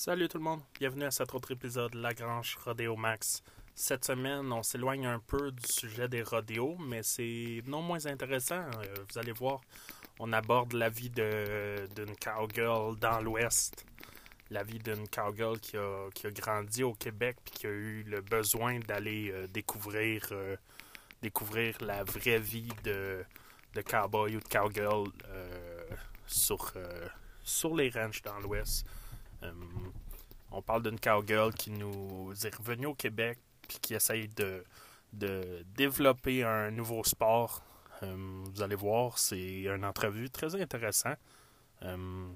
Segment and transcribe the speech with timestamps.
[0.00, 3.42] Salut tout le monde, bienvenue à cet autre épisode de Lagrange Rodeo Max.
[3.74, 8.60] Cette semaine, on s'éloigne un peu du sujet des rodéos, mais c'est non moins intéressant.
[8.60, 9.60] Euh, vous allez voir,
[10.20, 13.84] on aborde la vie d'une cowgirl dans l'Ouest.
[14.50, 18.78] La vie d'une cowgirl qui a, grandi au Québec puis qui a eu le besoin
[18.78, 20.54] d'aller euh, découvrir, euh,
[21.22, 23.24] découvrir la vraie vie de,
[23.74, 25.10] de cowboy ou de cowgirl
[26.24, 26.72] sur,
[27.42, 28.86] sur les ranchs dans l'Ouest.
[29.42, 29.52] Euh,
[30.50, 34.64] on parle d'une cowgirl qui nous est revenue au Québec puis qui essaye de,
[35.12, 37.62] développer un nouveau sport.
[38.02, 41.18] Euh, vous allez voir, c'est une entrevue très intéressante.
[41.82, 42.28] Euh,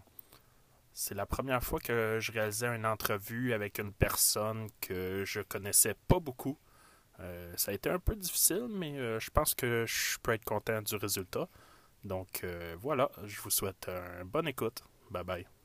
[0.93, 5.95] c'est la première fois que je réalisais une entrevue avec une personne que je connaissais
[6.07, 6.59] pas beaucoup.
[7.57, 10.97] ça a été un peu difficile, mais je pense que je peux être content du
[10.97, 11.49] résultat.
[12.05, 12.45] Donc
[12.79, 14.83] voilà, je vous souhaite une bonne écoute.
[15.11, 15.62] Bye bye.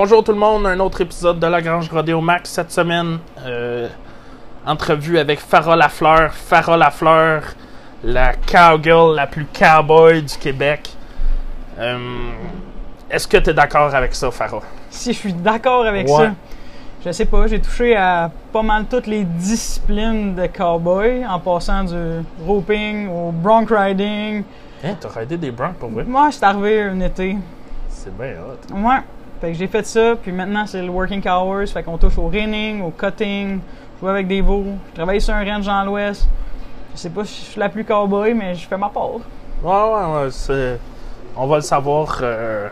[0.00, 3.18] Bonjour tout le monde, un autre épisode de La Grange Rodeo Max cette semaine.
[3.40, 3.88] Euh,
[4.68, 6.32] entrevue avec Farah Lafleur.
[6.32, 7.42] Farah Lafleur,
[8.04, 10.90] la cowgirl la plus cowboy du Québec.
[11.78, 11.98] Euh,
[13.10, 14.60] est-ce que tu es d'accord avec ça, Farah?
[14.90, 16.32] Si je suis d'accord avec ça.
[17.04, 21.84] Je sais pas, j'ai touché à pas mal toutes les disciplines de cowboy en passant
[21.84, 24.42] du roping au bronc riding.
[24.84, 26.04] Hein, t'as ridé des broncs pour vrai?
[26.04, 27.36] Moi, c'est arrivé un été.
[27.88, 28.74] C'est bien hot.
[28.74, 28.98] Ouais.
[29.40, 32.26] Fait que j'ai fait ça, puis maintenant c'est le working hours, fait qu'on touche au
[32.26, 33.60] reining, au cutting,
[34.00, 34.64] jouer avec des veaux.
[34.90, 36.28] Je travaille sur un range dans l'ouest.
[36.94, 39.10] Je sais pas si je suis la plus cowboy, mais je fais ma part.
[39.62, 40.30] Ouais, ouais, ouais.
[40.30, 40.78] C'est...
[41.36, 42.68] On va le savoir euh,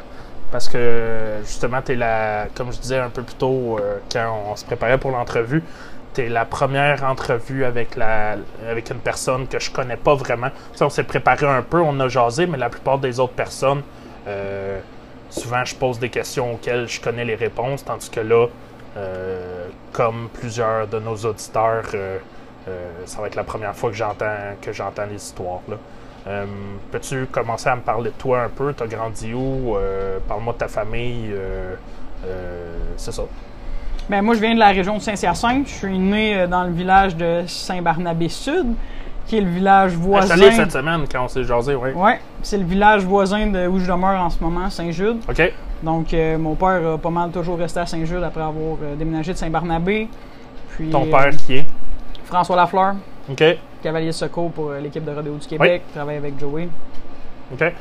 [0.50, 2.46] parce que justement, t'es la.
[2.54, 5.62] Comme je disais un peu plus tôt, euh, quand on se préparait pour l'entrevue,
[6.14, 8.36] t'es la première entrevue avec la
[8.68, 10.48] avec une personne que je connais pas vraiment.
[10.80, 13.82] on s'est préparé un peu, on a jasé, mais la plupart des autres personnes.
[14.26, 14.80] Euh,
[15.30, 18.46] souvent je pose des questions auxquelles je connais les réponses, tandis que là,
[19.92, 22.18] comme plusieurs de nos auditeurs, euh,
[22.68, 25.60] euh, ça va être la première fois que j'entends que j'entends les histoires.
[26.90, 28.74] Peux-tu commencer à me parler de toi un peu?
[28.74, 29.76] Tu as grandi où?
[30.26, 31.32] Parle-moi de ta famille.
[32.96, 33.22] c'est ça.
[34.08, 35.68] Ben, moi, je viens de la région de Saint-Hyacinthe.
[35.68, 38.74] Je suis né dans le village de Saint-Barnabé-Sud
[39.26, 40.34] qui est le village voisin.
[40.34, 41.90] Installé cette semaine quand on s'est jasé, oui.
[41.94, 42.12] Oui,
[42.42, 45.18] c'est le village voisin de où je demeure en ce moment, Saint-Jude.
[45.28, 45.52] OK.
[45.82, 49.32] Donc, euh, mon père a pas mal toujours resté à Saint-Jude après avoir euh, déménagé
[49.32, 50.08] de Saint-Barnabé.
[50.70, 51.66] Puis, Ton père qui est?
[52.24, 52.94] François Lafleur.
[53.30, 53.44] OK.
[53.82, 55.82] Cavalier de secours pour euh, l'équipe de rodéo du Québec.
[55.86, 55.92] Oui.
[55.94, 56.68] Travaille avec Joey.
[57.52, 57.72] OK.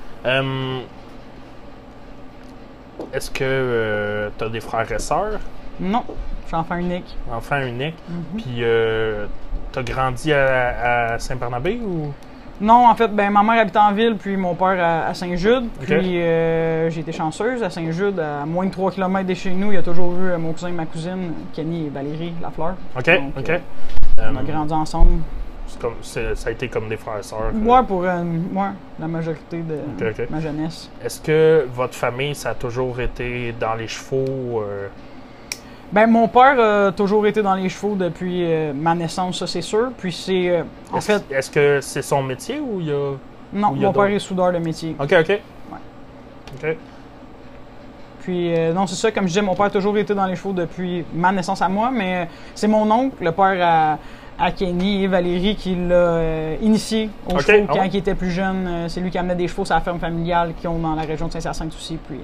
[3.13, 5.39] Est-ce que tu as des frères et sœurs?
[5.79, 6.03] Non.
[6.43, 7.17] Je suis enfant unique.
[7.31, 7.95] Enfant unique.
[8.09, 8.41] Mm-hmm.
[8.41, 8.63] Puis,
[9.71, 12.13] tu as grandi à, Saint-Barnabé ou?
[12.61, 14.77] Non, en fait, ben, ma mère habite en ville, puis mon père
[15.07, 15.65] à, Saint-Jude.
[15.81, 19.71] Puis euh, j'ai été chanceuse à Saint-Jude, à moins de 3 km de chez nous.
[19.71, 22.75] Il y a toujours eu euh, mon cousin et ma cousine, Kenny et Valérie Lafleur.
[22.97, 23.49] OK, OK.
[23.49, 25.21] Euh, on a grandi ensemble.
[25.81, 27.51] Comme, ça a été comme des frères et sœurs?
[27.53, 28.03] Moi, pour
[28.51, 29.79] moi, la majorité de
[30.29, 30.89] ma jeunesse.
[31.03, 34.63] Est-ce que votre famille, ça a toujours été dans les chevaux?
[35.91, 39.61] Ben, mon père a toujours été dans les chevaux depuis euh, ma naissance, ça c'est
[39.61, 39.91] sûr.
[39.97, 40.49] Puis c'est.
[40.49, 41.23] Euh, en est-ce, fait.
[41.31, 43.13] Est-ce que c'est son métier ou il y a.
[43.53, 44.95] Non, mon père est soudeur de métier.
[44.99, 45.39] Ok, ok.
[46.55, 46.77] Ok.
[48.21, 50.35] Puis, euh, non, c'est ça, comme je disais, mon père a toujours été dans les
[50.35, 53.99] chevaux depuis ma naissance à moi, mais c'est mon oncle, le père
[54.39, 58.89] à, Kenny et Valérie, qui l'a initié aux chevaux ah quand il était plus jeune.
[58.89, 61.27] c'est lui qui amenait des chevaux à la ferme familiale qui ont dans la région
[61.27, 61.97] de Saint-Hyacinthe aussi.
[61.97, 62.19] Puis,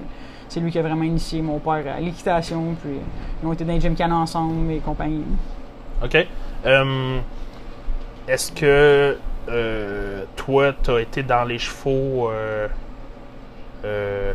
[0.52, 2.98] c'est lui qui a vraiment initié mon père à l'équitation, puis
[3.42, 5.24] ils ont été dans les gymkhana ensemble et compagnie.
[6.04, 6.26] OK.
[6.66, 7.18] Euh,
[8.28, 9.16] est-ce que
[9.48, 12.30] euh, toi, tu as été dans les chevaux.
[12.30, 12.68] Euh,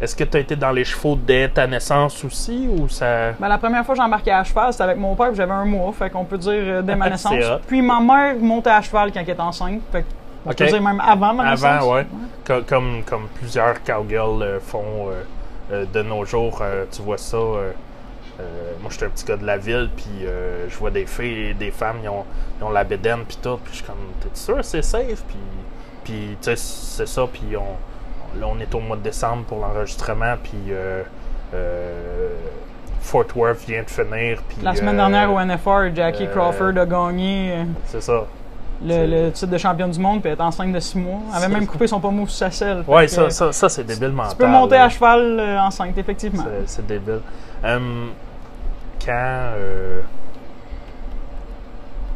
[0.00, 3.32] est-ce que tu as été dans les chevaux dès ta naissance aussi ou ça?
[3.38, 5.66] Ben, la première fois que j'ai embarqué à cheval, c'était avec mon père, j'avais un
[5.66, 7.44] mois, fait qu'on peut dire dès ma naissance.
[7.66, 10.06] Puis ma mère montait à cheval quand elle était enceinte, fait
[10.46, 11.82] on peut dire même avant ma naissance.
[11.82, 12.06] Avant, ouais.
[12.66, 15.10] Comme, comme, plusieurs cowgirls font
[15.70, 17.36] de nos jours, euh, tu vois ça.
[17.36, 17.72] Euh,
[18.80, 20.26] moi, je suis un petit gars de la ville, puis
[20.68, 22.24] je vois des filles et des femmes, ils ont,
[22.60, 23.58] ils ont la bédaine, puis tout.
[23.64, 25.24] Puis je suis comme, t'es sûr, c'est safe?
[25.24, 25.38] Puis,
[26.04, 27.26] puis tu sais, c'est ça.
[27.32, 30.72] Puis on, là, on est au mois de décembre pour l'enregistrement, puis
[33.00, 34.40] Fort Worth vient de finir.
[34.48, 37.64] Puis, la semaine dernière au NFR, Jackie Crawford a gagné.
[37.86, 38.24] C'est ça.
[38.84, 41.20] Le, titre de champion du monde puis être enceinte de 6 mois.
[41.30, 42.84] Elle avait même coupé son pommeau sur sa selle.
[42.86, 44.32] Oui, ça, ça, ça c'est débile mental.
[44.32, 46.44] Tu peux monter à cheval enceinte, effectivement.
[46.66, 47.20] C'est débile.
[47.64, 48.10] Hum,
[49.04, 50.00] quand euh,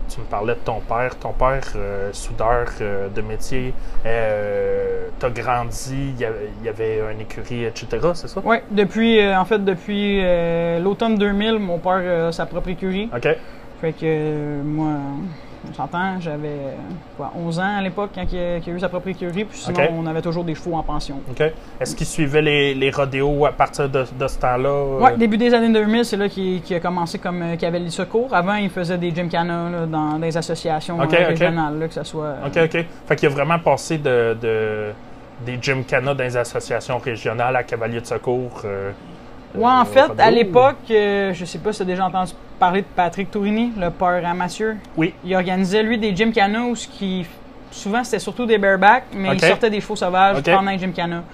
[0.09, 3.73] tu me parlais de ton père, ton père, euh, soudeur euh, de métier,
[4.03, 8.41] tu as grandi, il y, avait un écurie, etc., c'est ça?
[8.44, 10.23] Oui, depuis, en fait, depuis
[10.81, 13.09] l'automne 2000, mon père a sa propre écurie.
[13.14, 13.29] OK.
[13.81, 14.91] Fait que moi,
[15.75, 16.75] s'entend, j'avais
[17.37, 20.23] 11 ans à l'époque quand il a, eu sa propre écurie, puis sinon on avait
[20.23, 21.20] toujours des chevaux en pension.
[21.31, 21.43] OK.
[21.81, 24.69] Est-ce qu'il suivait les, les rodéos à partir de, ce temps-là?
[24.69, 24.99] Euh?
[25.00, 28.35] Oui, début des années 2000, c'est là qu'il a commencé comme euh, cavalier de secours.
[28.35, 32.35] Avant, il faisait des gymkhana dans des associations euh, régionales, que ce soit...
[32.47, 32.85] OK, OK.
[33.06, 34.93] Fait qu'il a vraiment passé de, de
[35.44, 38.62] des gymkhana dans des associations régionales à cavalier de secours.
[39.54, 42.82] Oui, en fait, à l'époque, je je sais pas si tu as déjà entendu parler
[42.82, 44.75] de Patrick Tourini, le père amateur.
[44.96, 45.14] Oui.
[45.25, 47.26] Il organisait, lui, des gymkhana qui,
[47.70, 51.25] souvent, c'était surtout des barebacks, mais il sortait des chevaux sauvages pendant les gymkhana.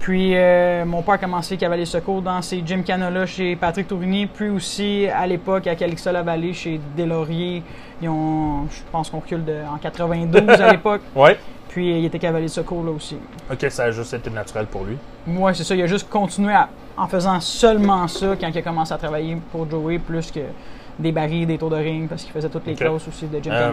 [0.00, 4.50] Puis, euh, mon père a commencé cavalier secours dans ces gymkhana-là chez Patrick Tourini, puis
[4.50, 7.62] aussi, à l'époque, à Calixa-la-Vallée, chez Delaurier.
[8.02, 11.02] Ils ont, je pense qu'on recule de, en 92 à l'époque.
[11.14, 11.30] Oui.
[11.68, 13.16] Puis, il était cavalier de secours là aussi.
[13.50, 14.96] OK, ça a juste été naturel pour lui.
[15.26, 15.74] Oui, c'est ça.
[15.74, 19.36] Il a juste continué à en faisant seulement ça quand il a commencé à travailler
[19.50, 20.40] pour Joey, plus que
[20.98, 23.50] des barils, des tours de ring, parce qu'il faisait toutes les classes aussi de Jim
[23.52, 23.72] euh,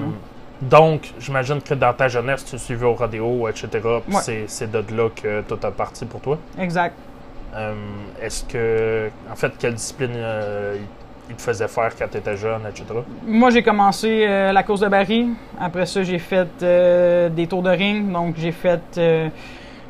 [0.62, 3.68] Donc, j'imagine que dans ta jeunesse, tu suivais au rodéo, etc.
[4.47, 6.38] C'est de là que tout a parti pour toi?
[6.59, 6.95] Exact.
[7.53, 7.73] Euh,
[8.21, 10.77] est-ce que, en fait, quelle discipline euh,
[11.29, 12.85] il te faisait faire quand tu étais jeune, etc.?
[13.27, 15.33] Moi, j'ai commencé la course de baril.
[15.59, 18.12] Après ça, j'ai fait des tours de ring.
[18.12, 19.00] Donc, j'ai fait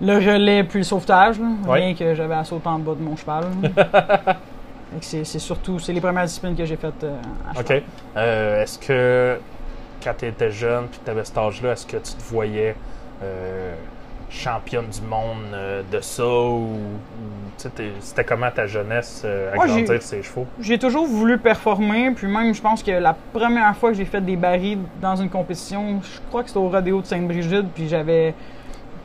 [0.02, 1.38] le relais puis le sauvetage.
[1.68, 3.46] Rien que j'avais à sauter en bas de mon cheval.
[5.02, 7.16] c'est surtout, c'est les premières disciplines que j'ai faites euh,
[7.50, 7.78] à cheval.
[7.78, 7.84] OK.
[8.18, 9.40] Euh, est-ce que
[10.04, 12.76] quand tu étais jeune puis tu avais cet âge-là, est-ce que tu te voyais
[13.24, 13.76] euh,
[14.30, 15.56] championne du monde
[15.92, 16.78] de ça ou,
[17.58, 20.48] c'était comment ta jeunesse à grandir ces chevaux?
[20.60, 24.22] J'ai toujours voulu performer, puis même je pense que la première fois que j'ai fait
[24.22, 28.34] des barils dans une compétition, je crois que c'était au rodéo de Sainte-Brigide, puis j'avais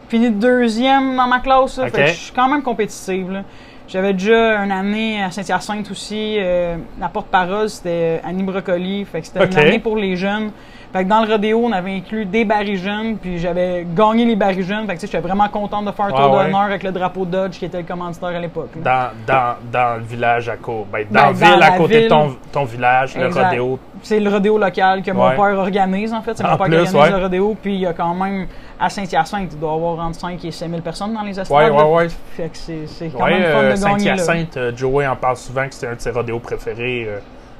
[0.08, 1.80] fini deuxième dans ma classe.
[1.94, 3.42] je suis quand même compétitive.
[3.88, 6.36] J'avais déjà une année à Saint-Hyacinthe aussi.
[6.38, 9.04] Euh, la porte-parole, c'était Annie Brocoli.
[9.04, 10.50] Fait que c'était une année pour les jeunes.
[10.92, 14.34] Fait que dans le rodéo, on avait inclus des barils jeunes, puis j'avais gagné les
[14.34, 14.86] barils jeunes.
[14.86, 17.64] Fait que j'étais vraiment contente de faire un tour d'honneur avec le drapeau Dodge qui
[17.66, 18.70] était le commanditaire à l'époque.
[18.76, 20.86] Dans, dans, dans, le village à côté.
[20.92, 23.78] Ben, dans ben, la ville à côté de ton, ton village, le rodéo.
[24.02, 26.36] C'est le rodéo local que mon père organise en fait.
[26.36, 28.46] C'est mon père qui organise le rodéo, puis il y a quand même
[28.78, 31.72] à Saint-Hyacinthe, il doit y avoir entre 5 et 5 000 personnes dans les estrades.
[31.72, 32.14] Oui, oui, oui.
[32.36, 33.76] Fait que c'est quand même fun de euh, gagner.
[33.76, 37.08] Saint-Hyacinthe, euh, Joey en parle souvent que c'est un de ses rodéos préférés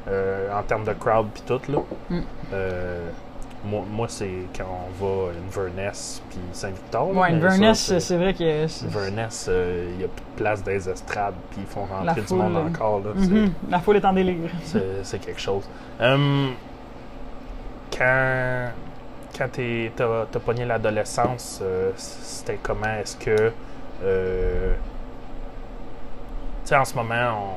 [0.09, 1.61] euh, en termes de crowd puis tout.
[1.73, 1.79] Là.
[2.11, 2.21] Mm.
[3.65, 4.67] moi, moi c'est quand
[5.01, 7.11] on va à Inverness puis Saint-Victor.
[7.15, 8.85] Oui, Inverness, c'est vrai que.
[8.85, 12.35] Inverness, il n'y a plus de place dans les estrades puis ils font rentrer du
[12.35, 13.01] monde encore.
[13.01, 13.51] Là, mm-hmm.
[13.71, 14.51] La foule est en délire.
[15.03, 15.65] c'est quelque chose.
[15.99, 16.51] Hum,
[17.97, 18.69] quand
[19.37, 22.95] quand tu as, pogné l'adolescence, euh, c'était comment?
[23.01, 23.53] Est-ce que.
[24.05, 24.75] Euh,
[26.65, 27.53] tu sais, en ce moment,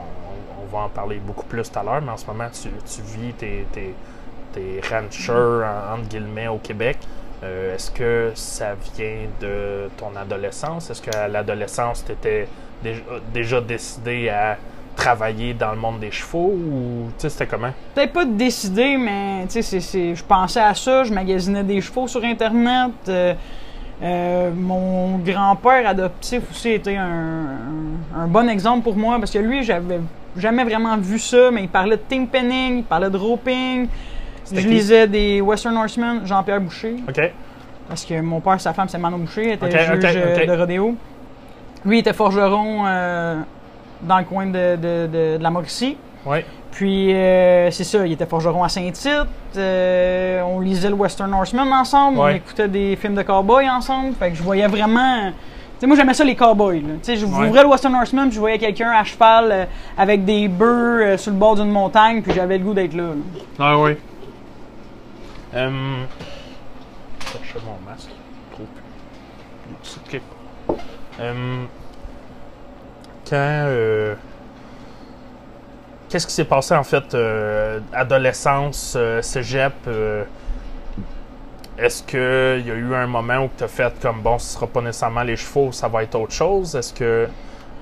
[0.62, 2.70] on, va en parler beaucoup plus tout à l'heure, mais en ce moment, tu,
[3.02, 6.98] vis tes, ranchers, entre guillemets, au Québec.
[7.42, 10.90] Euh, est-ce que ça vient de ton adolescence?
[10.90, 12.48] Est-ce qu'à l'adolescence, tu étais
[13.34, 14.58] déjà décidé à
[15.00, 17.72] travailler dans le monde des chevaux ou c'était comment?
[17.96, 22.92] Peut-être pas décider, mais je pensais à ça, je magasinais des chevaux sur Internet.
[23.08, 23.34] Euh,
[24.02, 30.02] euh, mon grand-père adoptif aussi était un, bon exemple pour moi parce que lui, j'avais
[30.36, 33.88] jamais vraiment vu ça, mais il parlait de team penning, il parlait de roping.
[34.52, 36.96] Je lisais des Western Horsemen, Jean-Pierre Boucher.
[37.08, 37.22] OK.
[37.88, 40.96] Parce que mon père, sa femme, c'est Manon Boucher, était juge euh, de rodéo.
[41.86, 42.86] Lui, il était forgeron
[44.02, 45.98] dans le coin de, de, de, la Mauricie.
[46.26, 46.40] Oui.
[46.72, 49.28] Puis, euh, c'est ça, il était forgeron à Saint-Tite.
[49.58, 52.20] Euh, on lisait le Western Horseman ensemble.
[52.20, 54.14] On écoutait des films de cowboys ensemble.
[54.16, 55.32] Fait que je voyais vraiment.
[55.32, 56.82] Tu sais, moi, j'aimais ça, les cowboys.
[56.82, 59.66] Tu sais, je ouvrais le Western Horseman, puis je voyais quelqu'un à cheval euh,
[59.98, 63.12] avec des bœufs sur le bord d'une montagne, puis j'avais le goût d'être là,
[63.58, 63.92] Ah oui.
[65.56, 66.06] Um,
[67.26, 68.10] chercher mon masque.
[68.54, 68.68] Trop.
[70.06, 70.22] Ok.
[73.38, 74.16] Euh,
[76.10, 79.74] qu'est-ce qui s'est passé en fait euh, Adolescence, euh, cégep
[81.78, 84.68] Est-ce qu'il y a eu un moment où tu as fait comme bon, ce sera
[84.68, 86.76] pas nécessairement les chevaux, ça va être autre chose?
[86.76, 87.28] Est-ce que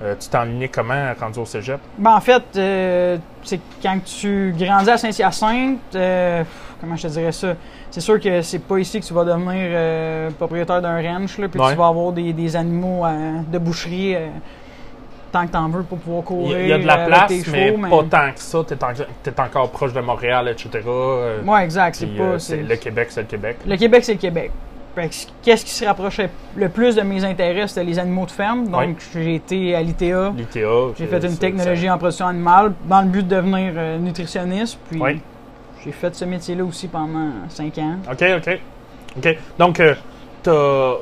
[0.00, 1.80] Euh, tu t'es enligné comment rendu au cégep?
[1.98, 6.44] Ben, en fait, euh, c'est quand tu grandis à Saint-Hyacinthe, euh,
[6.80, 7.56] comment je te dirais ça?
[7.90, 11.60] C'est sûr que c'est pas ici que tu vas devenir propriétaire d'un ranch, là, puis
[11.60, 13.04] tu vas avoir des, des animaux
[13.50, 14.14] de boucherie
[15.40, 16.60] tant que t'en veux pour pouvoir courir.
[16.60, 18.64] Il y a de la place, mais, pas tant que ça.
[18.66, 20.80] T'es es encore proche de Montréal, etc.
[21.44, 21.96] Ouais, exact.
[21.96, 22.36] C'est pas.
[22.50, 23.56] le Québec, c'est le Québec.
[23.66, 24.50] Le Québec, c'est le Québec.
[25.42, 28.68] Qu'est-ce qui se rapprochait le plus de mes intérêts, c'était les animaux de ferme.
[28.68, 30.32] Donc, j'ai été à l'ITA.
[30.36, 30.88] L'ITA.
[30.98, 34.78] J'ai fait une technologie en production animale dans le but de devenir euh, nutritionniste.
[34.90, 35.00] Puis,
[35.84, 37.96] j'ai fait ce métier-là aussi pendant cinq ans.
[38.10, 38.58] OK, OK.
[39.16, 39.38] OK.
[39.58, 39.94] Donc, euh,
[40.42, 40.94] t'as.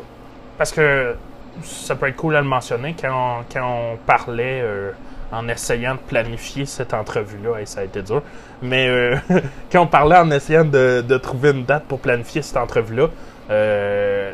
[0.59, 1.14] Parce que
[1.63, 4.93] ça peut être cool à le mentionner, quand on, parlait euh,
[5.33, 8.23] en essayant de planifier cette entrevue-là, et ça a été dur,
[8.63, 9.13] mais
[9.73, 13.09] quand on parlait en essayant de, trouver une date pour planifier cette entrevue-là,
[13.51, 14.33] euh,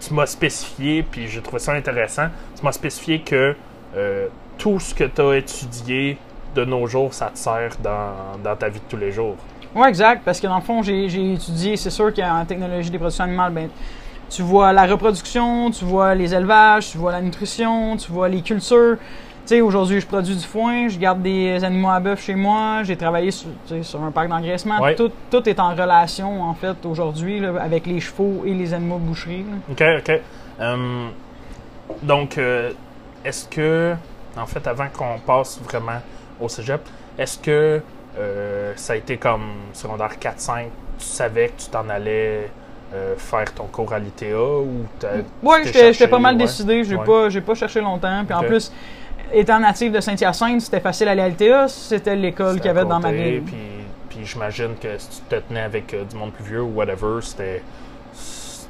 [0.00, 3.54] tu m'as spécifié, puis j'ai trouvé ça intéressant, tu m'as spécifié que
[3.96, 4.26] euh,
[4.56, 6.18] tout ce que tu as étudié
[6.54, 9.36] de nos jours, ça te sert dans, ta vie de tous les jours.
[9.74, 13.24] Oui, exact, parce que dans le fond, j'ai étudié, c'est sûr qu'en technologie des productions
[13.24, 13.68] animales, ben,
[14.30, 18.42] tu vois la reproduction, tu vois les élevages, tu vois la nutrition, tu vois les
[18.42, 18.98] cultures
[19.48, 22.96] sais, aujourd'hui, je produis du foin, je garde des animaux à bœuf chez moi, j'ai
[22.96, 23.48] travaillé sur,
[24.02, 24.78] un parc d'engraissement.
[24.94, 29.46] Tout, est en relation, en fait, aujourd'hui, avec les chevaux et les animaux de boucherie.
[29.70, 30.20] OK, OK.
[30.60, 31.12] Hum,
[32.02, 32.72] donc, euh,
[33.24, 33.94] est-ce que,
[34.36, 36.00] en fait, avant qu'on passe vraiment
[36.40, 36.82] au cégep,
[37.18, 37.80] est-ce que
[38.18, 40.66] euh, ça a été comme secondaire 4-5,
[40.98, 42.50] tu savais que tu t'en allais
[42.94, 44.84] euh, faire ton cours à l'ITA ou
[45.42, 46.84] Oui, j'étais pas mal décidé.
[46.84, 48.24] J'ai pas, pas cherché longtemps.
[48.24, 48.72] Puis en plus,
[49.32, 52.84] étant natif de Saint-Hyacinthe, c'était facile à aller à l'Altea, c'était l'école qu'il y avait
[52.84, 53.42] dans ma ville.
[53.42, 53.56] Puis,
[54.08, 57.20] puis j'imagine que si tu te tenais avec euh, du monde plus vieux ou whatever,
[57.20, 57.62] c'était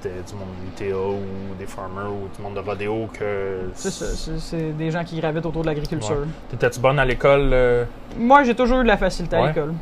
[0.04, 3.70] du monde UTA ou des farmers ou du monde de rodéo que.
[3.74, 6.26] C'est ça, c'est des gens qui gravitent autour de l'agriculture.
[6.50, 7.50] T'étais-tu bonne à l'école?
[7.52, 7.84] Euh?
[8.16, 9.74] Moi, j'ai toujours eu de la facilité à l'école.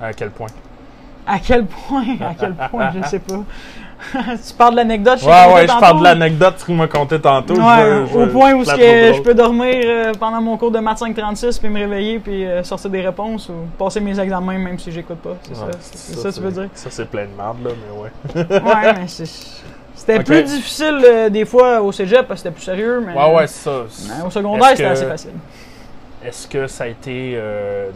[0.00, 0.48] À quel point?
[1.26, 2.04] À quel point?
[2.20, 2.90] À quel point?
[2.92, 3.40] je ne sais pas.
[4.12, 7.20] tu parles de l'anecdote, je Ouais, ouais, je parle de l'anecdote que tu m'as conté
[7.20, 7.54] tantôt.
[7.54, 11.78] au point où je peux dormir euh, pendant mon cours de maths 536 puis me
[11.78, 15.36] réveiller puis euh, sortir des réponses ou passer mes examens même si j'écoute pas.
[15.42, 16.68] C'est ça, c'est ça, tu veux dire?
[16.74, 18.60] Ça, c'est plein de merde, là, mais ouais.
[18.60, 19.06] ouais, mais
[19.94, 23.04] C'était plus difficile euh, des fois au cégep parce que c'était plus sérieux.
[23.06, 24.26] Mais, ouais, ouais, c'est ça.
[24.26, 25.30] au secondaire, c'était assez facile.
[26.24, 27.38] Est-ce que ça a été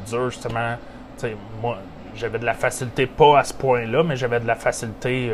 [0.09, 0.77] dur, justement?
[1.17, 1.79] sais, moi,
[2.17, 5.33] j'avais de la facilité, pas à ce point-là, mais j'avais de la facilité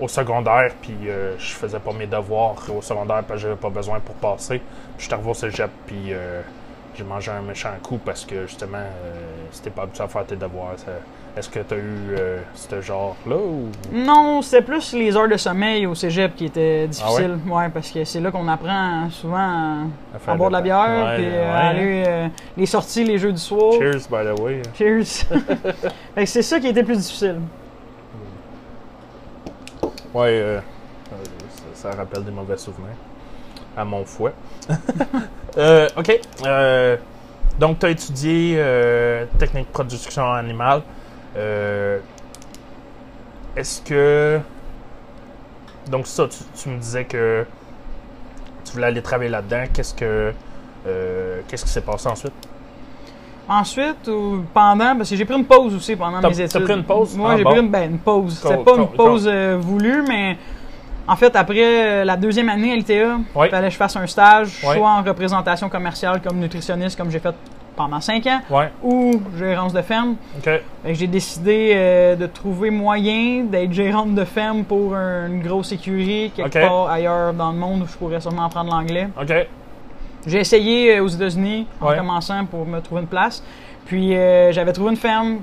[0.00, 3.70] au secondaire, puis euh, je faisais pas mes devoirs au secondaire parce que j'avais pas
[3.70, 4.60] besoin pour passer.
[4.96, 6.40] je suis arrivé au cégep, puis euh,
[6.94, 9.12] j'ai mangé un méchant coup parce que justement, euh,
[9.50, 10.76] c'était pas habitué à faire tes devoirs.
[11.38, 12.16] Est-ce que tu as eu
[12.54, 13.68] ce genre-là ou...
[13.92, 17.38] Non, c'était plus les heures de sommeil au cégep qui étaient difficiles.
[17.48, 17.68] Ah ouais?
[17.68, 19.88] parce que c'est là qu'on apprend souvent
[20.26, 23.74] à, boire de la bière, puis à aller les sorties, les jeux du soir.
[23.74, 24.62] Cheers, by the way.
[24.76, 25.26] Cheers.
[26.26, 27.36] c'est ça qui était plus difficile.
[30.14, 30.60] Ouais, euh,
[31.74, 32.96] ça, rappelle des mauvais souvenirs.
[33.76, 34.32] À mon fouet.
[35.56, 36.20] Euh, ok.
[36.46, 36.96] Euh,
[37.58, 38.62] donc, tu as étudié
[39.40, 40.82] technique de production animale.
[43.56, 44.40] Est-ce que.
[45.90, 47.46] Donc, ça, tu, me disais que
[48.64, 49.64] tu voulais aller travailler là-dedans.
[49.72, 50.32] Qu'est-ce que.
[51.48, 52.32] Qu'est-ce qui s'est passé ensuite?
[53.48, 56.52] Ensuite, ou pendant, parce que j'ai pris une pause aussi pendant mes études.
[56.52, 57.16] T'as pris une pause?
[57.16, 58.38] Moi, ah, j'ai pris une, ben, une pause.
[58.42, 60.36] C'était pas une pause euh, voulue, mais
[61.06, 64.06] en fait, après euh, la deuxième année à l'ITA, il fallait que je fasse un
[64.06, 67.34] stage, soit en représentation commerciale comme nutritionniste, comme j'ai fait
[67.78, 68.40] pendant cinq ans,
[68.82, 70.16] ou gérance de ferme.
[70.84, 76.58] J'ai décidé euh, de trouver moyen d'être gérante de ferme pour une grosse écurie quelque
[76.66, 79.08] part ailleurs dans le monde où je pourrais sûrement apprendre l'anglais.
[80.26, 83.42] J'ai essayé euh, aux États-Unis en commençant pour me trouver une place.
[83.86, 85.38] Puis euh, j'avais trouvé une ferme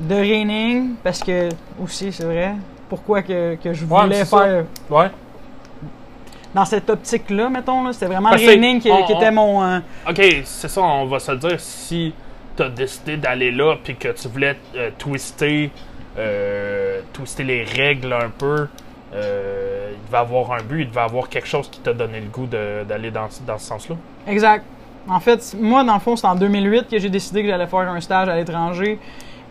[0.00, 1.48] de reining parce que
[1.82, 2.54] aussi c'est vrai.
[2.88, 4.64] Pourquoi que, que je voulais faire.
[4.90, 5.10] Ouais.
[6.58, 9.62] Dans cette optique-là, mettons, c'était vraiment le reining qui, était mon.
[9.62, 11.60] Euh, ok, c'est ça, on va se le dire.
[11.60, 12.12] Si
[12.56, 14.56] tu as décidé d'aller là puis que tu voulais
[14.98, 15.70] twister,
[17.12, 18.66] twister les règles un peu,
[19.14, 22.26] euh, il devait avoir un but, il devait avoir quelque chose qui t'a donné le
[22.26, 23.96] goût d'aller dans, dans, ce sens-là.
[24.26, 24.64] Exact.
[25.08, 27.80] En fait, moi, dans le fond, c'est en 2008 que j'ai décidé que j'allais faire
[27.80, 28.98] un stage à l'étranger.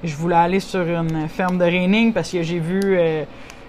[0.03, 2.81] Je voulais aller sur une ferme de reining parce que j'ai vu.
[2.83, 3.23] Euh,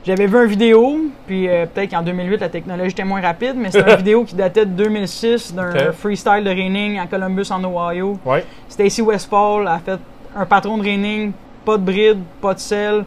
[0.05, 3.71] j'avais vu une vidéo, puis euh, peut-être qu'en 2008, la technologie était moins rapide, mais
[3.71, 8.19] c'était une vidéo qui datait de 2006 d'un freestyle de reining à Columbus, en Ohio.
[8.25, 8.45] Ouais.
[8.69, 9.99] Stacy Westfall a fait
[10.37, 11.33] un patron de reining,
[11.65, 13.05] pas de bride, pas de sel,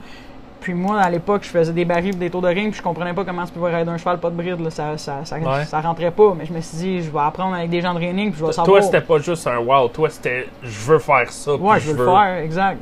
[0.59, 3.13] Puis moi, à l'époque, je faisais des barils des tours de ring, puis je comprenais
[3.15, 4.59] pas comment tu pouvais rider un cheval pas de bride.
[4.59, 4.69] Là.
[4.69, 5.65] Ça, ça, ça, Ouais.
[5.65, 6.35] ça rentrait pas.
[6.37, 8.45] Mais je me suis dit, je vais apprendre avec des gens de training, puis je
[8.45, 8.67] vais savoir.
[8.77, 9.87] Toi, c'était pas juste un wow.
[9.87, 11.55] Toi, c'était je veux faire ça.
[11.55, 12.77] Ouais, puis je veux le faire, exact.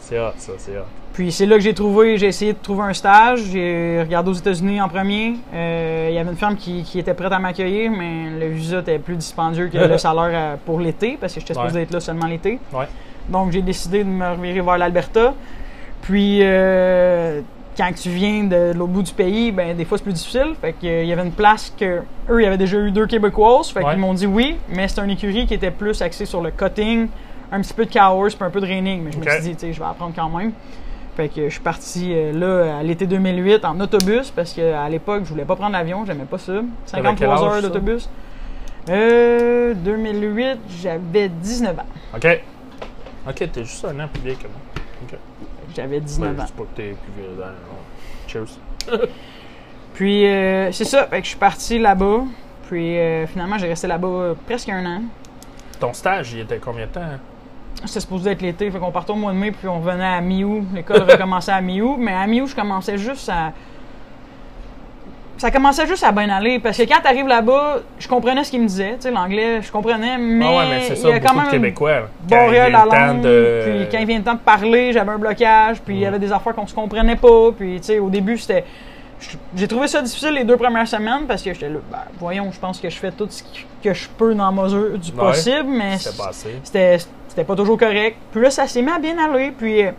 [0.00, 0.82] C'est hot, ça, c'est hot.
[1.12, 3.40] Puis c'est là que j'ai trouvé, j'ai essayé de trouver un stage.
[3.52, 5.34] J'ai regardé aux États-Unis en premier.
[5.52, 8.78] Euh, Il y avait une firme qui, qui était prête à m'accueillir, mais le visa
[8.78, 11.82] était plus dispendieux que le salaire euh, pour l'été, parce que j'étais supposé Ouais.
[11.82, 12.58] être là seulement l'été.
[12.72, 12.86] Ouais.
[13.28, 15.34] Donc j'ai décidé de me revirer vers l'Alberta.
[16.00, 17.40] Puis euh,
[17.76, 20.54] quand tu viens de l'autre bout du pays, ben des fois c'est plus difficile.
[20.62, 22.00] Fait que, euh, il y avait une place que
[22.30, 23.68] eux, il y avait déjà eu deux Québécoises.
[23.70, 23.90] Fait Ouais.
[23.92, 27.08] qu'ils m'ont dit oui, mais c'est une écurie qui était plus axée sur le cutting,
[27.52, 29.02] un petit peu de cows, puis un peu de reining.
[29.04, 30.52] Mais je me suis dit, tu sais, je vais apprendre quand même.
[31.16, 35.24] Fait que je suis parti euh, là à l'été 2008 en autobus parce qu'à l'époque,
[35.24, 36.52] je voulais pas prendre l'avion, j'aimais pas ça.
[36.90, 38.08] T'avais quel 53 âge, heures d'autobus.
[38.88, 41.82] Euh, 2008, j'avais 19 ans.
[42.16, 42.40] OK.
[43.28, 44.56] OK, t'es juste un an plus vieille que moi.
[45.04, 45.18] OK.
[45.76, 46.46] J'avais 19 Ben, ans.
[46.46, 47.44] c'est pas que t'es plus vieux.
[48.26, 48.58] Cheers.
[49.94, 52.22] Puis euh, c'est ça, fait que je suis parti là-bas.
[52.68, 55.02] Puis euh, finalement, j'ai resté là-bas euh, presque un an.
[55.78, 57.00] Ton stage, il était combien de temps?
[57.84, 60.20] C'était supposé être l'été, fait qu'on partait au mois de mai, puis on revenait à
[60.20, 60.64] mi-août.
[60.74, 63.52] L'école recommençait à mi-août, mais à mi-août, je commençais juste à.
[65.38, 68.60] Ça commençait juste à bien aller, parce que quand t'arrives là-bas, je comprenais ce qu'il
[68.62, 71.12] me disait, tu sais, l'anglais, je comprenais, mais, ah ouais, mais c'est il ça, y
[71.14, 72.02] a quand même Québécois.
[72.28, 75.80] barrière la langue, de- puis quand il vient le temps de parler, j'avais un blocage,
[75.80, 76.08] puis il y Mm.
[76.08, 78.64] avait des affaires qu'on se comprenait pas, puis tu sais, au début, c'était...
[79.56, 82.58] J'ai trouvé ça difficile les deux premières semaines, parce que j'étais là, ben, voyons, je
[82.60, 83.42] pense que je fais tout ce
[83.82, 85.16] que je peux dans la mesure du Ouais.
[85.16, 86.50] possible, mais C'était passé.
[87.32, 88.16] C'était pas toujours correct.
[88.30, 89.52] Puis là, ça s'est mis à bien aller.
[89.56, 89.90] Puis euh,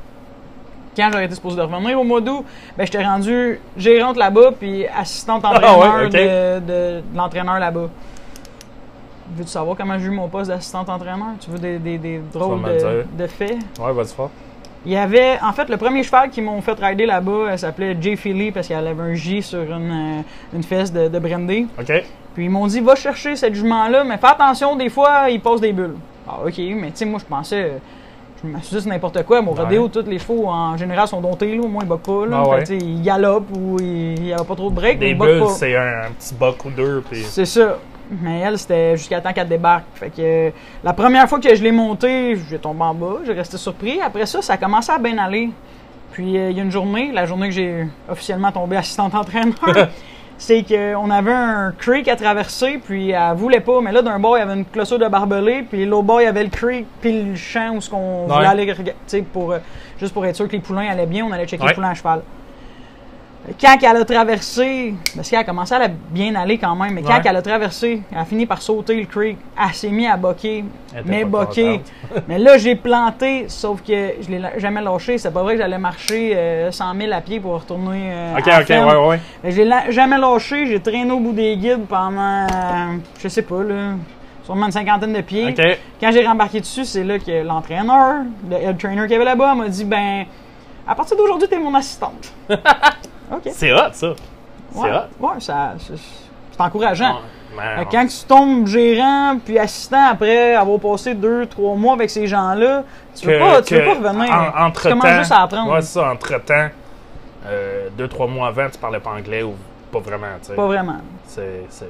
[0.96, 2.46] quand j'aurais été supposé de revenir au mois d'août,
[2.78, 6.12] ben, j'étais rendu gérante là-bas, puis assistante entraîneur Ah ouais, ok.
[6.12, 7.90] de, de- de l'entraîneur là-bas.
[9.36, 11.30] Veux-tu savoir comment j'ai eu mon poste d'assistante entraîneur?
[11.40, 13.58] Tu veux des, des, des drôles de, de faits?
[13.80, 14.30] Ouais, vas-y fort.
[14.86, 17.98] Il y avait, en fait, le premier cheval qui m'ont fait rider là-bas, elle s'appelait
[18.00, 20.22] Jay Philly parce qu'elle avait un J sur une, euh,
[20.54, 21.68] une fesse de, de brandy.
[21.80, 22.04] OK.
[22.36, 25.62] Puis ils m'ont dit, va chercher cette jument-là, mais fais attention, des fois, il passe
[25.62, 25.96] des bulles.
[26.28, 27.74] Ah, ok, mais tu sais, moi, je pensais,
[28.44, 29.42] je me suis dit c'est n'importe quoi.
[29.42, 32.26] Mon rodéo, tous les chevaux, en général, sont domptés, là, au moins, ils buckent pas.
[32.26, 32.44] Là.
[32.46, 32.64] Ah ouais.
[32.70, 36.12] ils galopent ou il n'y a pas trop de break, buckent bulles, c'est un, un
[36.12, 37.04] petit buck ou deux.
[37.10, 37.24] Puis...
[37.24, 37.78] C'est ça.
[38.22, 39.86] Mais elle, c'était jusqu'à temps qu'elle débarque.
[39.96, 40.50] Fait que euh,
[40.84, 44.02] la première fois que je l'ai montée, j'ai tombé en bas, j'ai resté surpris.
[44.02, 45.50] Après ça, ça a commencé à bien aller.
[46.12, 49.56] Puis euh, il y a une journée, la journée que j'ai officiellement tombé assistante entraîneur,
[50.46, 53.80] c'est qu'on avait un creek à traverser, puis elle voulait pas.
[53.82, 56.26] Mais là, d'un bord, il y avait une clôture de barbelé, puis l'autre bord, il
[56.26, 58.34] y avait le creek, puis le champ où ce qu'on Ouais.
[58.36, 59.60] voulait aller regarder, pour, euh,
[59.98, 61.70] juste pour être sûr que les poulains allaient bien, on allait checker Ouais.
[61.70, 62.24] les poulains à cheval.
[63.60, 67.10] Quand elle a traversé, parce qu'elle a commencé à bien aller quand même, mais quand
[67.16, 67.22] Ouais.
[67.26, 70.64] elle a traversé, elle a fini par sauter le creek, elle s'est mise à boquer,
[71.06, 71.82] mais boquer.
[72.30, 75.18] mais là, j'ai planté, sauf que je l'ai la- jamais lâché.
[75.18, 78.48] C'est pas vrai que j'allais marcher euh, 100 000 à pied pour retourner euh, OK,
[78.48, 78.90] à OK, ferme.
[78.90, 79.20] ouais, ouais.
[79.52, 83.42] Je l'ai la- jamais lâché, j'ai traîné au bout des guides pendant, euh, je sais
[83.42, 83.92] pas, là,
[84.46, 85.54] sûrement une cinquantaine de pieds.
[86.00, 89.54] Quand j'ai rembarqué dessus, c'est là que l'entraîneur, le head trainer qu'il y avait là-bas,
[89.54, 90.24] m'a dit ben,
[90.88, 92.32] à partir d'aujourd'hui, t'es mon assistante.
[93.52, 94.14] C'est hot, ça.
[94.74, 95.26] C'est Ouais, hot.
[95.26, 97.20] ouais, ça, c'est c'est encourageant.
[97.58, 102.26] Ouais, Quand tu tombes gérant puis assistant après avoir passé deux, trois mois avec ces
[102.26, 102.84] gens-là,
[103.16, 104.34] tu veux que- pas, tu veux pas revenir.
[104.34, 105.72] en- tu commences entre-temps- juste à apprendre.
[105.72, 106.12] Ouais, ça.
[106.12, 106.70] Entre-temps,
[107.46, 109.54] euh, deux, trois mois avant, tu parlais pas anglais ou
[109.92, 110.56] pas vraiment, tu sais.
[110.56, 110.98] Pas vraiment.
[111.28, 111.66] C'est.
[111.70, 111.86] c'est-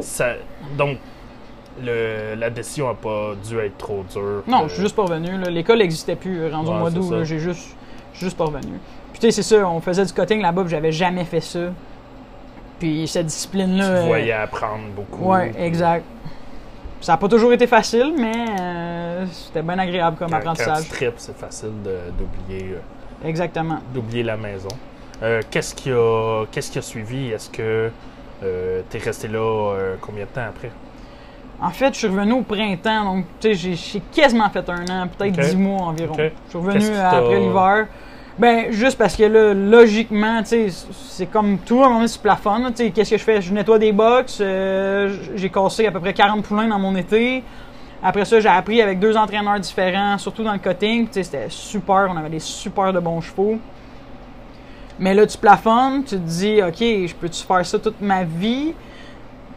[0.00, 0.30] Ça,
[0.76, 0.98] donc,
[1.82, 4.42] le, la décision n'a pas dû être trop dure.
[4.46, 5.30] Non, Euh, je suis juste pas revenu.
[5.50, 7.24] L'école n'existait plus euh, rendu Ouais, au mois d'août.
[7.24, 7.76] J'ai juste,
[8.14, 8.78] je suis juste pas revenu.
[9.12, 11.60] Puis tu sais, c'est ça, on faisait du cutting là-bas, puis j'avais jamais fait ça.
[12.78, 13.84] Puis cette discipline-là.
[13.86, 15.24] Tu euh, voyais apprendre beaucoup.
[15.30, 16.04] Ouais, puis exact.
[17.00, 20.84] Ça n'a pas toujours été facile, mais euh, c'était bien agréable comme Quand, quand apprentissage.
[20.84, 23.78] tu tripes, c'est facile de- d'oublier euh, Exactement.
[23.92, 24.68] d'oublier la maison.
[25.22, 27.30] Euh, qu'est-ce qui a qu'est-ce qui a suivi?
[27.30, 27.90] Est-ce que
[28.40, 30.70] tu es resté là euh, combien de temps après?
[31.62, 35.08] En fait, je suis revenu au printemps, donc tu sais, j'ai- quasiment fait un an,
[35.08, 36.14] peut-être dix mois environ.
[36.16, 37.86] Je suis revenu après l'hiver.
[38.36, 42.18] Ben, juste parce que là, logiquement, tu sais, c'est comme tout, à un moment tu
[42.18, 42.64] plafonnes.
[42.64, 43.40] là, Tu sais, qu'est-ce que je fais?
[43.40, 47.44] Je nettoie des box, euh, j'ai cassé à peu près 40 poulains dans mon été.
[48.02, 51.06] Après ça, j'ai appris avec deux entraîneurs différents, surtout dans le cutting.
[51.06, 53.58] Tu sais, c'était super, on avait des super de bons chevaux.
[54.98, 58.74] Mais là, tu plafonnes, tu te dis, OK, je peux-tu faire ça toute ma vie?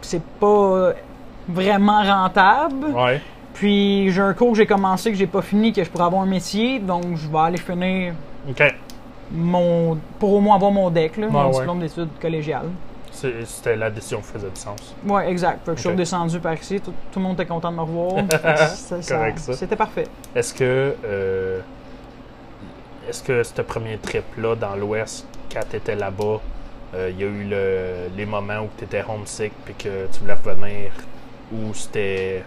[0.01, 0.93] C'est pas
[1.49, 2.85] vraiment rentable.
[2.95, 3.21] Ouais.
[3.53, 6.21] Puis j'ai un cours que j'ai commencé que j'ai pas fini, que je pourrais avoir
[6.21, 8.13] un métier, donc je vais aller finir
[8.49, 8.63] OK.
[9.31, 11.57] mon pour au moins avoir mon DEC, là, mon Ouais, ouais.
[11.59, 12.69] diplôme d'études collégiales.
[13.11, 14.93] C'était la décision qui faisait du sens.
[15.05, 15.65] Ouais, exact.
[15.65, 17.81] Fait que je suis redescendu par ici, tout, tout le monde était content de me
[17.81, 18.23] revoir.
[18.75, 20.03] C'était parfait.
[20.35, 21.59] Est-ce que euh,
[23.09, 26.39] est-ce que ce premier trip-là dans l'Ouest, quand tu étais là-bas,
[26.93, 30.19] euh, il y a eu le, les moments où tu étais homesick puis que tu
[30.19, 30.91] voulais revenir,
[31.51, 32.43] ou c'était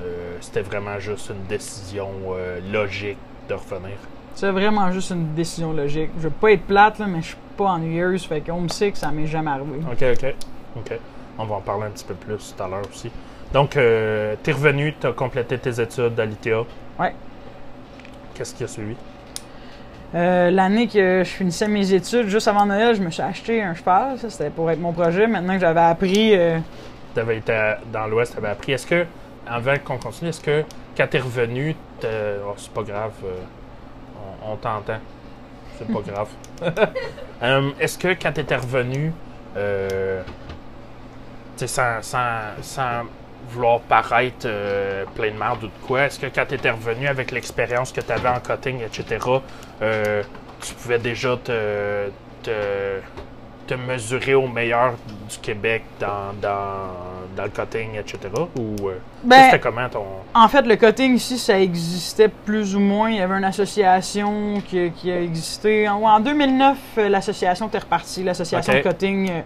[0.00, 3.96] euh, c'était vraiment juste une décision euh, logique de revenir?
[4.38, 6.10] C'est vraiment juste une décision logique.
[6.16, 8.24] Je veux pas être plate, là, mais je suis pas ennuyeuse.
[8.24, 9.80] Fait que homesick, ça m'est jamais arrivé.
[9.90, 10.34] OK, OK.
[10.76, 10.98] OK.
[11.40, 13.10] On va en parler un petit peu plus tout à l'heure aussi.
[13.52, 16.60] Donc, euh, tu es revenu, tu as complété tes études à l'ITA.
[17.00, 17.14] Ouais.
[18.34, 18.94] Qu'est-ce qui a suivi?
[20.14, 23.74] Euh, L'année que je finissais mes études, juste avant Noël, je me suis acheté un
[23.74, 24.18] cheval.
[24.20, 25.26] Ça, c'était pour être mon projet.
[25.26, 26.36] Maintenant que j'avais appris.
[26.38, 26.60] euh,
[27.14, 28.70] Tu avais été à- dans l'Ouest, tu avais appris.
[28.70, 29.04] Est-ce que,
[29.48, 30.62] avant qu'on continue, est-ce que
[30.96, 31.74] quand tu es revenu,
[32.04, 33.30] oh, c'est pas grave, euh,
[34.44, 34.98] on, t'entend.
[35.78, 36.28] C'est pas grave.
[37.40, 39.12] Euh, est-ce que quand tu étais revenu,
[39.56, 40.24] euh,
[41.56, 43.04] sans, sans, sans
[43.50, 47.06] vouloir paraître euh, plein de merde ou de quoi, est-ce que quand tu étais revenu
[47.06, 49.24] avec l'expérience que tu avais en cutting, etc.,
[49.82, 50.22] euh,
[50.60, 52.08] tu pouvais déjà te,
[52.42, 52.98] te,
[53.66, 54.94] te mesurer au meilleur
[55.28, 56.90] du Québec dans, dans,
[57.38, 58.18] dans le cutting, etc.?
[58.58, 60.04] Ou euh, Ben, c'était comment ton.
[60.34, 63.10] En fait, le cutting ici, ça existait plus ou moins.
[63.10, 65.88] Il y avait une association qui, qui a existé.
[65.88, 69.40] En, en 2009, euh, l'association était repartie, l'association de cutting euh,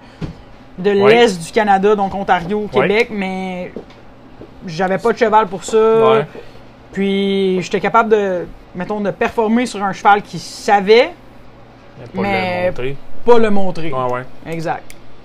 [0.78, 2.66] de l'Est du Canada, donc Ontario.
[2.72, 3.72] Québec, mais
[4.66, 5.76] j'avais pas de cheval pour ça.
[6.12, 6.26] Ouais.
[6.92, 11.10] Puis j'étais capable de, mettons, de performer sur un cheval qui savait
[12.14, 12.96] Pas Mais- le montrer.
[13.24, 13.92] pas le montrer.
[13.92, 14.22] Ouais.
[14.46, 14.84] Exact.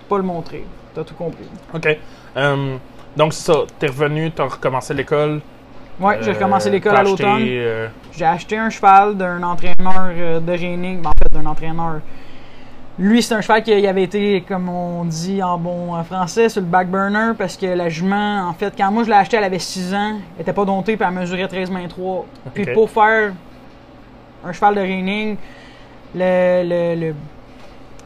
[0.09, 0.63] Pas le montrer.
[0.95, 1.45] T'as tout compris.
[1.73, 1.97] OK.
[2.37, 2.77] Euh,
[3.15, 3.59] donc, c'est ça.
[3.79, 5.41] T'es revenu, t'as recommencé l'école.
[5.99, 7.41] Ouais, j'ai Euh, recommencé l'école à l'automne.
[7.41, 11.01] euh, J'ai acheté un cheval d'un entraîneur de reining.
[11.01, 12.01] Ben, en fait, d'un entraîneur.
[12.99, 16.67] Lui, c'est un cheval qui avait été, comme on dit en bon français, sur le
[16.67, 19.59] back burner parce que la jument, en fait, quand moi je l'ai acheté, elle avait
[19.59, 20.15] 6 ans.
[20.35, 22.25] Elle était pas domptée puis elle mesurait 13 mains 3.
[22.55, 23.33] Puis pour faire
[24.43, 25.37] un cheval de reining,
[26.15, 27.15] le, le- le-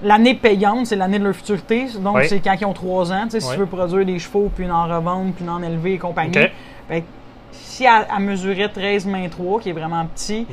[0.04, 1.88] l'année payante, c'est l'année de leur futurité.
[2.00, 2.24] Donc, Oui.
[2.28, 3.24] c'est quand ils ont 3 ans.
[3.26, 3.54] Tu sais, si Oui.
[3.54, 6.38] tu veux produire des chevaux, puis en revendre, puis en élever et compagnie.
[6.38, 6.52] OK.
[6.88, 7.06] Fait que
[7.52, 10.46] si elle, elle mesurait 13 mains 3, qui est vraiment petit,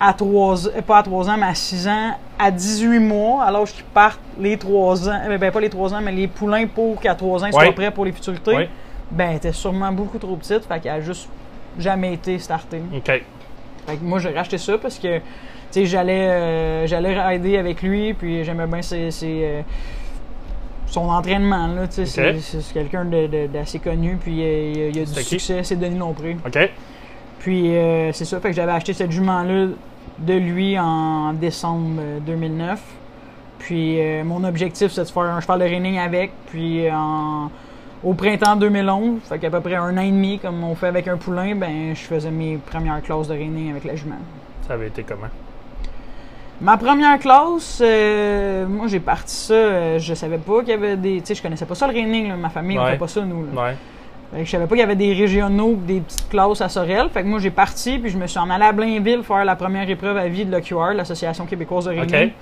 [0.00, 3.66] à 3 euh, pas à 3 ans, mais à 6 ans, à 18 mois, alors
[3.66, 7.00] qu'ils partent les 3 ans, euh, ben pas les 3 ans, mais les poulains pour
[7.00, 8.68] qu'à 3 ans, ils soient prêts pour les futurités,
[9.10, 11.28] ben, était sûrement beaucoup trop petite, fait qu'elle a juste
[11.78, 12.82] jamais été startée.
[12.94, 13.04] OK.
[13.04, 15.20] Fait que moi, j'ai racheté ça parce que,
[15.72, 19.60] tu sais, j'allais, euh, j'allais rider avec lui, puis j'aimais bien ses, ses, euh,
[20.86, 23.04] son entraînement, là, tu sais, c'est- quelqu'un
[23.52, 26.36] d'assez connu, puis il y a, il a du succès, c'est Denis Lompré.
[26.46, 26.70] OK.
[27.40, 29.66] Puis euh, c'est ça, fait que j'avais acheté cette jument-là
[30.18, 32.80] de lui en décembre euh, 2009.
[33.58, 36.30] Puis mon objectif, c'est de faire un cheval de reining avec.
[36.50, 37.50] Puis en-
[38.04, 41.08] au printemps 2011, fait qu'à peu près un an et demi, comme on fait avec
[41.08, 44.16] un poulain, ben je faisais mes premières classes de reining avec la jument.
[44.68, 45.26] Ça avait été comment?
[46.60, 50.96] Ma première classe, euh, moi j'ai parti ça, euh, je savais pas qu'il y avait
[50.96, 51.20] des...
[51.20, 53.20] Tu sais, je connaissais pas ça le reining, là, ma famille, on fait pas ça
[53.22, 53.44] nous.
[53.44, 53.62] là.
[53.62, 53.76] Ouais.
[54.32, 57.08] Fait que je savais pas qu'il y avait des régionaux des petites classes à Sorel.
[57.10, 59.54] Fait que moi, j'ai parti, puis je me suis en allé à Blainville faire la
[59.54, 62.28] première épreuve à vie de l'OQR, l'Association québécoise de reining.
[62.28, 62.32] OK.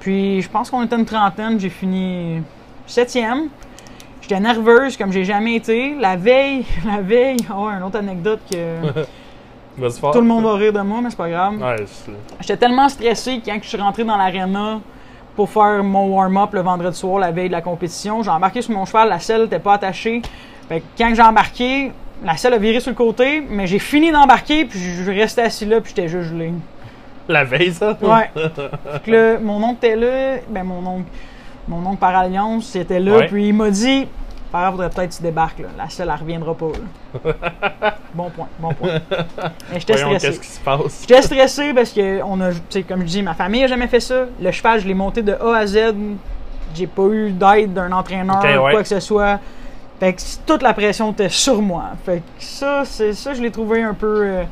[0.00, 2.42] Puis je pense qu'on était une trentaine, j'ai fini
[2.86, 3.48] septième.
[4.22, 5.94] J'étais nerveuse comme j'ai jamais été.
[6.00, 8.56] La veille, la veille, oh, une autre anecdote que
[9.78, 10.12] Vas-y fort.
[10.12, 11.54] tout le monde va rire de moi, mais c'est pas grave.
[11.60, 11.84] Ouais,
[12.40, 14.80] J'étais tellement stressé que quand je suis rentré dans l'arena
[15.34, 18.74] pour faire mon warm-up le vendredi soir, la veille de la compétition, j'ai embarqué sur
[18.74, 20.20] mon cheval, la selle n'était pas attachée.
[20.68, 21.92] Fait que quand j'ai embarqué,
[22.24, 25.42] la selle a viré sur le côté, mais j'ai fini d'embarquer, puis je je restais
[25.42, 26.52] assis là, puis j'étais juste gelé.
[27.28, 27.96] La veille, ça?
[28.02, 28.30] Ouais.
[28.34, 31.06] Fait que là, mon oncle était là, ben mon oncle,
[31.68, 33.26] mon oncle par alliance était là, Ouais.
[33.28, 34.06] puis il m'a dit,
[34.52, 35.68] Par faudrait peut-être que tu débarques, là.
[35.78, 37.32] La selle, elle reviendra pas, là.
[38.14, 39.00] bon point, bon point.
[39.72, 40.26] Mais j'étais stressé.
[40.26, 41.00] qu'est-ce qui se passe?
[41.08, 42.50] J'étais stressé parce que, on a,
[42.86, 44.26] comme je dis, ma famille a jamais fait ça.
[44.38, 45.94] Le cheval, je l'ai monté de A à Z.
[46.74, 48.72] J'ai pas eu d'aide d'un entraîneur ou ouais.
[48.72, 49.40] quoi que ce soit.
[49.98, 51.84] Fait que toute la pression était sur moi.
[52.04, 54.44] Fait que ça, c'est ça, je l'ai trouvé un peu, euh,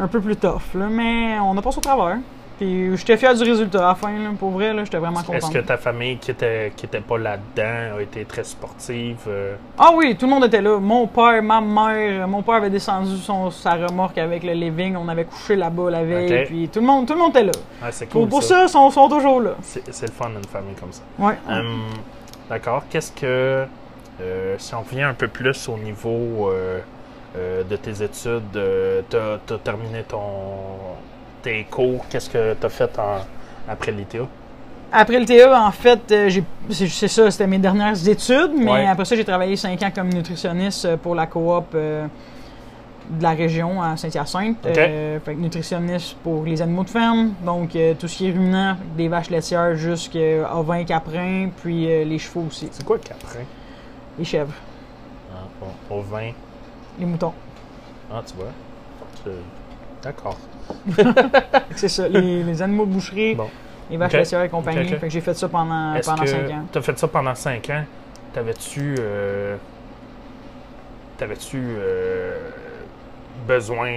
[0.00, 0.74] un peu plus tough.
[0.74, 0.86] Là.
[0.88, 2.18] Mais on a passé au travers.
[2.58, 4.10] Puis j'étais fier du résultat à la fin.
[4.12, 4.30] Là.
[4.38, 5.34] Pour vrai, là, j'étais vraiment content.
[5.34, 9.18] Est-ce que ta famille qui était, qui était pas là-dedans a été très sportive?
[9.28, 9.56] euh?
[9.78, 10.78] Ah oui, tout le monde était là.
[10.78, 14.96] Mon père, ma mère, mon père avait descendu son, sa remorque avec le living.
[14.96, 16.46] On avait couché là-bas la veille.
[16.46, 17.52] Puis tout le monde, tout le monde était là.
[17.82, 18.30] Ah, c'est Pour, cool.
[18.30, 19.50] pour ça, ils sont, sont toujours là.
[19.60, 21.02] C'est c'est le fun d'une famille comme ça.
[21.18, 21.34] Ouais.
[21.48, 21.84] Hum,
[22.48, 22.84] D'accord.
[22.88, 23.66] Qu'est-ce que.
[24.22, 26.78] euh, si on revient un peu plus au niveau euh,
[27.36, 30.20] euh, de tes études, euh, t'as as terminé ton,
[31.46, 32.04] tes cours.
[32.10, 33.20] Qu'est-ce que tu as fait en-
[33.68, 34.26] après l'ITA?
[34.92, 36.30] Après le TE, en fait, euh,
[36.70, 38.86] c'est ça, c'était mes dernières études, mais Ouais.
[38.86, 42.06] après ça, j'ai travaillé cinq ans comme nutritionniste euh, pour la coop euh,
[43.10, 44.64] de la région à Saint-Hyacinthe.
[44.64, 44.76] Ok.
[44.78, 47.34] Euh, fait que nutritionniste pour les animaux de ferme.
[47.44, 52.18] Donc, euh, tout ce qui est ruminant, des vaches laitières jusqu'à ovins, caprins, puis les
[52.18, 52.68] chevaux aussi.
[52.72, 53.44] C'est quoi le caprin?
[54.18, 54.54] Les chèvres,
[55.32, 56.30] Ah, bon, au vin.
[56.98, 57.34] les moutons.
[58.12, 59.32] Ah, tu vois.
[60.02, 60.36] D'accord.
[61.76, 63.48] C'est ça, les, les animaux de boucherie, Bon.
[63.90, 64.80] les vaches et compagnie.
[64.80, 64.98] Ok, ok.
[65.00, 66.66] Fait que j'ai fait ça pendant, pendant que 5 ans.
[66.72, 67.84] tu as fait ça pendant 5 ans?
[68.32, 68.94] T'avais-tu.
[68.98, 69.56] euh,
[71.18, 72.50] T'avais-tu euh,
[73.46, 73.90] besoin.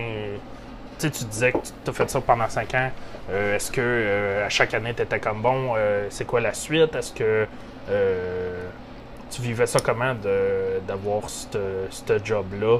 [0.97, 2.91] Tu sais, tu disais que tu as fait ça pendant 5 ans.
[3.29, 5.73] Euh, Est-ce que euh, à chaque année, tu étais comme bon,
[6.09, 6.95] c'est quoi la suite?
[6.95, 7.45] Est-ce que
[9.31, 10.13] tu vivais ça comment
[10.87, 12.77] d'avoir ce job-là?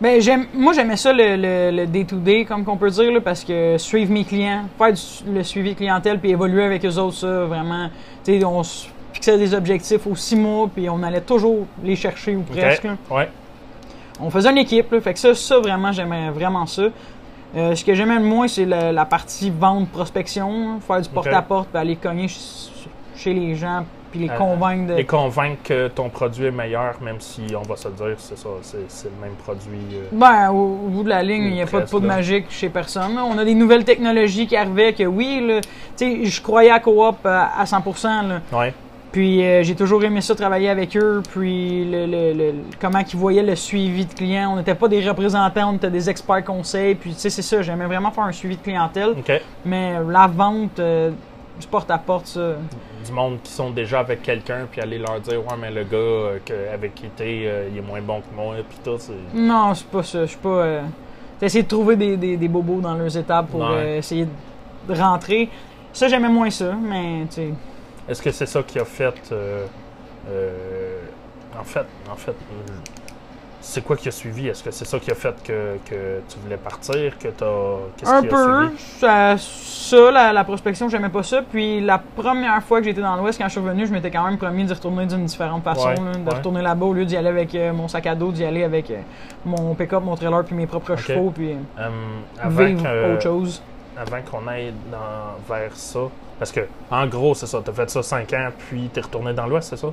[0.00, 3.42] Ben, j'aime, moi, j'aimais ça le, le, le day-to-day, comme qu'on peut dire, là, parce
[3.44, 7.44] que suivre mes clients, faire du- le suivi clientèle, puis évoluer avec eux autres, ça,
[7.44, 7.88] vraiment.
[8.22, 11.96] Tu sais, on se fixait des objectifs aux six mois, puis on allait toujours les
[11.96, 12.82] chercher ou presque.
[13.10, 13.28] Ouais.
[14.20, 16.82] On faisait une équipe, là, fait que ça, ça, vraiment, j'aimais vraiment ça.
[17.56, 21.08] Euh, ce que j'aimais le moins, c'est la, la partie vente, prospection, hein, faire du
[21.08, 22.70] porte-à-porte, puis aller cogner ch-
[23.16, 23.84] chez les gens,
[24.16, 24.98] puis les Euh, convaincre de.
[24.98, 28.48] Et convaincre que ton produit est meilleur, même si on va se dire, c'est ça,
[28.62, 29.78] c'est le même produit.
[29.94, 30.04] euh.
[30.12, 32.16] Ben, au, au bout de la ligne, il n'y a pas de poudre là.
[32.16, 33.18] magique chez personne.
[33.18, 36.80] On a des nouvelles technologies qui arrivaient que oui, là, tu sais, je croyais à
[36.80, 38.28] Coop à, à 100%.
[38.28, 38.40] Là.
[38.52, 38.74] Ouais.
[39.12, 41.22] Puis euh, j'ai toujours aimé ça, travailler avec eux.
[41.32, 44.50] Puis le, le- le- comment ils voyaient le suivi de clients.
[44.52, 46.96] On n'était pas des représentants, on était des experts conseils.
[46.96, 49.14] Puis tu sais, c'est ça, j'aimais vraiment faire un suivi de clientèle.
[49.64, 51.12] Mais la vente, euh,
[51.60, 52.54] du porte-à-porte, ça.
[53.04, 55.96] du monde qui sont déjà avec quelqu'un, puis aller leur dire, ouais, mais le gars
[55.96, 58.96] euh, que- avec qui t'es, euh, il est moins bon que moi, puis tout.
[58.98, 60.22] c'est- Non, c'est pas ça.
[60.22, 60.48] Je suis pas.
[60.48, 60.82] Euh...
[61.40, 63.66] De trouver des, des, des bobos dans leurs étapes pour Ouais.
[63.70, 64.26] euh, essayer
[64.88, 65.50] de rentrer.
[65.92, 67.48] Ça, j'aimais moins ça, mais tu sais.
[68.08, 69.12] Est-ce que c'est ça qui a fait.
[69.32, 69.66] euh,
[70.30, 70.98] euh,
[71.60, 72.34] en fait, en fait,
[73.68, 74.48] c'est quoi qui a suivi?
[74.48, 77.18] Est-ce que c'est ça qui a fait que, que tu voulais partir?
[77.18, 77.46] Que t'as.
[77.46, 78.66] Un qui a peu.
[78.68, 78.78] suivi?
[79.00, 81.42] Ça, ça, la, la prospection, j'aimais pas ça.
[81.42, 84.24] Puis la première fois que j'étais dans l'Ouest, quand je suis revenu, je m'étais quand
[84.24, 85.88] même promis d'y retourner d'une différente façon.
[85.88, 86.34] Ouais, là, de ouais.
[86.36, 88.90] retourner là-bas au lieu d'y aller avec euh, mon sac à dos, d'y aller avec
[88.90, 89.00] euh,
[89.44, 91.56] mon pick-up, mon trailer, puis mes propres chevaux, puis
[92.40, 93.62] avant vivre autre chose.
[93.96, 96.00] avant qu'on aille dans- vers ça.
[96.38, 97.60] Parce que, en gros, c'est ça.
[97.64, 99.88] Tu as fait ça 5 ans, puis tu es retourné dans l'Ouest, c'est ça?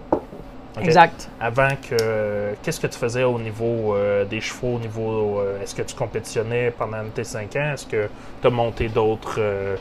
[0.81, 1.29] Exact.
[1.39, 2.55] Avant que.
[2.63, 4.75] Qu'est-ce que tu faisais au niveau euh, des chevaux?
[4.75, 5.39] Au niveau.
[5.39, 7.73] euh, Est-ce que tu compétitionnais pendant tes 5 ans?
[7.73, 8.09] Est-ce que
[8.41, 9.75] tu as monté d'autres euh,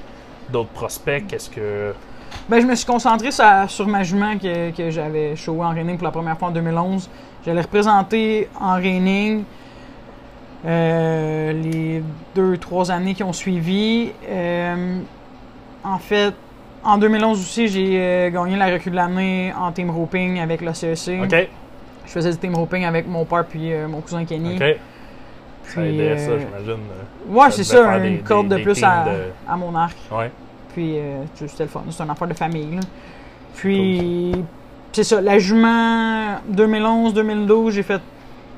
[0.51, 1.33] d'autres prospects?
[1.33, 1.95] Est-ce que.
[2.49, 5.97] Ben, je me suis concentré sur, sur ma jument que, que j'avais showé en reining
[5.97, 7.09] pour la première fois en 2011.
[7.45, 9.45] J'allais représenter en reining
[10.65, 12.03] les
[12.35, 14.13] deux, trois années qui ont suivi.
[15.85, 16.33] En fait,
[16.85, 20.75] en 2011 aussi, j'ai euh, gagné la recrue de l'année en team roping avec la
[20.75, 21.21] CEC.
[21.23, 21.49] OK.
[22.07, 24.57] Je faisais du team roping avec mon père puis euh, mon cousin Kenny.
[24.57, 24.77] OK.
[25.65, 26.83] Ça aidait ça, euh, j'imagine.
[27.29, 29.97] Ouais, c'est ça, une des- corde des- de plus à, teams de- à mon arc.
[30.11, 30.31] Ouais.
[30.75, 31.83] Puis, euh, c'était le fun.
[31.91, 32.75] C'est une affaire de famille.
[32.77, 32.81] Là.
[33.55, 34.35] Puis,
[34.93, 35.21] c'est ça.
[35.21, 38.01] La jument 2011-2012, j'ai fait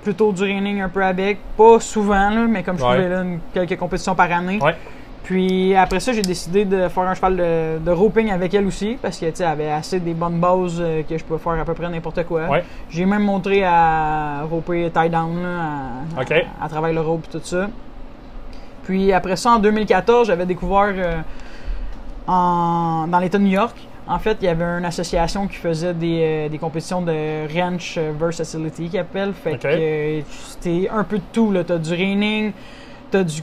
[0.03, 1.39] plutôt du reining un peu avec.
[1.57, 2.97] Pas souvent, là, mais comme je Ouais.
[2.97, 4.59] pouvais, là, une- quelques compétitions par année.
[4.63, 4.75] Ouais.
[5.25, 8.99] Puis après ça, j'ai décidé de faire un cheval de, de roping avec elle aussi,
[9.01, 11.89] parce qu'elle avait assez des bonnes bases euh, que je pouvais faire à peu près
[11.89, 12.47] n'importe quoi.
[12.49, 12.63] Ouais.
[12.91, 15.49] J'ai même montré à roper tie down, là,
[16.17, 16.25] à, à,
[16.63, 17.69] à travers le rope et tout ça.
[18.85, 21.17] Puis après ça, en 2014, j'avais découvert euh,
[22.27, 25.95] en- dans l'État de New York, en fait, il y avait une association qui faisait
[25.95, 29.33] des, euh, des compétitions de ranch versatility, qu'ils appellent.
[29.33, 31.51] Fait que c'était un peu de tout.
[31.51, 31.65] Là.
[31.65, 32.53] T'as du reining,
[33.11, 33.41] t'as du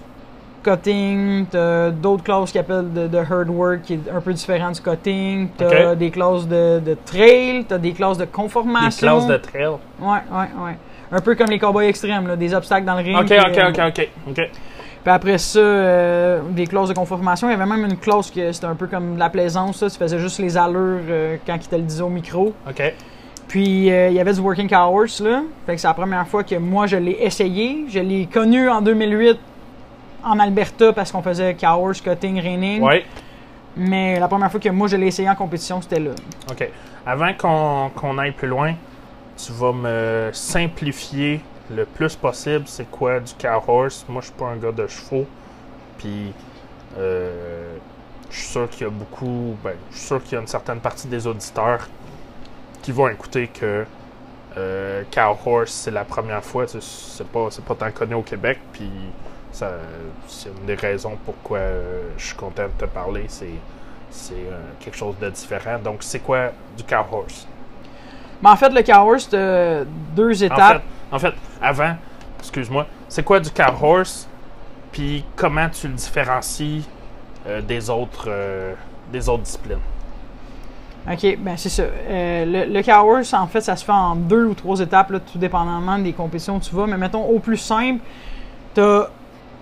[0.64, 4.72] cutting, t'as d'autres classes qui appellent de, de herd work, qui est un peu différent
[4.72, 5.50] du cutting.
[5.58, 5.98] T'as Ok.
[5.98, 9.08] des classes de, de trail, t'as des classes de Des conformation.
[9.08, 9.68] classes de trail.
[10.00, 10.78] Ouais, ouais, ouais.
[11.12, 13.18] Un peu comme les cowboys extrêmes, là, des obstacles dans le ring.
[13.18, 14.10] OK, puis, OK, euh, OK, OK.
[14.30, 14.36] OK.
[14.36, 17.50] puis après ça, euh, des clauses de conformation.
[17.50, 19.82] Il y avait même une clause que c'était un peu comme de la plaisance.
[19.82, 19.90] Là.
[19.90, 22.54] Tu faisais juste les allures euh, quand il te le disait au micro.
[22.70, 22.94] OK.
[23.50, 25.20] Puis euh, il y avait du working horse.
[25.20, 25.42] Là.
[25.66, 27.86] Fait que c'est la première fois que moi je l'ai essayé.
[27.90, 29.38] Je l'ai connu en 2008
[30.24, 32.82] en Alberta parce qu'on faisait cow horse, cutting, reining.
[32.82, 33.06] Ouais.
[33.76, 36.12] Mais la première fois que moi je l'ai essayé en compétition, c'était là.
[36.50, 36.70] OK.
[37.06, 37.34] Avant
[37.94, 38.74] qu'on aille plus loin,
[39.38, 41.42] tu vas me simplifier
[41.76, 44.06] le plus possible c'est quoi du cow horse.
[44.10, 45.26] Moi, je suis pas un gars de chevaux.
[45.98, 46.34] Puis,
[46.98, 47.78] euh,
[48.30, 49.56] je suis sûr qu'il y a beaucoup.
[49.64, 51.88] Ben, je suis sûr qu'il y a une certaine partie des auditeurs
[52.82, 53.86] qui vont écouter que
[54.58, 56.66] euh, cow horse, c'est la première fois.
[56.68, 58.60] C'est pas, c'est pas tant connu au Québec.
[58.74, 58.90] Puis,
[59.52, 59.72] ça,
[60.28, 63.26] c'est une des raisons pourquoi euh, je suis content de te parler.
[63.28, 63.50] C'est
[64.10, 65.80] c'est euh, quelque chose de différent.
[65.82, 67.48] Donc, c'est quoi du cow horse?
[68.42, 70.82] Mais en fait, le cow horse, deux En fait, étapes.
[71.12, 71.96] en fait, avant,
[72.40, 74.28] excuse-moi, c'est quoi du cow horse,
[74.92, 76.86] puis comment tu le différencies
[77.48, 78.30] euh, des, autres,
[79.14, 79.80] des autres disciplines?
[81.10, 81.84] OK, ben c'est ça.
[81.84, 85.10] Euh, le, le cow horse, en fait, ça se fait en deux ou trois étapes,
[85.10, 86.86] là, tout dépendamment des compétitions où tu vas.
[86.86, 88.02] Mais mettons, au plus simple,
[88.76, 89.10] tu as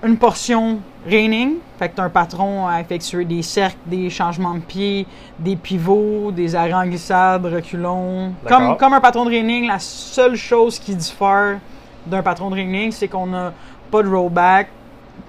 [0.03, 4.53] une portion reining, fait que tu as un patron à effectuer des cercles, des changements
[4.55, 5.05] de pied,
[5.37, 8.33] des pivots, des arrêts en glissade, reculons.
[8.47, 11.59] Comme, comme un patron de reining, la seule chose qui diffère
[12.05, 13.53] d'un patron de reining, c'est qu'on n'a
[13.91, 14.69] pas de rollback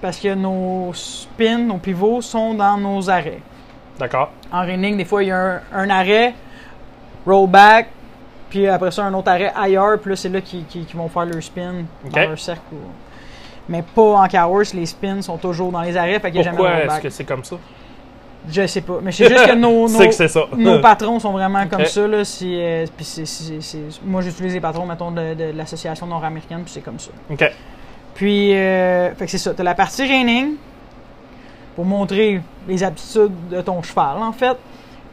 [0.01, 3.41] parce que nos spins, nos pivots sont dans nos arrêts.
[3.99, 4.29] D'accord?
[4.51, 6.33] En reining, des fois, il y a un, un arrêt,
[7.25, 7.89] rollback,
[8.49, 11.41] puis après ça, un autre arrêt ailleurs, puis là, c'est là qu'ils vont faire leur
[11.43, 11.73] spin
[12.09, 12.61] dans leur cercle.
[12.73, 12.77] ou-
[13.71, 16.51] Mais pas en cow les spins sont toujours dans les arrêts, fait qu'il n'y a
[16.51, 17.55] jamais Pourquoi est-ce que c'est comme ça?
[18.49, 20.47] Je sais pas, mais c'est juste que nos, que ça.
[20.57, 22.05] nos patrons sont vraiment comme ça.
[22.05, 22.85] Là, euh,
[24.03, 27.11] moi, j'utilise les patrons, mettons, de, de l'association nord-américaine, puis c'est comme ça.
[27.29, 27.49] OK.
[28.13, 29.53] Puis, euh, fait que c'est ça.
[29.53, 30.55] Tu as la partie reining
[31.75, 34.57] pour montrer les aptitudes de ton cheval, en fait.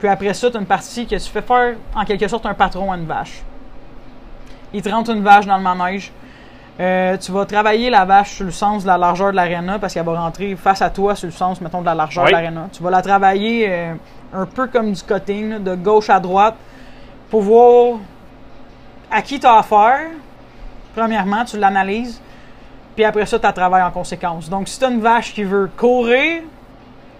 [0.00, 2.54] Puis après ça, tu as une partie que tu fais faire, en quelque sorte, un
[2.54, 3.42] patron à une vache.
[4.72, 6.10] Il te rentre une vache dans le manège.
[6.80, 9.94] Euh, tu vas travailler la vache sur le sens de la largeur de l'aréna parce
[9.94, 12.30] qu'elle va rentrer face à toi sur le sens, mettons, de la largeur Oui.
[12.30, 12.68] de l'aréna.
[12.72, 13.94] Tu vas la travailler euh,
[14.32, 16.54] un peu comme du cutting, là, de gauche à droite,
[17.30, 17.98] pour voir
[19.10, 20.06] à qui tu as affaire.
[20.94, 22.20] Premièrement, tu l'analyses.
[22.94, 24.48] Puis après ça, tu travailles en conséquence.
[24.48, 26.42] Donc, si tu as une vache qui veut courir,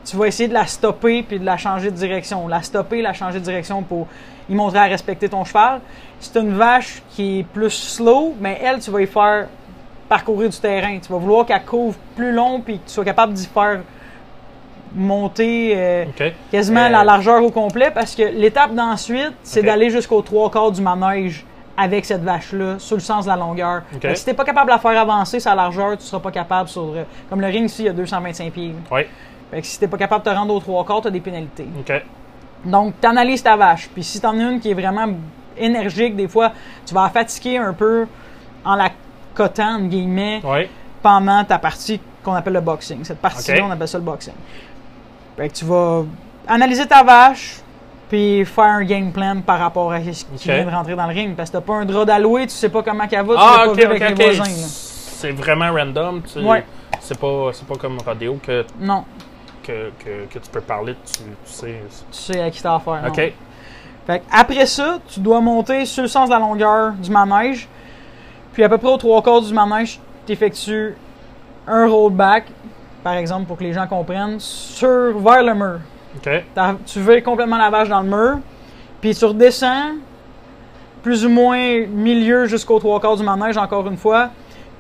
[0.05, 2.47] tu vas essayer de la stopper puis de la changer de direction.
[2.49, 4.07] La stopper, la changer de direction pour
[4.49, 5.81] y montrer à respecter ton cheval.
[6.20, 9.46] Si tu as une vache qui est plus slow, mais elle, tu vas y faire
[10.09, 10.98] parcourir du terrain.
[10.98, 13.81] Tu vas vouloir qu'elle couvre plus long puis que tu sois capable d'y faire
[14.94, 16.04] monter euh,
[16.50, 20.72] quasiment Euh, la largeur au complet parce que l'étape d'ensuite, c'est d'aller jusqu'aux trois quarts
[20.72, 21.44] du manège
[21.76, 23.83] avec cette vache-là, sur le sens de la longueur.
[24.16, 26.83] Si t'es pas capable de la faire avancer sa largeur, tu seras pas capable sur...
[26.83, 28.74] euh, Comme le ring ici, il y a 225 pieds.
[28.90, 29.02] Oui.
[29.50, 31.68] Fait que si t'es pas capable de te rendre aux trois quarts, t'as des pénalités.
[31.78, 31.92] OK.
[32.64, 33.88] Donc, tu analyses ta vache.
[33.94, 35.07] Puis si t'en as une qui est vraiment
[35.61, 36.53] énergique, des fois,
[36.87, 38.07] tu vas la fatiguer un peu
[38.64, 38.90] en la
[39.35, 40.68] cotant, entre guillemets, Oui.
[41.03, 43.05] pendant ta partie qu'on appelle le boxing.
[43.05, 43.64] Cette partie-là, Ok.
[43.68, 44.35] on appelle ça le boxing.
[45.37, 46.05] Fait que tu vas
[46.47, 47.61] analyser ta vache,
[48.09, 50.40] puis faire un game plan par rapport à ce qui Ok.
[50.42, 51.37] vient de rentrer dans le ring.
[51.37, 53.51] Parce que t'as pas un drap d'alloué, tu sais pas comment qu'elle va, tu Ah,
[53.59, 54.35] l'as pas OK, OK, avec les OK.
[54.37, 54.44] voisins.
[54.44, 56.23] C'est vraiment random.
[56.23, 56.40] Tu...
[56.40, 56.64] Ouais.
[57.01, 59.05] C'est pas, pas comme rodéo que, Non,
[59.62, 61.83] que, que, que tu peux parler, tu, tu sais.
[62.11, 63.03] tu sais à qui t'as affaire.
[63.03, 63.12] non.
[64.09, 67.68] Fait après ça, tu dois monter sur le sens de la longueur du manège.
[68.55, 70.97] Puis à peu près aux trois quarts du manège, tu effectues
[71.66, 72.47] un rollback,
[73.05, 75.81] par exemple, pour que les gens comprennent, sur vers le mur.
[76.87, 78.38] Tu veux complètement la vache dans le mur,
[79.03, 79.97] puis tu redescends
[81.03, 84.31] plus ou moins milieu jusqu'aux trois quarts du manège, encore une fois.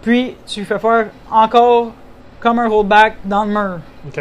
[0.00, 1.92] Puis tu fais faire encore
[2.40, 3.78] comme un rollback dans le mur.
[4.06, 4.20] OK.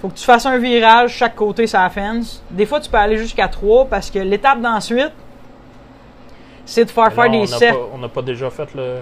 [0.00, 2.42] Faut que tu fasses un virage chaque côté sur la fence.
[2.50, 5.12] Des fois, tu peux aller jusqu'à 3 parce que l'étape d'ensuite,
[6.64, 8.98] c'est de faire faire des pas- On n'a pas déjà fait le.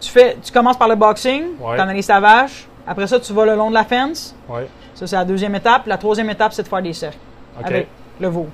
[0.00, 1.74] Tu, fais, tu commences par le boxing, Ouais.
[1.76, 2.66] tu analyses ta vache.
[2.86, 4.36] Après ça, tu vas le long de la fence.
[4.48, 4.62] Oui.
[4.94, 5.86] Ça, c'est la deuxième étape.
[5.86, 7.18] La troisième étape, c'est de faire des cercles
[7.58, 7.66] OK.
[7.66, 7.88] avec
[8.20, 8.46] le veau.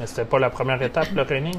[0.00, 1.56] Mais c'était pas la première étape, le reining?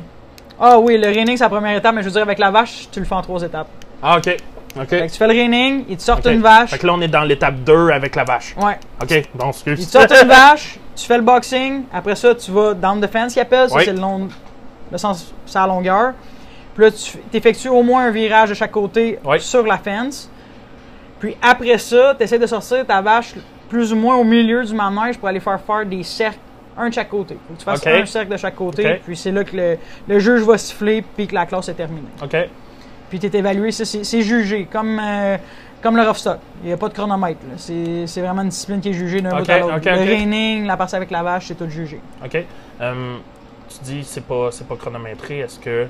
[0.60, 2.88] Ah oui, le reining, c'est la première étape, mais je veux dire, avec la vache,
[2.92, 3.68] tu le fais en trois étapes.
[4.02, 4.36] Ah, OK.
[4.76, 4.88] OK.
[4.90, 6.70] Fait que tu fais le reining, ils te sortent une vache.
[6.72, 8.56] Fait que là, on est dans l'étape 2 avec la vache.
[8.62, 8.78] Ouais.
[9.02, 9.30] OK.
[9.34, 9.88] Bon, Ils excuse.
[9.88, 11.84] te sortent une vache, tu fais le boxing.
[11.94, 13.70] Après ça, tu vas down the fence, qu'ils appellent.
[13.70, 13.84] Ça, Oui.
[13.86, 14.28] c'est le long,
[14.92, 16.14] le sens, c'est la longueur.
[16.76, 19.40] Puis là, tu effectues au moins un virage de chaque côté Oui.
[19.40, 20.30] sur la fence.
[21.20, 23.34] Puis après ça, tu essaies de sortir ta vache
[23.68, 26.38] plus ou moins au milieu du manège pour aller faire faire des cercles,
[26.78, 27.38] un de chaque côté.
[27.48, 27.88] Faut que tu fasses OK.
[27.88, 29.02] un cercle de chaque côté.
[29.06, 29.78] Puis c'est là que le,
[30.08, 32.08] le juge va siffler puis que la classe est terminée.
[32.24, 32.36] OK.
[33.10, 35.38] Puis tu es évalué, c'est jugé, comme, euh,
[35.82, 36.40] comme le rough stock.
[36.64, 37.40] Il n'y a pas de chronomètre.
[37.58, 39.74] C'est vraiment une discipline qui est jugée d'un Ok, bout à l'autre.
[39.74, 39.86] le ok.
[40.08, 42.00] reining, la partie avec la vache, c'est tout jugé.
[42.24, 42.38] OK.
[42.82, 43.20] Hum,
[43.70, 45.40] tu dis c'est pas c'est pas chronométré.
[45.40, 45.88] Est-ce que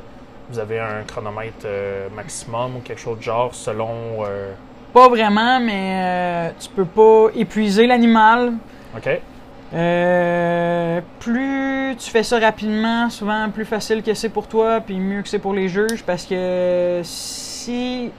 [0.50, 3.90] vous avez un chronomètre euh, maximum ou quelque chose de genre selon
[4.26, 4.52] euh,
[4.94, 8.54] Pas vraiment, mais euh, tu peux pas épuiser l'animal.
[8.98, 9.10] OK.
[9.74, 15.22] Euh, plus tu fais ça rapidement, souvent plus facile que c'est pour toi, puis mieux
[15.22, 18.12] que c'est pour les juges, parce que si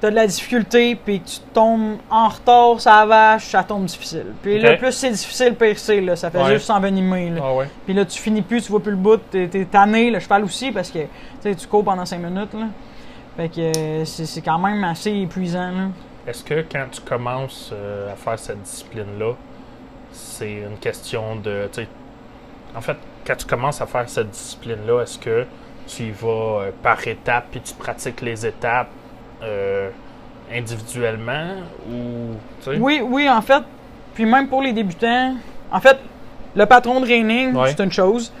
[0.00, 3.84] tu as de la difficulté, puis que tu tombes en retard la vache, ça tombe
[3.84, 4.26] difficile.
[4.42, 6.54] Puis là, plus c'est difficile, pire c'est, là, ça fait Ouais.
[6.54, 7.30] juste s'envenimer.
[7.30, 7.40] là.
[7.44, 7.68] Ah ouais.
[7.84, 10.44] Puis là, tu finis plus, tu vois plus le bout, t'es, t'es tanné, le cheval
[10.44, 10.98] aussi, parce que
[11.42, 12.52] tu cours pendant 5 minutes.
[12.54, 12.66] Là.
[13.36, 15.90] Fait que c'est, quand même assez épuisant.
[16.26, 19.32] Est-ce que quand tu commences euh, à faire cette discipline-là,
[20.16, 21.68] c'est une question de.
[22.76, 22.96] En fait,
[23.26, 25.44] quand tu commences à faire cette discipline-là, est-ce que
[25.86, 26.28] tu y vas
[26.62, 28.88] euh, par étapes puis tu pratiques les étapes
[29.42, 29.90] euh,
[30.52, 31.46] individuellement
[31.90, 32.34] ou.
[32.78, 33.62] Oui, oui, en fait.
[34.14, 35.34] Puis même pour les débutants,
[35.70, 35.98] en fait,
[36.54, 37.70] le patron de training, Ouais.
[37.70, 38.32] c'est une chose.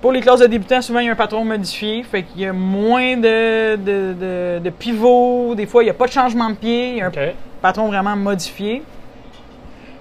[0.00, 2.04] Pour les classes de débutants, souvent, il y a un patron modifié.
[2.04, 5.54] Fait qu'il y a moins de, de, de, de pivots.
[5.56, 6.90] Des fois, il n'y a pas de changement de pied.
[6.92, 7.12] Il y a un
[7.60, 8.82] patron vraiment modifié.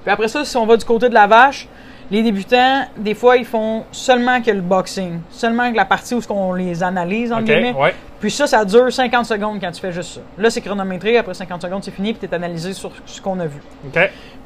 [0.08, 1.68] Puis après ça, si on va du côté de la vache,
[2.10, 5.20] les débutants, des fois, ils font seulement que le boxing.
[5.30, 7.74] Seulement que la partie où on les analyse, entre Ok, guillemets.
[7.74, 7.93] ouais.
[8.22, 10.22] Puis ça, ça dure 50 secondes quand tu fais juste ça.
[10.38, 11.18] Là, c'est chronométré.
[11.18, 12.14] Après 50 secondes, c'est fini.
[12.14, 13.60] Puis tu es analysé sur ce qu'on a vu.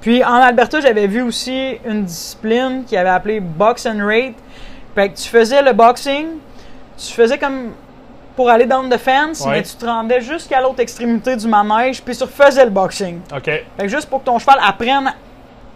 [0.02, 4.34] Puis en Alberta, j'avais vu aussi une discipline qui avait appelé Box and Rate.
[4.96, 6.26] Fait que tu faisais le boxing,
[6.98, 7.74] tu faisais comme
[8.36, 9.52] pour aller down the fence, Ouais.
[9.58, 13.20] mais tu te rendais jusqu'à l'autre extrémité du manège, puis tu refaisais le boxing.
[13.36, 13.44] Ok.
[13.46, 15.14] Fait que juste pour que ton cheval apprenne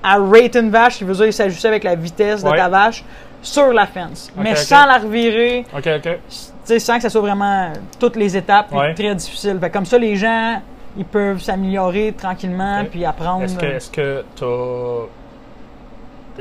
[0.05, 2.57] à rate une vache, qui veut dire s'ajuster avec la vitesse de Ouais.
[2.57, 3.03] ta vache
[3.41, 4.31] sur la fence.
[4.37, 6.01] Mais sans la revirer, Ok, ok.
[6.03, 6.17] tu
[6.63, 8.93] sais, sans que ça soit vraiment toutes les étapes, Ouais.
[8.93, 9.57] très difficile.
[9.59, 10.61] Fait comme ça, les gens,
[10.97, 13.43] ils peuvent s'améliorer tranquillement, puis apprendre.
[13.43, 15.05] Est-ce que est-ce que t'as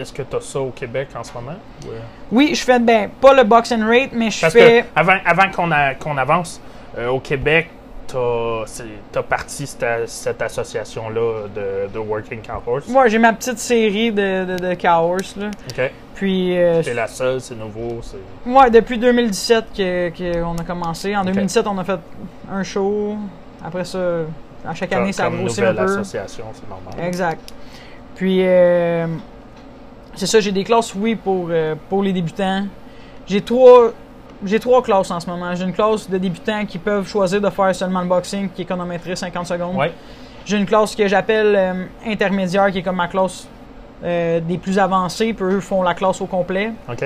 [0.00, 1.56] est-ce que t'as ça au Québec en ce moment?
[1.84, 1.88] Ou?
[2.32, 4.82] Oui, je fais ben pas le box and rate, mais je Parce fais.
[4.94, 6.60] que avant, avant qu'on qu'on avance,
[6.98, 7.70] euh, au Québec,
[8.06, 12.88] t'as parti cette, cette association-là de, de Working Cow Horse.
[12.88, 15.50] Moi, j'ai ma petite série de, de, de cow horse, là.
[15.70, 15.90] Ok.
[16.14, 18.00] Puis, euh, C'est la seule, c'est nouveau.
[18.02, 18.16] c'est-
[18.48, 21.14] ouais, depuis 2017 que- qu'on a commencé.
[21.16, 21.26] En Ok.
[21.32, 21.98] 2017, on a fait
[22.52, 23.16] un show.
[23.64, 23.98] Après ça,
[24.66, 25.82] à chaque année, Comme, ça a grossi un peu.
[25.82, 26.94] association, c'est normal.
[27.06, 27.40] Exact.
[28.14, 29.06] Puis, euh,
[30.14, 32.64] c'est ça, j'ai des classes, oui, pour, euh, pour les débutants.
[33.26, 33.90] J'ai trois,
[34.44, 35.54] j'ai trois classes en ce moment.
[35.54, 38.64] J'ai une classe de débutants qui peuvent choisir de faire seulement le boxing, qui est
[38.64, 39.76] chronométré 50 secondes.
[39.76, 39.92] Ouais.
[40.44, 43.48] J'ai une classe que j'appelle euh, intermédiaire, qui est comme ma classe
[44.04, 46.72] euh, des plus avancés, puis eux font la classe au complet.
[46.90, 47.04] Ok.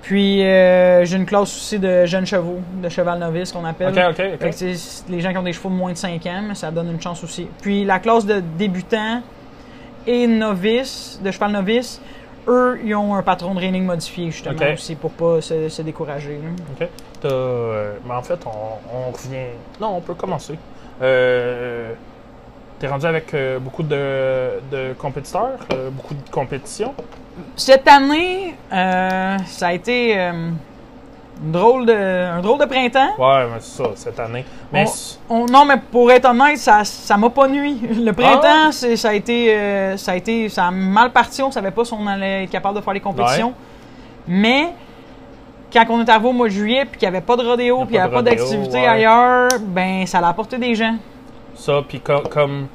[0.00, 3.88] Puis euh, j'ai une classe aussi de jeunes chevaux, de cheval novice qu'on appelle.
[3.88, 4.50] Ok, ok, Fait ok.
[4.50, 6.70] que c'est les gens qui ont des chevaux de moins de 5 ans, mais ça
[6.70, 7.46] donne une chance aussi.
[7.60, 9.20] Puis la classe de débutants
[10.06, 12.00] et novices, de cheval novice,
[12.46, 14.74] eux, ils ont un patron de training modifié, justement, Ok.
[14.74, 16.38] aussi, pour pas se, se décourager.
[16.42, 16.48] là.
[16.80, 16.88] Ok.
[17.24, 19.46] Euh, mais en fait, on, on revient.
[19.80, 20.58] Non, on peut commencer.
[21.02, 21.92] Euh,
[22.78, 26.94] T'es rendu avec euh, beaucoup de, de compétiteurs, euh, beaucoup de compétitions?
[27.56, 30.30] Cette année, ça a été
[31.44, 33.10] une drôle de, un drôle de printemps.
[33.18, 34.44] Ouais, mais c'est ça, cette année.
[34.72, 37.78] Mais On- c- On- non, mais pour être honnête, ça ça m'a pas nuit.
[38.04, 41.42] Le Ah printemps, c'est ça a été euh, ça a été ça a mal parti.
[41.42, 43.52] On savait pas si on allait être capable de faire les compétitions.
[44.26, 44.68] Mais
[45.72, 47.84] quand on est arrivé au mois de juillet puis qu'il n'y avait pas de rodéo
[47.84, 48.86] puis il n'y pas avait pas d'activité ouais.
[48.86, 50.96] ailleurs, ben ça a apporté des gens.
[51.54, 52.66] ça, puis co- comme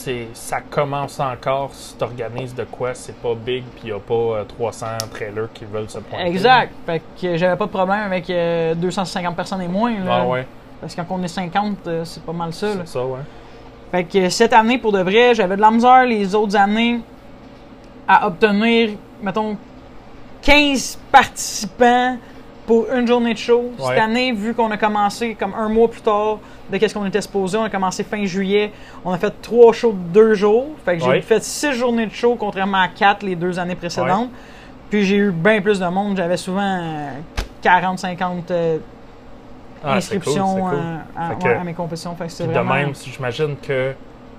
[0.00, 4.14] c'est, ça commence encore, si t'organises de quoi, c'est pas big, puis il a pas
[4.14, 6.26] euh, 300 trailers qui veulent se pointer.
[6.26, 6.72] Exact.
[6.86, 9.92] Fait que j'avais pas de problème avec euh, 250 personnes et moins.
[9.92, 10.20] là.
[10.22, 10.46] Ah ouais,
[10.80, 12.72] Parce que quand on est 50, euh, c'est pas mal ça.
[12.78, 13.20] c'est ça, ouais.
[13.90, 17.00] Fait que cette année, pour de vrai, j'avais de la misère les autres années
[18.08, 18.90] à obtenir,
[19.22, 19.56] mettons,
[20.42, 22.16] 15 participants
[22.66, 23.72] pour une journée de show.
[23.78, 23.86] Ouais.
[23.88, 26.38] Cette année, vu qu'on a commencé comme un mois plus tard
[26.70, 28.72] de qu'est-ce qu'on était supposé, on a commencé fin juillet,
[29.04, 30.66] on a fait trois shows de deux jours.
[30.84, 31.20] Fait que j'ai Ouais.
[31.20, 34.30] fait six journées de show, contrairement à quatre les deux années précédentes.
[34.88, 36.16] Puis j'ai eu bien plus de monde.
[36.16, 37.10] J'avais souvent euh,
[37.62, 38.78] 40, 50 euh,
[39.82, 40.78] Ah, cool, inscriptions cool.
[41.16, 42.14] à, Fait ouais, que- à mes compétitions.
[42.16, 42.74] Fait que vraiment...
[42.74, 43.94] de même, si j'imagine que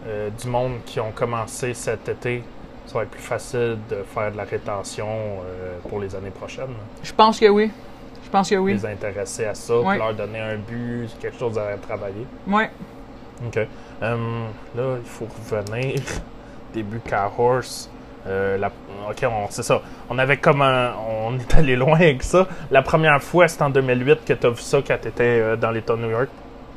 [0.07, 2.43] euh, du monde qui ont commencé cet été,
[2.87, 6.73] ça va être plus facile de faire de la rétention euh, pour les années prochaines.
[7.03, 7.71] Je pense que oui.
[8.31, 8.73] Je pense que oui.
[8.73, 9.97] Les intéresser à ça, Ouais.
[9.97, 12.25] leur donner un but, quelque chose à travailler.
[12.47, 12.69] Ouais.
[13.45, 13.59] OK.
[14.01, 14.45] Hum,
[14.77, 15.95] là, il faut revenir.
[16.73, 17.89] Début Car Horse.
[18.25, 18.67] Euh, la-
[19.09, 19.81] OK, on- c'est ça.
[20.09, 20.93] On avait comme un-
[21.25, 22.47] On est allé loin avec ça.
[22.69, 25.71] La première fois, c'était en 2008 que tu as vu ça quand tu étais dans
[25.71, 26.29] l'État de New York.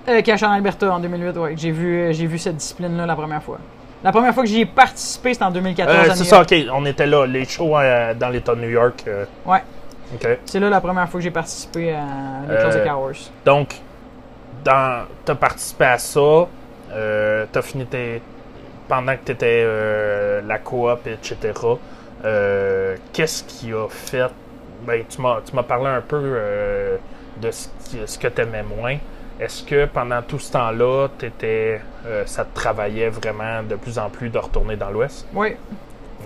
[0.09, 1.55] Euh, Cash en Alberta en 2008, ouais.
[1.57, 3.59] J'ai vu, euh, j'ai vu cette discipline-là la première fois.
[4.03, 6.43] La première fois que j'y ai participé, c'était en 2014 Euh, à c'est ça.
[6.43, 6.55] OK.
[6.73, 7.25] On était là.
[7.27, 9.05] Les shows euh, dans l'État de New York.
[9.07, 9.63] euh, Ouais.
[10.45, 12.05] C'est là la première fois que j'ai participé à
[12.49, 13.31] les Cow Horse.
[13.45, 13.81] Donc,
[14.65, 16.49] dans, t'as participé à ça,
[16.93, 18.23] euh, t'as fini tes,
[18.89, 21.53] pendant que t'étais euh, la coop, etc.
[22.25, 24.31] euh, qu'est-ce qui a fait,
[24.87, 26.97] ben, tu m'as, tu m'as parlé un peu euh,
[27.39, 27.69] de ce,
[28.07, 28.97] ce que t'aimais moins.
[29.41, 31.81] Est-ce que pendant tout ce temps-là, t'étais,
[32.25, 35.27] ça te travaillait vraiment de plus en plus de retourner dans l'Ouest?
[35.35, 35.57] Oui.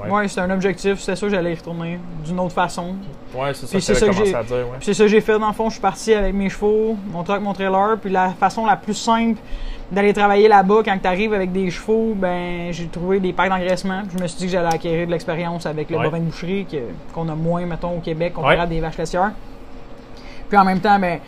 [0.05, 0.11] Ouais.
[0.11, 0.99] Ouais, c'était un objectif.
[1.01, 2.95] C'était ça que j'allais y retourner d'une autre façon.
[3.35, 4.79] Ouais, c'est ça que ça j'ai- à dire, ouais.
[4.81, 5.69] C'est ça que j'ai fait dans le fond.
[5.69, 7.97] Je suis parti avec mes chevaux, mon truck, mon trailer.
[8.01, 9.39] Puis la façon la plus simple
[9.91, 14.03] d'aller travailler là-bas quand tu arrives avec des chevaux, ben j'ai trouvé des packs d'engraissement.
[14.17, 16.05] Je me suis dit que j'allais acquérir de l'expérience avec le Ouais.
[16.05, 16.67] bovin de boucherie
[17.15, 19.33] qu'on a moins, mettons, au Québec, comparé à des vaches laitières.
[20.49, 21.19] Puis en même temps, ben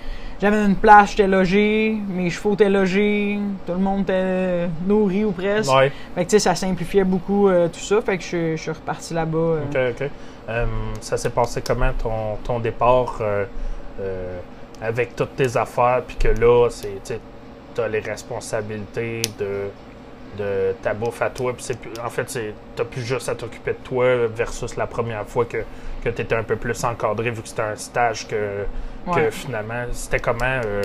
[0.41, 5.33] j'avais une place, j'étais logé, mes chevaux étaient logés, tout le monde était nourri ou
[5.33, 5.73] presque.
[5.73, 5.93] Ouais.
[6.15, 8.01] Fait que tu sais, ça simplifiait beaucoup euh, tout ça.
[8.01, 9.39] Fait que je, je suis reparti là-bas.
[9.39, 9.63] euh.
[9.93, 10.11] Ok, ok.
[10.49, 10.67] Euh,
[11.01, 13.21] ça s'est passé comment ton, ton départ
[14.83, 17.21] avec toutes tes affaires, puis que là, c'est,
[17.75, 19.69] tu as les responsabilités de,
[20.39, 24.27] de ta bouffe à toi, puis en fait, t'as plus juste à t'occuper de toi
[24.27, 25.59] versus la première fois que,
[26.05, 28.65] que tu étais un peu plus encadré, vu que c'était un stage que,
[29.31, 30.83] finalement, c'était comment, euh,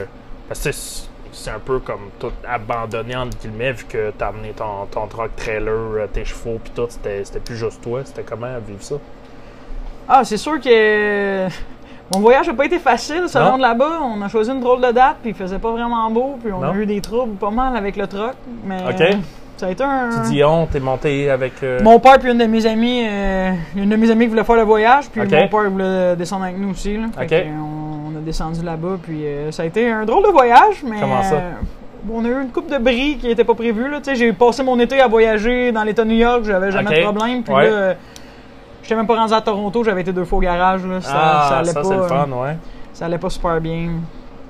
[0.47, 4.85] parce que c'est, un peu comme tout abandonné, entre guillemets, vu que t'as amené ton,
[4.89, 8.57] ton truck trailer, euh, tes chevaux, puis tout, c'était, c'était plus juste toi, c'était comment
[8.59, 8.95] vivre ça?
[10.07, 11.47] Ah, c'est sûr que
[12.13, 13.23] mon voyage n'a pas été facile.
[13.35, 16.09] Long de là-bas, on a choisi une drôle de date, puis il faisait pas vraiment
[16.11, 16.71] beau, puis on Non.
[16.71, 18.33] a eu des troubles pas mal avec le truck.
[18.65, 19.17] Mais Ok.
[19.57, 20.09] ça a été un.
[20.23, 21.53] Tu dis on, t'es monté avec.
[21.63, 24.43] euh, Mon père puis une de mes amies, euh, une de mes amies qui voulait
[24.43, 26.95] faire le voyage, puis mon père voulait descendre avec nous aussi.
[26.97, 27.07] Là.
[27.27, 30.29] Fait euh, on, on a descendu là-bas, puis euh, ça a été un drôle de
[30.31, 31.37] voyage, mais Comment ça?
[32.13, 33.85] on a eu une coupe de bris qui n'était pas prévue.
[34.13, 37.41] J'ai passé mon été à voyager dans l'État de New York, j'avais jamais de problème.
[37.41, 37.67] Puis Ouais.
[37.69, 37.93] là,
[38.85, 40.85] j'étais même pas rendu à Toronto, j'avais été deux fois au garage.
[40.85, 41.01] Là.
[41.01, 42.57] Ça, ah, ça allait ça, pas, le euh, fun, ouais.
[42.93, 43.89] ça allait pas super bien.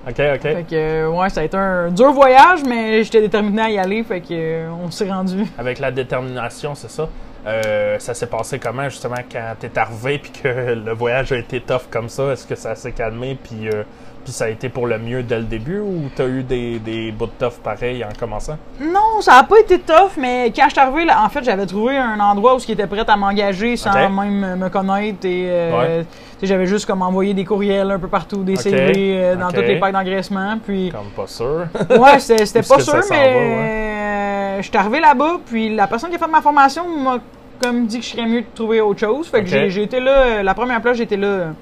[0.07, 0.41] Ok, ok.
[0.41, 3.79] Fait que, euh, ouais, ça a été un dur voyage, mais j'étais déterminé à y
[3.79, 5.45] aller, fait que euh, on s'est rendu.
[5.57, 7.07] Avec la détermination, c'est ça.
[7.47, 10.47] Euh, ça s'est passé comment, justement, quand t'es arrivé puis que
[10.86, 12.33] le voyage a été tough comme ça?
[12.33, 13.83] Est-ce que ça s'est calmé puis, euh,
[14.26, 17.11] puis ça a été pour le mieux dès le début ou t'as eu des, des
[17.11, 18.57] bouts de tough pareils en commençant?
[18.82, 21.65] Non, ça a pas été tough, mais quand je suis arrivé, là, en fait, j'avais
[21.67, 25.26] trouvé un endroit où ils étaient prêts à m'engager sans même me connaître.
[25.26, 26.05] Et euh, Ouais.
[26.41, 28.61] j'avais juste comme envoyé des courriels un peu partout, des Ok.
[28.61, 30.57] CV euh, dans toutes les packs d'engraissement.
[30.65, 31.67] Puis, Comme pas sûr.
[31.91, 36.19] ouais, c'était pas sûr, mais euh, je suis arrivé là-bas, puis la personne qui a
[36.19, 37.19] fait ma formation m'a
[37.61, 39.28] comme dit que je serais mieux de trouver autre chose.
[39.30, 41.53] Fait que j'ai- été là, la première place, j'étais là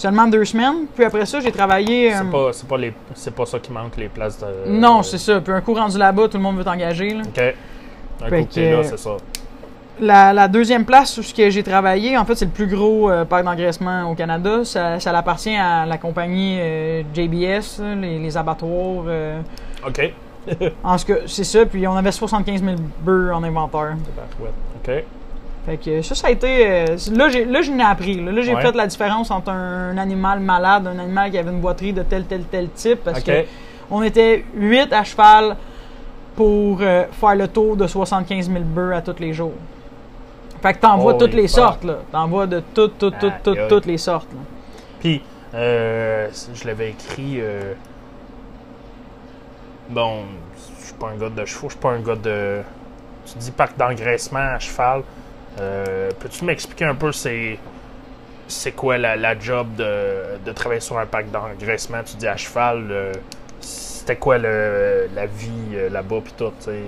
[0.00, 0.86] seulement deux semaines.
[0.94, 2.14] Puis après ça, j'ai travaillé.
[2.14, 2.18] euh,
[2.52, 4.46] C'est pas, pas, les, c'est pas ça qui manque, les places de.
[4.70, 5.40] non, c'est ça.
[5.40, 7.16] Puis un coup rendu là-bas, tout le monde veut t'engager.
[7.16, 7.38] Ok.
[8.22, 9.16] Un Fait coup que t'es que- là, c'est ça.
[10.02, 13.10] La, la deuxième place où ce que j'ai travaillé, en fait, c'est le plus gros
[13.10, 14.64] euh, parc d'engraissement au Canada.
[14.64, 19.04] Ça, ça appartient à la compagnie euh, JBS, les, les abattoirs.
[19.08, 19.40] euh.
[19.86, 20.10] Ok.
[20.82, 21.66] en ce que c'est ça.
[21.66, 23.96] Puis on avait 75 000 bœufs en inventaire.
[24.82, 25.04] Ok.
[25.66, 26.66] Fait que ça, ça a été.
[26.66, 28.14] euh, là, j'ai, là, je n'ai appris.
[28.20, 28.62] Là, Là, j'ai Ouais.
[28.62, 32.24] fait la différence entre un, animal malade, un animal qui avait une boiterie de tel,
[32.24, 33.04] tel, tel type.
[33.04, 33.26] Parce Ok.
[33.26, 33.44] que
[33.90, 35.56] on était 8 à cheval
[36.34, 39.52] pour euh, faire le tour de 75 000 bœufs à tous les jours.
[40.62, 41.56] Fait que t'envoies Holy toutes les fuck.
[41.58, 41.98] sortes, là.
[42.10, 44.38] T'envoies de toutes, toutes, toutes, toutes, toutes les sortes, là.
[45.00, 45.22] Puis,
[45.54, 47.36] euh, je l'avais écrit.
[47.40, 47.74] euh,
[49.90, 50.22] Bon,
[50.80, 52.60] je suis pas un gars de chevaux, je suis pas un gars de.
[53.26, 55.02] Tu dis parc d'engraissement à cheval.
[55.58, 57.58] Euh, Peux-tu m'expliquer un peu c'est.
[58.48, 61.98] C'est quoi la, la job de, de travailler sur un parc d'engraissement?
[62.04, 63.12] Tu dis à cheval, euh,
[63.60, 66.80] c'était quoi le, la vie euh, là-bas puis tout, tu sais?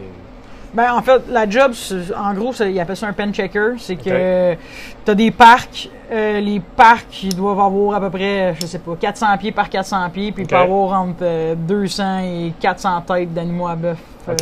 [0.74, 1.72] Ben, en fait, la job,
[2.16, 3.74] en gros, ils appellent ça un pen checker.
[3.78, 4.56] C'est que
[5.04, 5.88] t'as des parcs.
[6.10, 9.68] euh, les parcs, ils doivent avoir à peu près, je sais pas, 400 pieds par
[9.68, 10.32] 400 pieds.
[10.32, 13.98] Puis il peut avoir entre euh, 200 et 400 têtes d'animaux à bœuf
[14.30, 14.34] euh,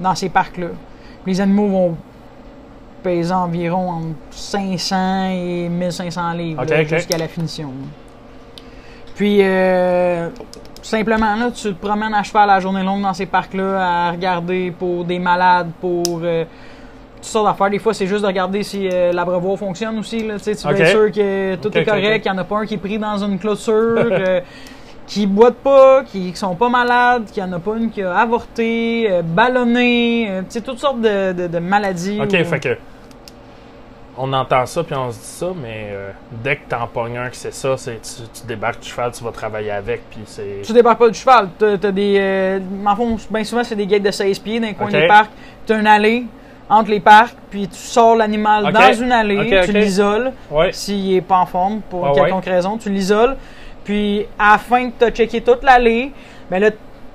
[0.00, 0.68] dans ces parcs-là.
[1.26, 1.96] Les animaux vont
[3.04, 6.60] peser environ entre 500 et 1500 livres
[6.96, 7.70] jusqu'à la finition.
[9.14, 10.28] Puis, euh,
[10.82, 14.72] simplement, là, tu te promènes à cheval la journée longue dans ces parcs-là à regarder
[14.76, 16.44] pour des malades, pour euh,
[17.16, 17.70] toutes sortes d'affaires.
[17.70, 20.26] Des fois, c'est juste de regarder si euh, l'abreuvoir fonctionne aussi.
[20.26, 22.66] Là, tu veux être sûr que tout est correct, qu'il n'y en a pas un
[22.66, 23.72] qui est pris dans une clôture.
[24.10, 24.40] euh,
[25.06, 28.16] qui boitent pas, qui sont pas malades, qu'il n'y en a pas une qui a
[28.16, 32.18] avorté, euh, ballonné, euh, toutes sortes de, de- de maladies.
[32.22, 32.78] Ok, ou- fait que.
[34.16, 37.28] On entend ça puis on se dit ça, mais euh, dès que t'en pognes un
[37.30, 40.62] que c'est ça, c'est tu, tu débarques du cheval, tu vas travailler avec, puis c'est.
[40.62, 41.48] Tu débarques pas du cheval.
[41.58, 42.16] T'as as des.
[42.18, 45.06] Euh, en fond, bien souvent, c'est des gates de 16 pieds dans les coins des
[45.08, 45.30] parcs.
[45.66, 46.26] T'as une allée
[46.68, 50.32] entre les parcs, puis tu sors l'animal dans une allée, tu l'isoles.
[50.50, 50.72] Ouais.
[50.72, 52.20] S'il est pas en forme, pour Ah ouais.
[52.22, 53.36] quelconque raison, tu l'isoles.
[53.84, 56.10] Puis, à la fin que tu as checké toute l'allée,
[56.50, 56.70] ben là,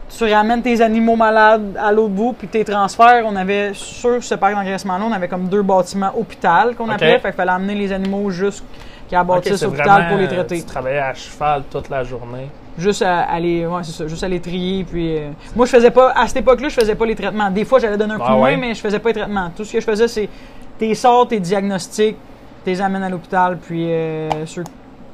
[0.10, 3.24] tu ramènes tes animaux malades à l'autre bout, puis tes transferts.
[3.26, 7.20] On avait, sur ce parc d'engraissement-là, on avait comme deux bâtiments hôpital qu'on appelait.
[7.20, 8.64] Fait qu'il fallait amener les animaux jusqu'à
[9.12, 10.58] la bâtisse hôpital pour les traiter.
[10.60, 12.50] Tu travaillais à cheval toute la journée.
[12.78, 14.86] Juste à aller, ouais, c'est ça, juste à les trier.
[14.86, 17.52] Puis, euh, moi, je faisais pas, à cette époque-là, je faisais pas les traitements.
[17.52, 18.58] Des fois, j'allais donner un coup Ah de main, ouais?
[18.58, 19.52] mais je faisais pas les traitements.
[19.56, 20.30] Tout ce que je faisais, c'est
[20.78, 22.16] tes sorts, tes diagnostics,
[22.64, 24.64] tes amènes à l'hôpital, puis euh, sûr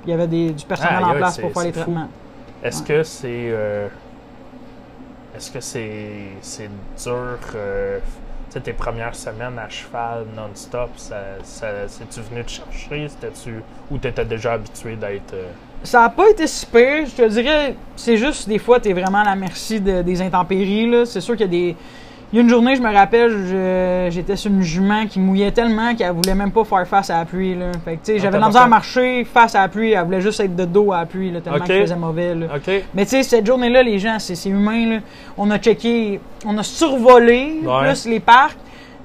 [0.06, 1.80] il y avait des, du personnel en place pour faire les fou.
[1.82, 2.08] traitements.
[2.64, 2.88] Est-ce Ouais.
[2.88, 3.28] que c'est.
[3.50, 3.88] euh,
[5.36, 6.70] Est-ce que c'est.
[7.04, 7.38] Dur.
[8.54, 13.10] tu tes premières semaines à cheval non-stop, ça, ça, c'est-tu venu te chercher?
[13.10, 13.62] C'était-tu,
[13.92, 15.34] ou t'étais déjà habitué d'être.
[15.34, 15.52] euh,
[15.84, 17.76] Ça n'a pas été si pire, je te dirais.
[17.98, 21.06] C'est juste, des fois, tu es vraiment à la merci de- des intempéries.
[21.06, 21.76] C'est sûr qu'il y a des.
[22.34, 25.95] Il y a une journée, je me rappelle, j'étais sur une jument qui mouillait tellement
[25.95, 27.55] qu'elle voulait même pas faire face à la pluie.
[27.55, 27.67] Là.
[27.86, 29.91] Fait que, tu sais, Ah, j'avais de la misère à marcher face à la pluie.
[29.91, 31.65] Elle voulait juste être de dos à la pluie, là, tellement Ok.
[31.65, 32.36] qu'il faisait mauvais.
[32.36, 32.47] là.
[32.93, 34.89] Mais tu sais, cette journée-là, les gens, c'est c'est humain.
[34.95, 34.97] Là.
[35.38, 37.84] On a checké, on a survolé Ouais.
[37.88, 38.57] plus les parcs.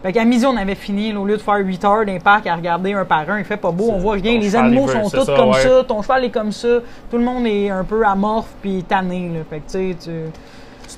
[0.03, 1.13] Fait qu'à midi, on avait fini.
[1.13, 3.39] là, au lieu de faire 8 heures dans les parcs à regarder un par un,
[3.39, 4.39] il fait pas beau, on voit rien.
[4.41, 5.61] Les animaux sont tous ça, comme ouais.
[5.61, 5.85] ça.
[5.87, 6.69] Ton cheval est comme ça.
[7.11, 9.29] Tout le monde est un peu amorphe puis tanné.
[9.35, 9.41] Là.
[9.51, 10.11] Fait que tu sais, Tu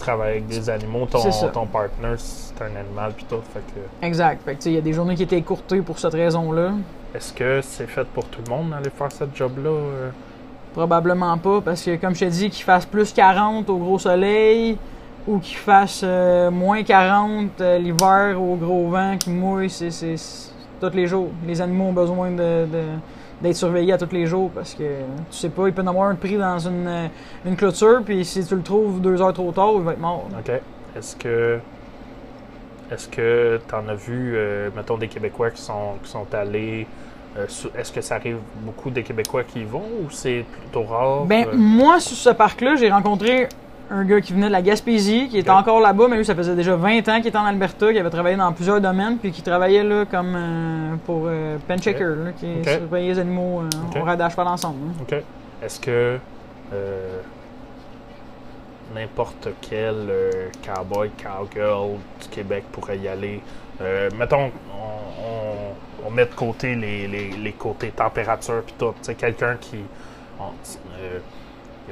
[0.03, 1.23] travailles avec des animaux, ton,
[1.53, 3.41] ton partner, c'est un animal, puis tout.
[3.53, 4.07] Fait que.
[4.07, 4.43] Exact.
[4.45, 6.73] Fait que il y a des journées qui étaient écourtées pour cette raison-là.
[7.15, 9.71] Est-ce que c'est fait pour tout le monde d'aller faire ce job-là?
[9.71, 10.11] euh?
[10.73, 14.79] Probablement pas, parce que comme je te dis, qu'il fasse plus 40 au gros soleil
[15.27, 19.91] ou qu'il fasse euh, moins 40 euh, l'hiver au gros vent qui mouille, c'est
[20.89, 21.31] tous les jours.
[21.47, 22.99] Les animaux ont besoin de, de-
[23.41, 24.83] d'être surveillés à tous les jours parce que
[25.31, 27.07] tu sais pas, il peut en avoir un pris dans une, euh,
[27.45, 30.29] une clôture, puis si tu le trouves deux heures trop tard, il va être mort.
[30.39, 30.53] OK.
[30.97, 31.59] Est-ce que.
[32.91, 36.87] Est-ce que tu en as vu, euh, mettons, des Québécois qui sont, qui sont allés.
[37.39, 37.47] euh,
[37.79, 41.25] Est-ce que ça arrive beaucoup des Québécois qui y vont ou c'est plutôt rare?
[41.25, 41.53] Ben, euh?
[41.57, 43.49] moi, sur ce parc-là, j'ai rencontré
[43.93, 46.55] un gars qui venait de la Gaspésie, qui était encore là-bas, mais lui, ça faisait
[46.57, 49.43] déjà 20 ans qu'il était en Alberta, qui avait travaillé dans plusieurs domaines, puis qui
[49.43, 52.69] travaillait là comme euh, pour euh, là, qui Ok.
[52.69, 54.79] surveillait les animaux euh, raide à cheval ensemble.
[54.89, 55.03] hein.
[55.03, 55.15] OK.
[55.63, 56.19] Est-ce que
[56.73, 57.19] euh,
[58.95, 63.41] n'importe quel euh, cowboy, cowgirl du Québec pourrait y aller?
[64.17, 68.95] Mettons, on, on- on met de côté les, les- les côtés température puis tout.
[69.19, 69.79] Quelqu'un qui...
[70.41, 70.45] on-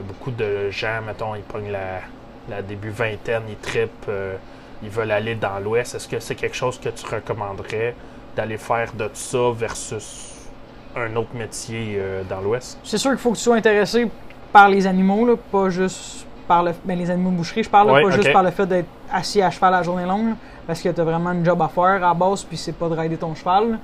[0.00, 2.00] y a beaucoup de gens, mettons, ils pognent la,
[2.48, 4.36] la début vingtaine, ils trippent, euh,
[4.82, 5.94] ils veulent aller dans l'Ouest.
[5.94, 7.94] Est-ce que c'est quelque chose que tu recommanderais
[8.36, 10.48] d'aller faire de ça versus
[10.96, 12.78] un autre métier euh, dans l'Ouest?
[12.82, 14.10] C'est sûr qu'il faut que tu sois intéressé
[14.52, 17.88] par les animaux, là, pas juste par le, ben, les animaux de boucherie, je parle,
[17.92, 20.34] là, pas juste par le fait d'être assis à cheval la journée longue, là,
[20.66, 22.88] parce que tu as vraiment un job à faire à la base, puis c'est pas
[22.88, 23.78] de rider ton cheval.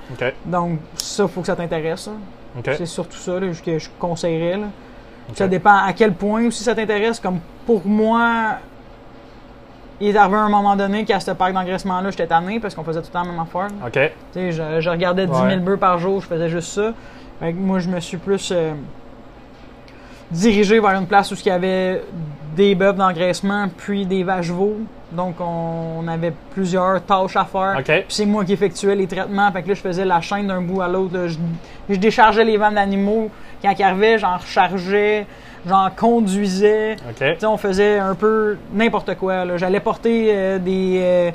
[0.44, 2.10] Donc, ça, faut que ça t'intéresse.
[2.64, 4.58] C'est surtout ça là, que je conseillerais.
[5.34, 7.18] Ça dépend à quel point aussi ça t'intéresse.
[7.20, 8.58] Comme pour moi,
[10.00, 13.00] il est arrivé un moment donné qu'à ce parc d'engraissement-là, j'étais tanné parce qu'on faisait
[13.00, 13.62] tout le temps la même affaire.
[13.80, 13.86] là.
[13.86, 13.92] OK.
[13.92, 15.56] Tu sais, je, je regardais 10 000 Ouais.
[15.56, 16.92] bœufs par jour, je faisais juste ça.
[17.40, 18.72] Fait que moi, je me suis plus euh,
[20.30, 22.02] dirigé vers une place où il y avait
[22.54, 24.76] des bœufs d'engraissement puis des vaches veaux.
[25.12, 27.80] Donc, on, avait plusieurs tâches à faire.
[27.84, 29.50] Puis c'est moi qui effectuais les traitements.
[29.52, 31.26] Fait que là, je faisais la chaîne d'un bout à l'autre.
[31.26, 31.38] Je,
[31.88, 33.30] je déchargeais les vannes d'animaux.
[33.62, 35.26] Quand ils arrivaient, j'en rechargeais,
[35.66, 36.96] j'en conduisais.
[37.44, 39.56] On faisait un peu n'importe quoi.
[39.56, 41.30] J'allais porter euh, des, euh,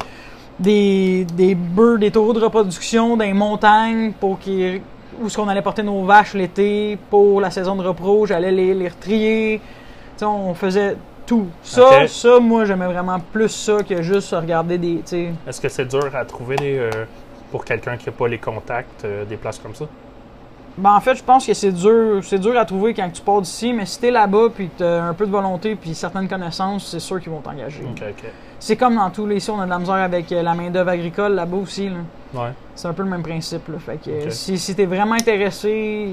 [0.59, 4.81] des, des bœufs, des taureaux de reproduction dans les montagnes pour qu'ils
[5.21, 8.25] où est-ce qu'on allait porter nos vaches l'été pour la saison de repro.
[8.25, 9.61] J'allais les, les retrier.
[10.21, 10.95] On faisait
[11.31, 11.47] tout.
[11.63, 15.01] Ça, ça, moi, j'aimais vraiment plus ça que juste regarder des...
[15.47, 16.89] Est-ce que c'est dur à trouver des, euh,
[17.51, 19.85] pour quelqu'un qui n'a pas les contacts, euh, des places comme ça?
[20.77, 23.41] Ben, en fait, je pense que c'est dur, c'est dur à trouver quand tu pars
[23.41, 26.87] d'ici, mais si t'es là-bas puis que t'as un peu de volonté puis certaines connaissances,
[26.87, 27.81] c'est sûr qu'ils vont t'engager.
[28.59, 30.89] C'est comme dans tous les ici, on a de la misère avec euh, la main-d'œuvre
[30.89, 31.87] agricole là-bas aussi.
[31.87, 32.41] Là.
[32.41, 32.49] Ouais.
[32.75, 33.69] C'est un peu le même principe.
[33.69, 33.79] Là.
[33.79, 36.09] Fait que si, si t'es vraiment intéressé,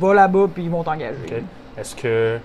[0.00, 1.44] va là-bas puis ils vont t'engager.
[1.76, 2.38] Est-ce que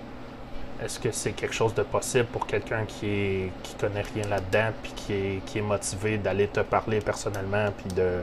[0.83, 4.73] est-ce que c'est quelque chose de possible pour quelqu'un qui est qui connaît rien là-dedans
[4.83, 8.19] puis qui est, qui est motivé d'aller te parler personnellement puis de,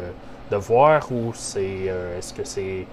[0.50, 2.86] de voir ou c'est euh, est-ce que c'est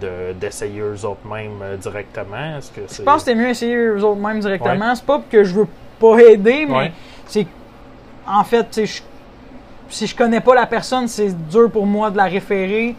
[0.00, 2.58] de d'essayer eux autres mêmes euh, directement?
[2.58, 4.94] Est-ce que Je pense que c'est mieux essayer eux autres mêmes directement.
[4.94, 6.92] C'est pas que je veux pas aider, mais Ouais.
[7.26, 7.46] c'est
[8.26, 9.02] en fait, je-
[9.88, 12.94] si je connais pas la personne, c'est dur pour moi de la référer.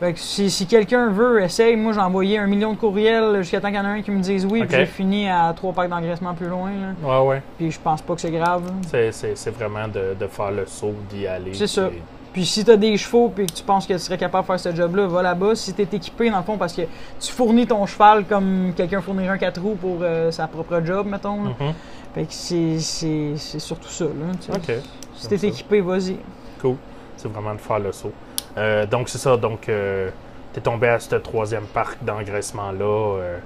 [0.00, 1.76] Fait que si, si quelqu'un veut, essaye.
[1.76, 4.10] Moi, j'ai envoyé un million de courriels jusqu'à temps qu'il y en a un qui
[4.10, 4.60] me dise oui.
[4.62, 4.68] Ok.
[4.68, 6.70] Puis j'ai fini à trois packs d'engraissement plus loin.
[6.70, 7.08] Là.
[7.22, 7.42] Ouais ouais.
[7.58, 8.62] Puis je pense pas que c'est grave.
[8.90, 11.54] C'est, c'est, c'est vraiment de, de faire le saut, d'y aller.
[11.54, 11.88] C'est ça.
[12.32, 14.60] puis- si t'as des chevaux puis que tu penses que tu serais capable de faire
[14.60, 15.54] ce job-là, va là-bas.
[15.56, 16.82] Si t'es équipé, dans le fond, parce que
[17.20, 21.06] tu fournis ton cheval comme quelqu'un fournirait un 4 roues pour euh, sa propre job,
[21.08, 21.36] mettons.
[21.38, 21.74] Mhm.
[22.14, 24.04] Fait que c'est, c'est, c'est surtout ça.
[24.04, 24.72] Là, tu.
[25.20, 26.16] Si t'es équipé, vas-y.
[26.60, 26.76] Cool.
[27.16, 28.12] C'est vraiment de faire le saut.
[28.56, 29.36] Euh, donc, c'est ça.
[29.36, 30.10] Donc, euh,
[30.52, 32.84] t'es tombé à ce troisième parc d'engraissement-là.
[33.18, 33.38] Euh,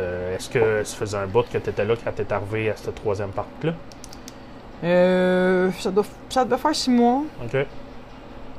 [0.00, 2.90] euh, est-ce que ça faisait un bout que t'étais là quand t'es arrivé à ce
[2.90, 3.72] troisième parc-là?
[4.82, 7.22] Euh, ça, doit, ça devait faire 6 mois.
[7.44, 7.66] OK.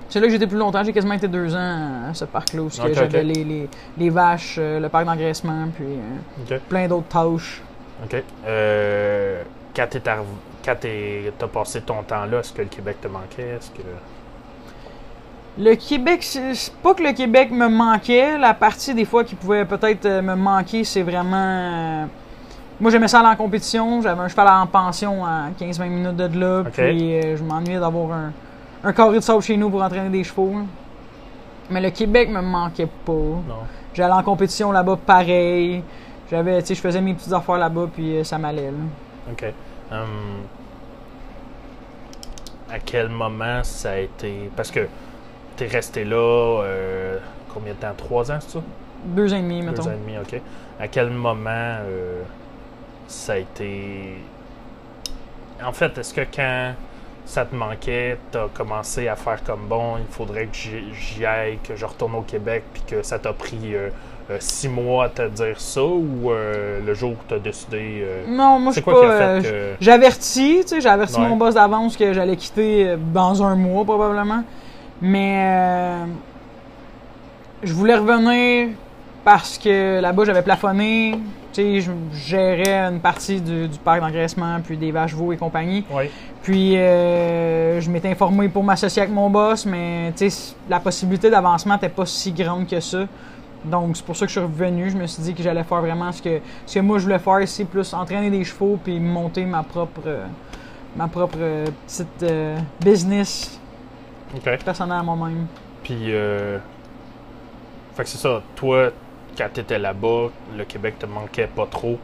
[0.10, 0.84] C'est là que j'étais plus longtemps.
[0.84, 3.24] J'ai quasiment été deux ans à ce parc-là où j'avais.
[3.24, 7.62] Les, les, les vaches, le parc d'engraissement, puis plein d'autres tâches.
[8.04, 8.22] OK.
[8.46, 9.42] Euh,
[9.76, 10.28] quand t'es arrivé-
[10.64, 10.76] quand
[11.38, 13.58] t'as passé ton temps là, est-ce que le Québec te manquait?
[13.58, 13.82] Est-ce que...
[15.58, 18.38] Le Québec, c'est pas que le Québec me manquait.
[18.38, 21.36] La partie des fois qui pouvait peut-être euh, me manquer, c'est vraiment.
[21.36, 22.06] euh,
[22.80, 24.02] Moi, j'aimais ça aller en compétition.
[24.02, 26.64] J'avais un cheval en pension à 15-20 minutes de là.
[26.90, 28.32] Puis euh, je m'ennuyais d'avoir un,
[28.84, 30.54] un carré de sable chez nous pour entraîner des chevaux.
[31.70, 33.12] Mais le Québec me manquait pas.
[33.94, 35.84] J'allais en compétition là-bas pareil.
[36.30, 38.72] J'avais, tu sais, je faisais mes petites affaires là-bas, puis euh, ça m'allait.
[38.72, 38.78] là.
[39.34, 39.54] OK.
[39.92, 40.44] Hum,
[42.70, 44.50] à quel moment ça a été?
[44.56, 44.88] Parce que
[45.58, 47.18] t'es resté là euh,
[47.54, 47.94] combien de temps?
[47.98, 48.64] Trois ans, c'est ça?
[49.04, 49.84] Deux ans et demi, mettons.
[49.84, 50.40] Deux ans et demi, OK.
[50.80, 52.24] À quel moment euh,
[53.08, 54.16] ça a été?
[55.64, 56.74] En fait, est-ce que quand
[57.26, 61.76] ça te manquait, t'as commencé à faire comme bon, il faudrait que j'y aille, que
[61.76, 63.90] je retourne au Québec, puis que ça t'a pris euh, euh,
[64.40, 68.02] six mois à te dire ça, ou euh, le jour où t'as décidé.
[68.04, 68.92] euh, Non, moi, je suis pas.
[68.94, 69.76] euh.
[69.80, 71.28] J'avertis, tu sais, j'ai averti Ouais.
[71.28, 74.44] mon boss d'avance que j'allais quitter euh, dans un mois probablement.
[75.02, 76.06] Mais euh,
[77.64, 78.70] je voulais revenir
[79.24, 81.20] parce que là-bas j'avais plafonné.
[81.54, 85.38] Tu sais, je gérais une partie du, du parc d'engraissement, puis des vaches veaux et
[85.38, 85.84] compagnie.
[85.92, 86.06] Oui.
[86.44, 91.30] Puis euh, je m'étais informé pour m'associer avec mon boss, mais tu sais, la possibilité
[91.30, 93.00] d'avancement n'était pas si grande que ça.
[93.64, 94.90] Donc c'est pour ça que je suis revenu.
[94.90, 97.20] Je me suis dit que j'allais faire vraiment ce que, ce que moi je voulais
[97.20, 100.26] faire, c'est plus entraîner des chevaux puis monter ma propre euh,
[100.96, 103.60] ma propre euh, petite euh, business
[104.36, 104.64] OK.
[104.64, 105.46] personnelle à moi-même.
[105.84, 106.12] Puis,
[107.94, 108.42] fait que c'est ça.
[108.56, 108.92] Toi,
[109.38, 111.98] quand t'étais là-bas, le Québec te manquait pas trop.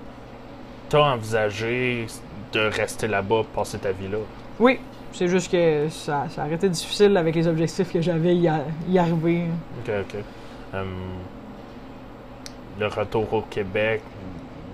[0.89, 2.07] T'as envisagé
[2.53, 4.17] de rester là-bas, passer ta vie là?
[4.59, 4.79] Oui,
[5.11, 8.63] c'est juste que ça, ça aurait été difficile avec les objectifs que j'avais y, a-
[8.89, 9.45] y arriver.
[9.85, 10.15] Ok, ok.
[10.73, 10.87] Hum,
[12.79, 14.01] le retour au Québec,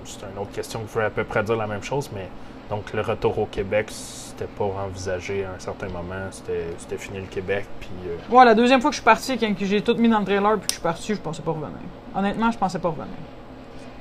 [0.06, 2.28] c'est une autre question que je veux à peu près dire la même chose, mais
[2.70, 6.30] donc le retour au Québec, c'était pas envisagé à un certain moment.
[6.32, 7.90] C'était fini le Québec, puis.
[8.08, 10.26] euh, Ouais, la deuxième fois que je suis parti, quand j'ai tout mis dans le
[10.26, 11.70] trailer puis que je suis parti, je pensais pas revenir.
[12.16, 13.08] Honnêtement, je pensais pas revenir.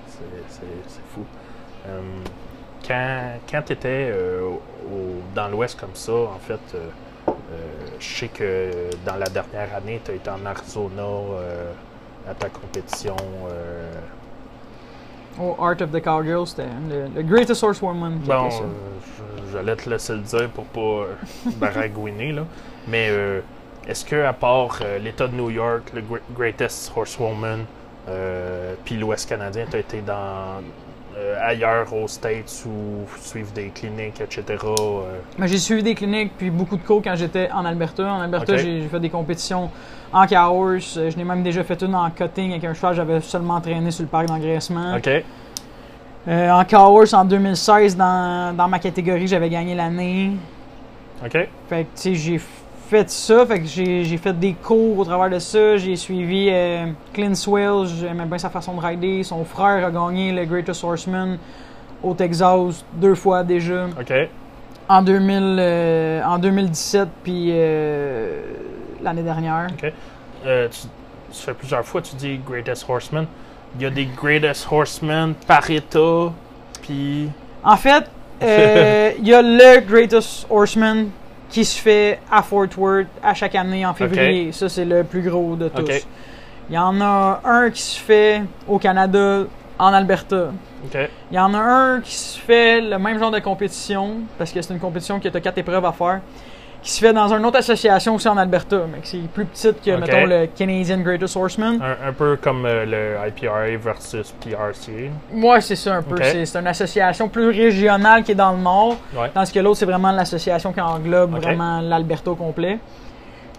[0.09, 1.25] C'est- fou.
[1.89, 2.23] Hum,
[2.87, 4.13] quand quand tu étais
[5.35, 6.89] dans l'Ouest comme ça, en fait, euh,
[7.29, 7.33] euh,
[7.99, 8.71] je sais que
[9.05, 11.73] dans la dernière année, tu as été en Arizona euh,
[12.29, 13.17] à ta compétition.
[13.51, 13.91] euh,
[15.41, 18.49] Au Art of the Cowgirl, c'était le, le Greatest Horsewoman bon, euh,
[19.53, 21.15] j'allais te laisser le dire pour pas euh,
[21.57, 22.43] baragouiner, là.
[22.89, 23.41] Mais euh,
[23.89, 27.65] est-ce que, à part euh, l'État de New York, le Gre- Greatest Horsewoman,
[28.85, 30.61] puis l'Ouest canadien, tu as été dans
[31.17, 34.45] euh, ailleurs aux States ou suivre des cliniques, etc.
[34.65, 38.05] euh, j'ai suivi des cliniques puis beaucoup de cours quand j'étais en Alberta.
[38.05, 39.71] En Alberta, j'ai fait des compétitions
[40.13, 40.97] en cow-horse.
[40.97, 42.95] Euh, Je n'ai même déjà fait une en cutting avec un cheval.
[42.95, 44.97] J'avais seulement entraîné sur le parc d'engraissement.
[44.97, 45.11] OK.
[46.29, 50.33] Euh, en en 2016, dans, dans ma catégorie, j'avais gagné l'année.
[51.25, 51.33] OK.
[51.33, 52.41] Fait que, tu sais, j'ai
[52.93, 53.47] fait ça.
[53.47, 55.79] Fait que j'ai fait des cours au travers de ça.
[55.79, 57.87] J'ai suivi euh, Clint Swell.
[57.87, 59.23] J'aimais bien sa façon de rider.
[59.23, 61.39] Son frère a gagné le Greatest Horseman
[62.03, 63.87] au Texas deux fois déjà.
[63.99, 64.13] OK.
[64.91, 68.43] En, 2000, euh, en 2017, puis euh,
[69.03, 69.69] l'année dernière.
[70.45, 70.81] Euh, tu,
[71.33, 73.27] tu fais plusieurs fois, tu dis Greatest Horseman.
[73.77, 76.31] Il y a des Greatest Horsemen par État,
[76.83, 77.31] puis.
[77.65, 78.05] En fait,
[78.43, 81.07] il y a le Greatest Horseman
[81.53, 84.51] qui se fait à Fort Worth à chaque année en février.
[84.53, 86.07] Ça, c'est le plus gros de tous.
[86.69, 89.45] Il y en a un qui se fait au Canada,
[89.79, 90.51] en Alberta.
[91.31, 94.63] Il y en a un qui se fait le même genre de compétition, parce que
[94.63, 96.21] c'est une compétition qui a quatre épreuves à faire,
[96.83, 99.83] qui se fait dans une autre association aussi en Alberta, mais qui c'est plus petite
[99.85, 100.01] que, Ok.
[100.01, 101.81] mettons, le Canadian Greatest Horseman.
[101.81, 104.93] Un, un peu comme euh, le IPRA versus PRCA.
[105.33, 106.17] Ouais, c'est ça un peu.
[106.21, 109.31] C'est, une association plus régionale qui est dans le nord, Ouais.
[109.33, 112.79] tandis que l'autre, c'est vraiment l'association qui englobe vraiment l'Alberta au complet.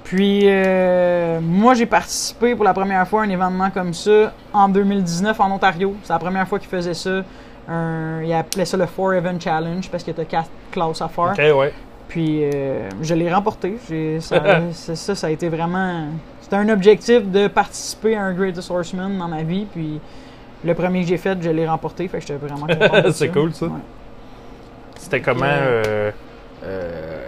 [0.04, 4.68] Puis, euh, moi, j'ai participé pour la première fois à un événement comme ça en
[4.68, 5.96] 2019 en Ontario.
[6.04, 7.24] C'est la première fois qu'ils faisaient ça.
[7.70, 11.08] Un, ils appelaient ça le Four Event Challenge parce que tu as quatre classes à
[11.08, 11.32] faire.
[11.32, 11.74] OK, ouais.
[12.08, 13.78] Puis, euh, je l'ai remporté.
[14.20, 16.08] Ça, ça, ça a été vraiment.
[16.42, 19.66] C'était un objectif de participer à un Greatest Horseman dans ma vie.
[19.72, 20.00] Puis,
[20.64, 22.08] le premier que j'ai fait, je l'ai remporté.
[22.08, 23.12] Fait que j'étais vraiment content.
[23.12, 23.66] C'est cool, ça.
[23.66, 23.72] Ouais.
[24.98, 25.46] C'était comment.
[25.46, 26.12] Euh,
[26.64, 27.28] euh,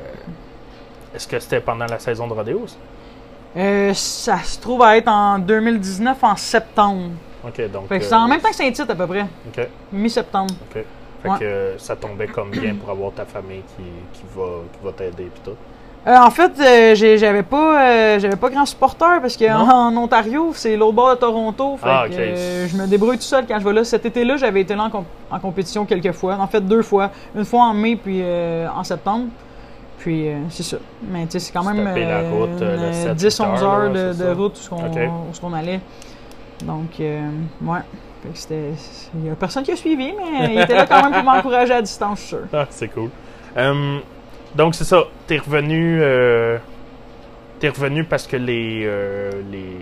[1.14, 2.66] Est-ce que c'était pendant la saison de rodéo?
[2.68, 3.94] ça?
[3.94, 7.12] Ça se trouve à être en 2019 en septembre.
[7.46, 7.88] OK, donc.
[7.88, 9.26] Fait que c'est en même temps que Saint-Tite à peu près.
[9.48, 9.68] OK.
[9.92, 10.54] Mi-septembre.
[10.70, 10.84] OK.
[11.26, 11.40] Fait Ouais.
[11.40, 14.92] que euh, ça tombait comme bien pour avoir ta famille qui, qui va, qui va
[14.92, 15.52] t'aider et tout.
[16.08, 19.68] Euh, en fait, euh, j'avais pas, euh, j'avais pas grand supporter parce que Non?
[19.72, 21.78] en, Ontario, c'est l'autre bord de Toronto.
[21.78, 22.14] Fait Ah, que,
[22.68, 23.84] je me débrouille tout seul quand je vais là.
[23.84, 26.36] Cet été-là, j'avais été là en, comp- en compétition quelques fois.
[26.40, 27.10] En fait, deux fois.
[27.36, 29.26] Une fois en mai puis en septembre.
[29.98, 30.78] Puis c'est ça.
[31.10, 33.64] Mais tu sais, c'est quand même taper la route, euh, le 7, 10-11 8 heures,
[33.74, 35.00] heures, de, là, route où Ok.
[35.10, 35.80] où qu'on allait.
[36.64, 37.80] Donc, ouais.
[39.14, 41.74] Il n'y a personne qui a suivi, mais il était là quand même pour m'encourager
[41.74, 42.48] à distance, je suis sûr.
[42.54, 43.10] Ah, c'est cool.
[43.58, 44.02] Hum,
[44.54, 45.04] donc, c'est ça.
[45.28, 46.00] T'es revenu.
[46.02, 46.58] euh,
[47.60, 48.84] T'es revenu parce que les.
[48.86, 49.78] euh, les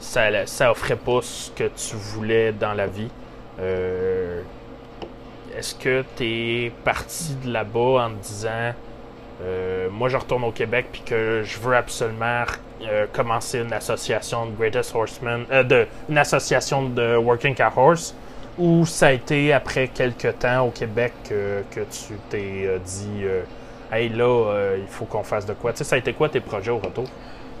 [0.00, 3.08] ça, ça offrait pas ce que tu voulais dans la vie.
[3.60, 4.42] Euh,
[5.56, 8.72] Est-ce que t'es parti de là-bas en te disant.
[9.42, 12.44] Euh, moi, je retourne au Québec puis que je veux absolument
[12.82, 18.14] euh, commencer une association de Greatest Horsemen, euh, de, une association de Working Car Horse,
[18.58, 23.24] ou ça a été après quelques temps au Québec que, que tu t'es euh, dit,
[23.24, 23.42] euh,
[23.92, 25.72] hey là, euh, il faut qu'on fasse de quoi.
[25.72, 27.06] Tu sais, ça a été quoi tes projets au retour?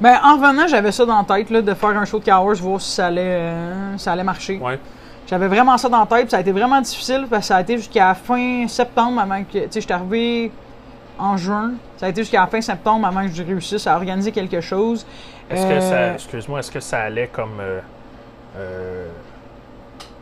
[0.00, 2.56] Ben, en revenant, j'avais ça dans la tête, là, de faire un show de Cowers,
[2.56, 4.58] voir si ça allait, euh, ça allait marcher.
[4.58, 4.78] Ouais.
[5.26, 7.56] J'avais vraiment ça dans la tête, puis ça a été vraiment difficile parce que ça
[7.56, 9.58] a été jusqu'à la fin septembre avant que.
[9.58, 10.50] Tu sais, j'étais arrivé
[11.18, 11.72] en juin.
[11.96, 15.06] Ça a été jusqu'à la fin septembre avant que je réussisse à organiser quelque chose.
[15.50, 17.80] Est-ce que Euh, ça, excuse-moi, est-ce que ça allait comme euh,
[18.56, 19.08] euh,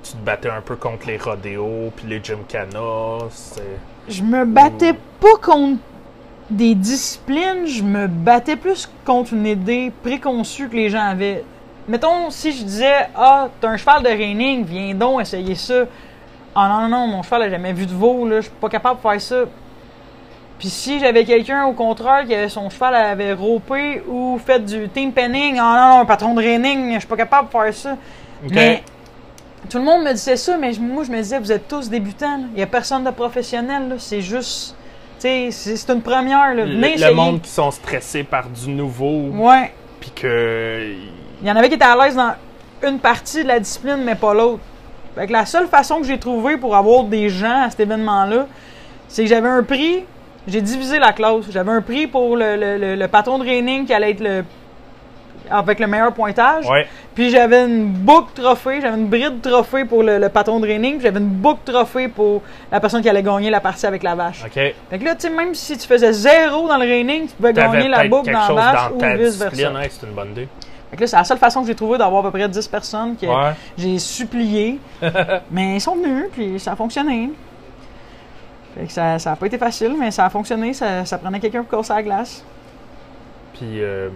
[0.03, 3.19] tu te battais un peu contre les rodéos puis les gymkhana?
[3.31, 3.63] c'est-
[4.09, 5.79] Je me battais pas contre
[6.51, 11.45] des disciplines, je me battais plus contre une idée préconçue que les gens avaient.
[11.89, 15.85] Mettons, si je disais Ah, t'as un cheval de reining, viens donc essayer ça.
[16.55, 18.69] Ah non, non, non, mon cheval a jamais vu de veau, là, je suis pas
[18.69, 19.45] capable de faire ça.
[20.63, 24.89] Puis si j'avais quelqu'un au contraire qui avait son cheval avait ropé ou fait du
[24.89, 27.97] team penning, ah non, non, patron de reining, je suis pas capable de faire ça.
[28.49, 28.85] Mais
[29.69, 32.39] tout le monde me disait ça, mais moi je me disais, vous êtes tous débutants.
[32.53, 33.89] Il n'y a personne de professionnel.
[33.89, 33.95] là.
[33.99, 34.77] C'est juste.
[35.19, 36.55] Tu sais, c'est une première.
[36.55, 36.65] Là.
[36.65, 37.13] le, Venez le essayer.
[37.15, 39.73] monde qui sont stressés par du nouveau Ouais.
[39.99, 40.93] puis que
[41.43, 42.35] Il y en avait qui étaient à l'aise dans
[42.89, 44.61] une partie de la discipline, mais pas l'autre.
[45.17, 48.47] Fait que la seule façon que j'ai trouvé pour avoir des gens à cet événement-là,
[49.09, 50.05] c'est que j'avais un prix.
[50.49, 51.45] J'ai divisé la classe.
[51.51, 54.45] J'avais un prix pour le, le- le- le patron de reining qui allait être le.
[55.51, 56.67] avec le meilleur pointage.
[56.69, 60.67] ouais Puis j'avais une boucle trophée, j'avais une bride trophée pour le, le patron de
[60.67, 64.03] reining, puis j'avais une boucle trophée pour la personne qui allait gagner la partie avec
[64.03, 64.43] la vache.
[64.45, 67.35] ok Fait que là, tu sais, même si tu faisais zéro dans le reining, tu
[67.35, 69.51] pouvais gagner la boucle dans la vache dans ou ta vice versa.
[69.51, 70.49] discipline, hein, c'est une bonne idée.
[70.91, 72.69] Fait que là, c'est la seule façon que j'ai trouvé d'avoir à peu près 10
[72.69, 73.53] personnes que Ouais.
[73.79, 74.79] j'ai supplié.
[75.51, 77.31] mais ils sont venus, puis ça a fonctionné.
[78.77, 80.73] Fait que ça, ça a pas été facile, mais ça a fonctionné.
[80.73, 82.45] Ça, ça prenait quelqu'un pour casser la glace.
[83.55, 84.09] Puis euh,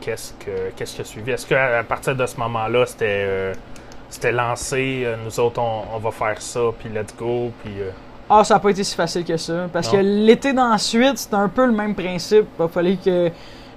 [0.00, 1.30] qu'est-ce que qu'est-ce qui a suivi?
[1.32, 3.54] Est-ce qu'à à partir de ce moment-là, c'était euh,
[4.08, 7.72] c'était lancé euh, nous autres on, on va faire ça puis let's go puis
[8.30, 9.68] Ah, ça n'a pas été si facile que ça.
[9.72, 9.98] Parce Non.
[9.98, 12.46] que l'été d'ensuite, c'était un peu le même principe.
[12.58, 13.30] Il fallait que.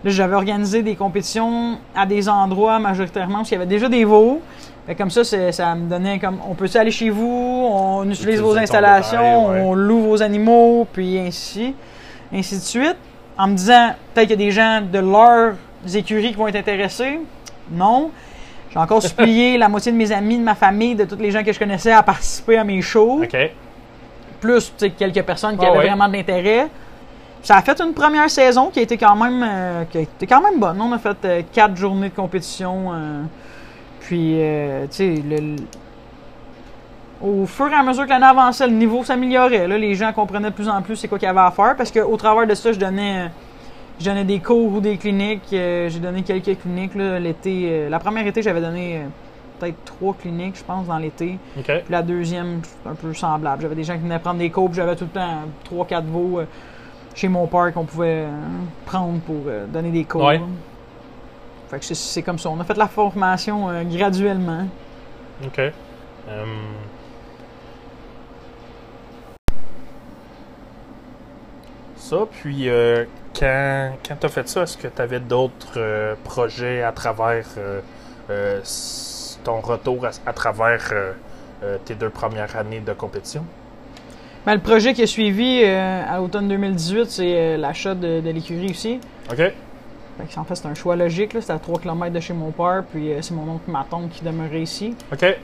[0.04, 4.06] Là, j'avais organisé des compétitions à des endroits majoritairement où il y avait déjà des
[4.06, 4.40] veaux.
[4.86, 8.56] Fait comme ça, ça me donnait comme on peut aller chez vous, on utilise vos
[8.56, 9.62] installations, ouais.
[9.62, 11.74] on loue vos animaux, puis ainsi,
[12.32, 12.98] ainsi de suite.
[13.38, 15.56] En me disant peut-être qu'il y a des gens de leurs
[15.94, 17.20] écuries qui vont être intéressés.
[17.72, 18.12] Non.
[18.72, 21.44] J'ai encore supplié la moitié de mes amis, de ma famille, de tous les gens
[21.44, 23.36] que je connaissais à participer à mes shows OK.
[24.40, 25.88] plus quelques personnes qui Ah avaient ouais.
[25.88, 26.68] vraiment de l'intérêt.
[27.42, 30.26] Ça a fait une première saison qui a été quand même, euh, qui a été
[30.28, 30.80] quand même bonne.
[30.80, 32.94] On a fait euh, quatre journées de compétition.
[32.94, 33.24] euh,
[34.06, 35.56] puis, euh, tu sais, le-
[37.22, 39.68] au fur et à mesure que l'année avançait, le niveau s'améliorait.
[39.68, 41.76] Là, les gens comprenaient de plus en plus c'est quoi qu'il y avait à faire
[41.78, 43.32] parce qu'au travers de ça, je donnais,
[44.00, 45.42] je donnais des cours ou des cliniques.
[45.54, 47.68] euh, J'ai donné quelques cliniques là, l'été.
[47.70, 49.02] euh, la première été, j'avais donné euh,
[49.60, 51.38] peut-être trois cliniques, je pense, dans l'été.
[51.84, 53.62] Puis la deuxième, un peu semblable.
[53.64, 56.40] J'avais des gens qui venaient prendre des cours, puis j'avais tout le temps 3-4 veaux
[56.42, 56.46] euh,
[57.16, 58.26] chez mon père qu'on pouvait
[58.86, 59.38] prendre pour
[59.72, 60.22] donner des cours.
[60.26, 60.42] Ouais.
[61.70, 62.50] Fait que c'est- comme ça.
[62.50, 64.68] On a fait la formation euh, graduellement.
[65.44, 65.60] OK.
[65.60, 65.72] Euh,
[71.98, 73.06] Ça, puis euh,
[73.38, 77.46] quand, quand tu as fait ça, est-ce que tu avais d'autres euh, projets à travers
[79.44, 80.92] ton retour à, à travers
[81.86, 83.44] tes deux premières années de compétition?
[84.46, 89.00] Ben, le projet qui a suivi à l'automne 2018, c'est l'achat de, de l'écurie aussi.
[89.32, 89.42] OK.
[90.18, 91.32] Fait en fait, c'est un choix logique.
[91.40, 94.10] C'était à 3 km de chez mon père, puis euh, c'est mon oncle ma tante
[94.10, 94.96] qui demeurait ici.
[95.12, 95.20] OK.
[95.20, 95.36] Fait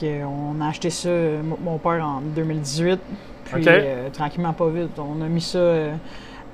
[0.00, 3.00] que, euh, on a acheté ça, euh, mo- mon père, en 2018.
[3.46, 3.66] Puis, Ok.
[3.68, 5.94] euh, tranquillement, pas vite, on a mis ça euh,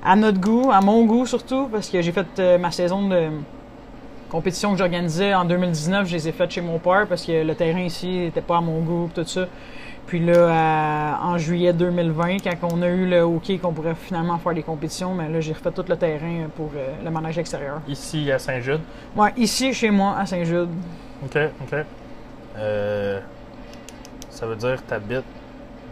[0.03, 3.29] à notre goût, à mon goût surtout, parce que j'ai fait ma saison de
[4.29, 7.53] compétition que j'organisais en 2019, je les ai faites chez mon père, parce que le
[7.55, 9.45] terrain ici n'était pas à mon goût, tout ça.
[10.11, 14.37] Puis là, à- en juillet 2020, quand on a eu le hockey qu'on pourrait finalement
[14.39, 17.79] faire des compétitions, mais là, j'ai refait tout le terrain pour euh, le manège extérieur.
[17.87, 18.81] Ici à Saint-Jude?
[19.15, 20.67] Ouais, ici, chez moi, à Saint-Jude.
[21.23, 21.79] OK, OK.
[22.57, 23.21] Euh,
[24.29, 25.23] ça veut dire que tu habites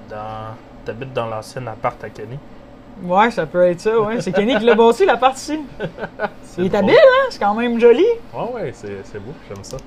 [0.09, 0.53] dans,
[0.83, 2.37] t'habites dans l'ancien appart à Kenny?
[3.01, 4.19] Ouais, ça peut être ça, ouais.
[4.19, 5.61] C'est Kenny qui l'a bâti, la partie.
[6.43, 7.27] C'est Il est habile, hein?
[7.29, 8.03] C'est quand même joli.
[8.33, 9.77] Ouais, ouais, c'est, c'est beau, j'aime ça.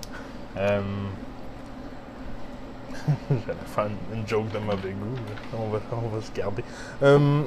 [3.09, 3.13] Euh...
[3.47, 5.17] J'allais faire une, joke de mauvais goût.
[5.59, 6.63] On, va, on va se garder.
[7.03, 7.43] Euh,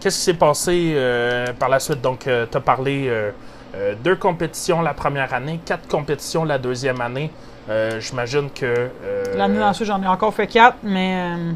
[0.00, 2.00] Qu'est-ce qui s'est passé euh, par la suite?
[2.02, 3.30] Donc, tu as parlé euh,
[3.74, 7.30] euh, deux compétitions la première année, quatre compétitions la deuxième année.
[7.70, 8.66] Euh, J'imagine que.
[8.66, 11.32] euh, L'année ensuite, j'en ai encore fait quatre, mais.
[11.34, 11.52] euh,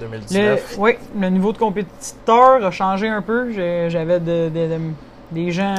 [0.00, 0.74] Le, 2019.
[0.78, 3.52] oui, le niveau de compétiteur a changé un peu.
[3.52, 4.80] J'avais de- de- de-
[5.30, 5.76] des gens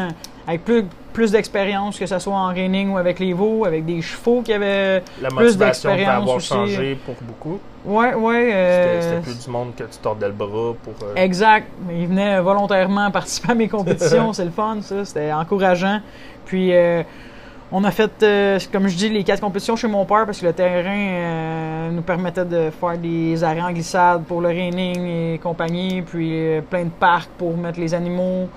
[0.47, 0.83] avec plus,
[1.13, 4.51] plus d'expérience, que ce soit en reining ou avec les veaux, avec des chevaux qui
[4.53, 5.03] avaient.
[5.21, 6.47] la plus d'expérience avoir aussi.
[6.47, 7.59] changé pour beaucoup.
[7.85, 8.43] Ouais, ouais.
[8.45, 10.93] C'était euh, c'était plus du monde que tu tordais le bras pour.
[11.03, 11.67] euh, Exact.
[11.87, 14.33] Mais Ils venaient volontairement participer à mes compétitions.
[14.33, 15.03] C'est le fun, ça.
[15.05, 15.99] C'était encourageant.
[16.45, 17.03] Puis, euh,
[17.71, 18.11] on a fait,
[18.71, 22.45] comme je dis, les quatre compétitions chez mon père parce que le terrain nous permettait
[22.45, 26.01] de faire des arrêts en glissade pour le reining et compagnie.
[26.03, 28.47] Puis, plein de parcs pour mettre les animaux.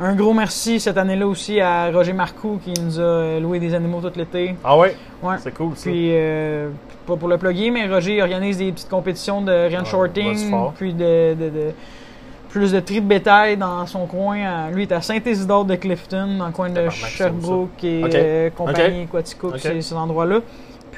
[0.00, 4.00] Un gros merci cette année-là aussi à Roger Marcoux qui nous a loué des animaux
[4.00, 4.54] tout l'été.
[4.62, 4.94] Ah ouais?
[5.22, 5.34] Ouais.
[5.40, 5.90] C'est cool ça.
[5.90, 6.70] Puis, euh,
[7.04, 11.34] pas pour le plugger, mais Roger organise des petites compétitions de bosse shorting, puis de,
[11.34, 11.72] de- de-
[12.48, 14.38] plus de tri de bétail dans son coin.
[14.38, 18.50] à- Lui, il est à Saint-Isidore de Clifton, dans le coin de Sherbrooke et euh,
[18.50, 19.58] compagnie Quaticook, Ok.
[19.60, 20.38] ces, ces endroits-là.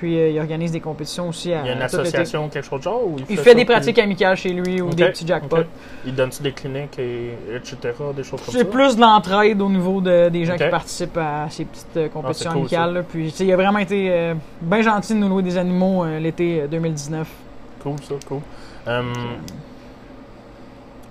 [0.01, 2.65] Puis, euh, il organise des compétitions aussi à Il y a une association ou quelque
[2.67, 3.07] chose de genre?
[3.07, 5.59] Ou Il ça fait des pratiques amicales chez lui ou des petits jackpots.
[6.07, 7.77] Il donne-tu des cliniques, et, etc.,
[8.17, 8.59] des choses comme ça?
[8.61, 10.55] C'est plus de l'entraide au niveau de- des gens.
[10.59, 12.95] Ah, qui participent à ces petites euh, compétitions c'est cool, amicales.
[12.95, 13.03] là.
[13.03, 16.63] Puis, tu il a vraiment été euh, bien gentil de nous louer des animaux l'été
[16.63, 17.29] euh, 2019.
[17.83, 18.41] Cool, ça, cool.
[18.87, 19.13] Hum,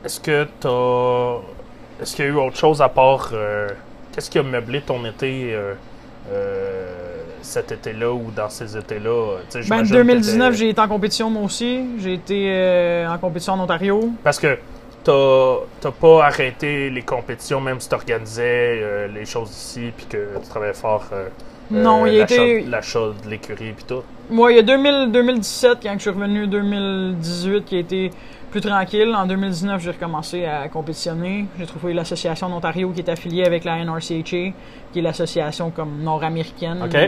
[0.04, 2.02] Est-ce que t'as...
[2.02, 3.32] Est-ce qu'il y a eu autre chose à part...
[4.12, 5.56] Qu'est-ce qui a meublé ton été
[7.42, 9.38] cet été-là ou dans ces étés-là?
[9.50, 11.82] Tu sais, Ben, j'imagine 2019, que j'ai été en compétition moi aussi.
[12.00, 14.10] J'ai été euh, en compétition en Ontario.
[14.24, 14.58] Parce que
[15.04, 20.48] t'as pas arrêté les compétitions, même si t'organisais euh, les choses ici, puis que tu
[20.50, 21.06] travaillais fort...
[21.14, 21.28] euh,
[21.72, 24.04] Non, euh, il a l'achat- de l'écurie, puis tout.
[24.30, 28.12] Moi, il y a 2000, 2017, quand je suis revenu 2018, qui a été
[28.50, 29.14] plus tranquille.
[29.16, 31.45] En 2019, j'ai recommencé à compétitionner.
[31.58, 34.22] J'ai trouvé l'association d'Ontario qui est affiliée avec la NRCHA,
[34.91, 36.82] qui est l'association comme nord-américaine.
[36.84, 36.95] OK.
[36.95, 37.08] euh,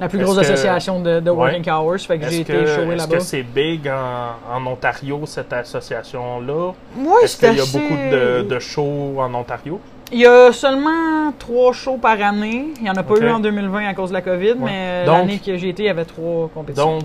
[0.00, 1.36] La plus Est-ce grosse que- association de, de Ouais.
[1.52, 2.00] Working Hours.
[2.00, 3.16] Fait que j'ai Est-ce été showé est-ce là-bas.
[3.18, 6.72] que c'est big en, en Ontario, cette association-là?
[6.98, 9.80] Ouais, Est-ce c'est qu'il y a assez- beaucoup de, de shows en Ontario?
[10.12, 12.68] Il y a seulement trois shows par année.
[12.76, 15.16] Il n'y en a pas eu en 2020 à cause de la COVID, mais Donc-
[15.18, 16.98] l'année que j'ai été, il y avait trois compétitions.
[16.98, 17.04] Donc,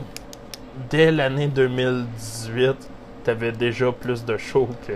[0.90, 2.76] dès l'année 2018,
[3.24, 4.94] tu avais déjà plus de shows que.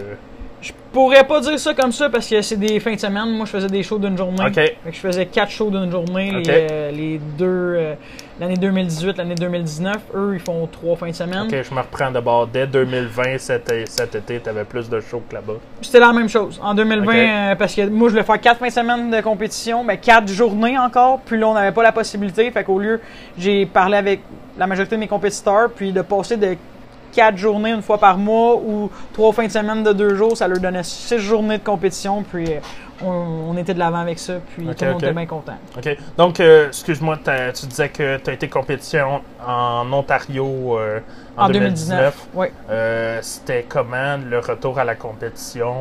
[0.61, 3.29] Je pourrais pas dire ça comme ça parce que c'est des fins de semaine.
[3.31, 4.45] Moi, je faisais des shows d'une journée.
[4.45, 4.53] OK.
[4.55, 6.31] Fait que je faisais quatre shows d'une journée.
[6.41, 7.93] Les, euh, les deux, euh,
[8.39, 11.47] l'année 2018, l'année 2019, eux, ils font trois fins de semaine.
[11.47, 12.47] Ok, je me reprends d'abord.
[12.47, 15.55] Dès 2020, cet, cet été, tu avais plus de shows que là-bas.
[15.81, 16.57] C'était la même chose.
[16.63, 17.17] En 2020, Ok.
[17.17, 20.29] euh, parce que moi, je voulais faire quatre fins de semaine de compétition, mais quatre
[20.29, 21.19] journées encore.
[21.25, 22.49] Puis là, on n'avait pas la possibilité.
[22.51, 23.01] Fait qu'au lieu,
[23.37, 24.21] j'ai parlé avec
[24.57, 26.55] la majorité de mes compétiteurs, puis de passer de
[27.13, 30.47] quatre journées une fois par mois ou trois fins de semaine de deux jours, ça
[30.47, 32.23] leur donnait six journées de compétition.
[32.23, 32.59] Puis euh,
[33.03, 34.35] on, on était de l'avant avec ça.
[34.55, 35.57] Puis Ok, tout le monde était bien content.
[35.77, 35.97] OK.
[36.17, 37.19] Donc, euh, excuse-moi,
[37.53, 40.99] tu disais que tu as été compétition en Ontario euh,
[41.37, 42.27] en, En 2019.
[42.33, 42.47] Oui.
[42.69, 45.73] Euh, C'était comment le retour à la compétition?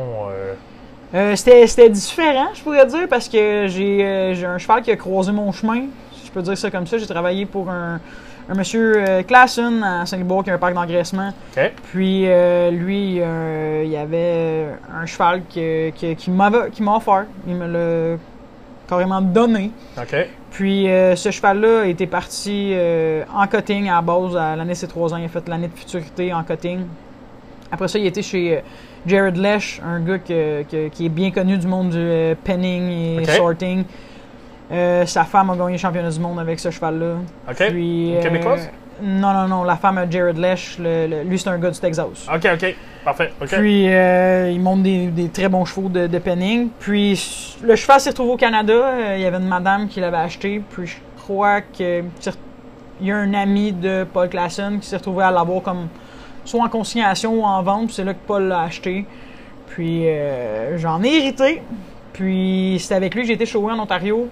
[1.35, 5.53] c'était, différent, je pourrais dire, parce que j'ai, j'ai un cheval qui a croisé mon
[5.53, 5.83] chemin.
[6.14, 6.97] Si je peux dire ça comme ça.
[6.97, 8.01] J'ai travaillé pour un,
[8.49, 11.30] un monsieur euh, Classen à Saint-Liboire qui a un parc d'engraissement.
[11.93, 16.51] Puis euh, lui, euh, il y avait un cheval qui, m'a
[16.97, 17.26] offert.
[17.47, 17.66] Il me
[18.12, 18.16] l'a
[18.88, 19.70] carrément donné.
[20.51, 24.76] Puis euh, ce cheval-là était parti euh, en cutting à la base à l'année de
[24.76, 25.16] ses 3 ans.
[25.16, 26.80] Il a fait l'année de futurité en cutting.
[27.70, 28.62] Après ça, il était chez
[29.07, 33.24] Jared Lesh, un gars que- que- qui est bien connu du monde du penning et
[33.36, 33.84] sorting.
[34.73, 37.16] Euh, sa femme a gagné le championnat du monde avec ce cheval-là.
[37.51, 37.68] OK.
[37.70, 38.70] Puis, Une euh, Québécoise?
[39.03, 39.64] non, non, non.
[39.64, 42.07] La femme à Jared Lesh, le- le- lui, c'est un gars du Texas.
[42.35, 42.75] OK, OK.
[43.05, 43.33] Parfait.
[43.49, 46.68] Puis euh, il monte des, des très bons chevaux de, de penning.
[46.79, 48.73] Puis le cheval s'est retrouvé au Canada.
[48.73, 50.62] Euh, il y avait une madame qui l'avait acheté.
[50.70, 52.39] Puis je crois que c'est-
[53.01, 55.89] il y a un ami de Paul Classen qui s'est retrouvé à l'avoir comme
[56.45, 57.87] soit en consignation ou en vente.
[57.87, 59.05] Puis c'est là que Paul l'a acheté.
[59.66, 61.61] Puis euh, j'en ai hérité.
[62.12, 64.29] Puis c'est avec lui que j'ai été showé en Ontario.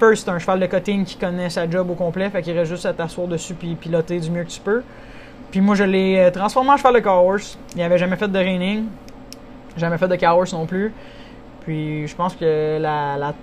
[0.00, 2.30] First, c'est un cheval de cutting qui connaît sa job au complet.
[2.30, 4.82] Fait qu'il reste juste à t'asseoir dessus puis piloter du mieux que tu peux.
[5.50, 7.58] Puis moi, je l'ai euh, transformé en cheval de car horse.
[7.76, 8.84] Il avait jamais fait de reining.
[9.76, 10.92] Jamais fait de car horse non plus.
[11.64, 13.34] Puis je pense que la, la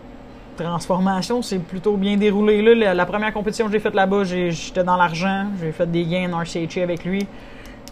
[0.58, 2.62] transformation s'est plutôt bien déroulée.
[2.62, 5.46] Là, la, la première compétition que j'ai faite là-bas, j'étais dans l'argent.
[5.62, 7.28] J'ai fait des gains en RCHA avec lui.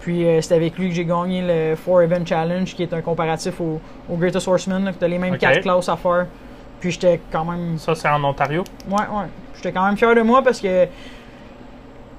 [0.02, 3.02] Puis euh, c'était avec lui que j'ai gagné le Four Event Challenge, qui est un
[3.02, 5.40] comparatif au, au Greatest Horseman, là, que tu as les mêmes Ok.
[5.40, 6.26] quatre classes à faire.
[6.80, 8.64] Puis j'étais quand même Ça, c'est en Ontario?
[8.90, 9.28] Ouais, ouais.
[9.56, 10.88] J'étais quand même fier de moi parce que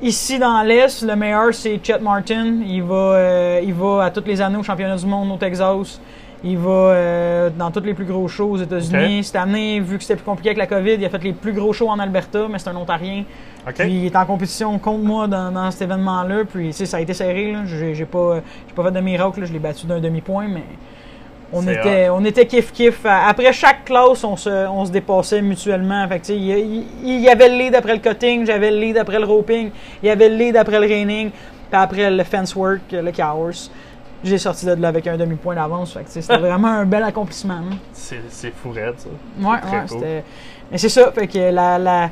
[0.03, 2.61] ici dans l'Est, le meilleur c'est Chet Martin.
[2.67, 6.01] Il va, euh, il va à toutes les années au championnat du monde au Texas.
[6.45, 9.25] Il va euh, dans tous les plus gros shows aux États-Unis.
[9.25, 11.53] Cette année, vu que c'était plus compliqué avec la COVID, il a fait les plus
[11.53, 13.25] gros shows en Alberta, mais c'est un Ontarien.
[13.75, 16.45] Puis il est en compétition contre moi dans, dans cet événement-là.
[16.45, 17.55] Puis ça a été serré.
[17.95, 18.41] J'ai pas,
[18.75, 19.41] pas fait de miracle.
[19.41, 19.47] là.
[19.47, 20.63] Je l'ai battu d'un demi-point, mais
[21.53, 23.05] on était, on était kiff kiff.
[23.05, 26.07] Après chaque classe, on se, on se dépassait mutuellement.
[26.09, 28.71] Fait que, il, y a- il- il y avait le lead après le cutting, j'avais
[28.71, 29.71] le lead après le roping,
[30.03, 31.41] il y avait le lead après le reining, puis
[31.81, 33.71] après le fence work, le course.
[34.25, 35.97] J'ai sorti de là avec un demi-point d'avance.
[36.07, 37.55] C'était vraiment un bel accomplissement.
[37.73, 37.77] hein.
[37.93, 39.09] C'est fou raide, ça.
[39.39, 39.99] Ouais, Très ouais, cool.
[40.01, 40.25] c'était.
[40.73, 42.11] Mais c'est ça, fait que la, la-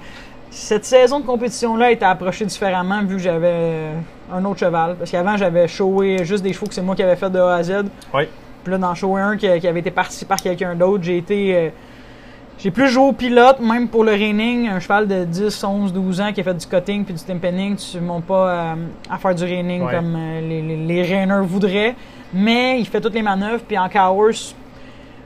[0.50, 3.88] cette saison de compétition-là était approchée différemment vu que j'avais
[4.32, 4.94] un autre cheval.
[4.96, 7.54] Parce qu'avant, j'avais showé juste des chevaux que c'est moi qui avais fait de A
[7.56, 7.72] à Z.
[8.12, 8.28] Oui.
[8.64, 11.54] Puis là, dans show 1 qui, qui avait été parti par quelqu'un d'autre, j'ai été.
[11.54, 11.68] euh,
[12.56, 14.68] j'ai plus joué au pilote, même pour le reining.
[14.68, 17.76] Un cheval de 10, 11, 12 ans qui a fait du cutting puis du timpening,
[17.76, 18.74] tu ne montes pas euh,
[19.10, 19.92] à faire du reining Ouais.
[19.92, 21.94] comme euh, les, les, les rainers voudraient.
[22.32, 24.54] Mais il fait toutes les manœuvres, puis en course,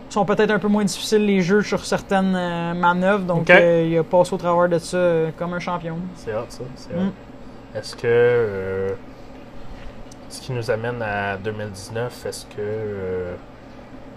[0.08, 3.24] sont peut-être un peu moins difficiles les jeux sur certaines euh, manœuvres.
[3.24, 4.98] Donc, il a passé au travers de ça
[5.38, 5.96] comme un champion.
[6.16, 6.64] C'est hot, ça.
[6.76, 6.94] C'est.
[6.94, 7.12] Mm.
[7.76, 8.94] Est-ce que.
[10.28, 12.56] Ce qui nous amène à 2019, est-ce que.
[12.58, 13.34] euh,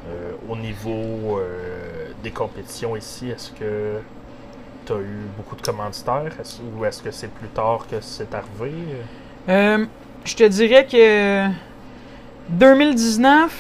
[0.10, 4.00] euh, au niveau euh, des compétitions ici, est-ce que
[4.86, 6.34] tu as eu beaucoup de commanditaires?
[6.76, 8.74] Ou est-ce que c'est plus tard que c'est arrivé?
[10.24, 11.48] Je te dirais que
[12.50, 13.52] 2019,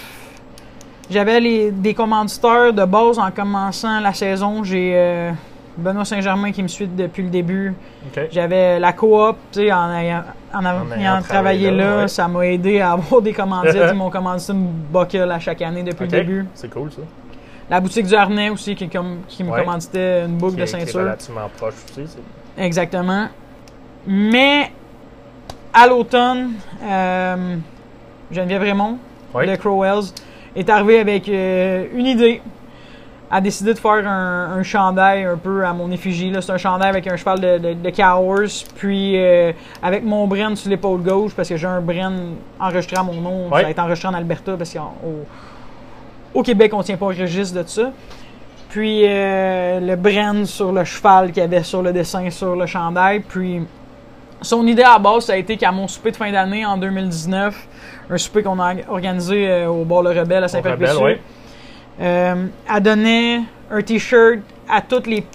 [1.12, 4.64] j'avais des commanditeurs de base en commençant la saison.
[4.64, 5.32] J'ai
[5.82, 7.74] Benoît Saint-Germain qui me suit depuis le début.
[8.32, 10.24] J'avais la coop, tu sais, en ayant,
[10.54, 12.08] en ayant En ayant travaillé là, ouais.
[12.08, 13.76] ça m'a aidé à avoir des commandites.
[13.92, 16.46] Ils m'ont commandité une buckle à chaque année depuis le début.
[16.54, 17.02] C'est cool, ça.
[17.70, 19.60] La boutique du harnais aussi qui, comme- qui me Ouais.
[19.62, 21.00] commanditait une boucle Qui de est- qui est ceinture.
[21.02, 22.18] relativement proche aussi.
[22.58, 23.28] Exactement.
[24.08, 24.72] Mais
[25.74, 26.52] à l'automne,
[26.84, 27.56] euh,
[28.32, 28.98] Geneviève Raymond
[29.34, 29.48] Oui.
[29.48, 30.12] de Crowells
[30.56, 32.42] est arrivée avec euh, une idée.
[33.32, 36.34] A décidé de faire un, un chandail un peu à mon effigie.
[36.42, 40.56] C'est un chandail avec un cheval de, de, de Cowers, puis euh, avec mon Bren
[40.56, 43.50] sur l'épaule gauche, parce que j'ai un Bren enregistré à mon nom.
[43.50, 43.62] Ouais.
[43.62, 45.26] Ça a été enregistré en Alberta, parce qu'au
[46.34, 47.92] au Québec, on tient pas un registre de ça.
[48.70, 52.66] Puis euh, le Bren sur le cheval qu'il y avait sur le dessin sur le
[52.66, 53.20] chandail.
[53.20, 53.62] Puis
[54.42, 56.78] son idée à la base, ça a été qu'à mon souper de fin d'année en
[56.78, 57.68] 2019,
[58.10, 61.20] un souper qu'on a organisé euh, au bar Le Rebelle à Au Saint-Perpétue.
[62.00, 64.40] Euh, elle donnait un t-shirt
[64.70, 65.26] à tous les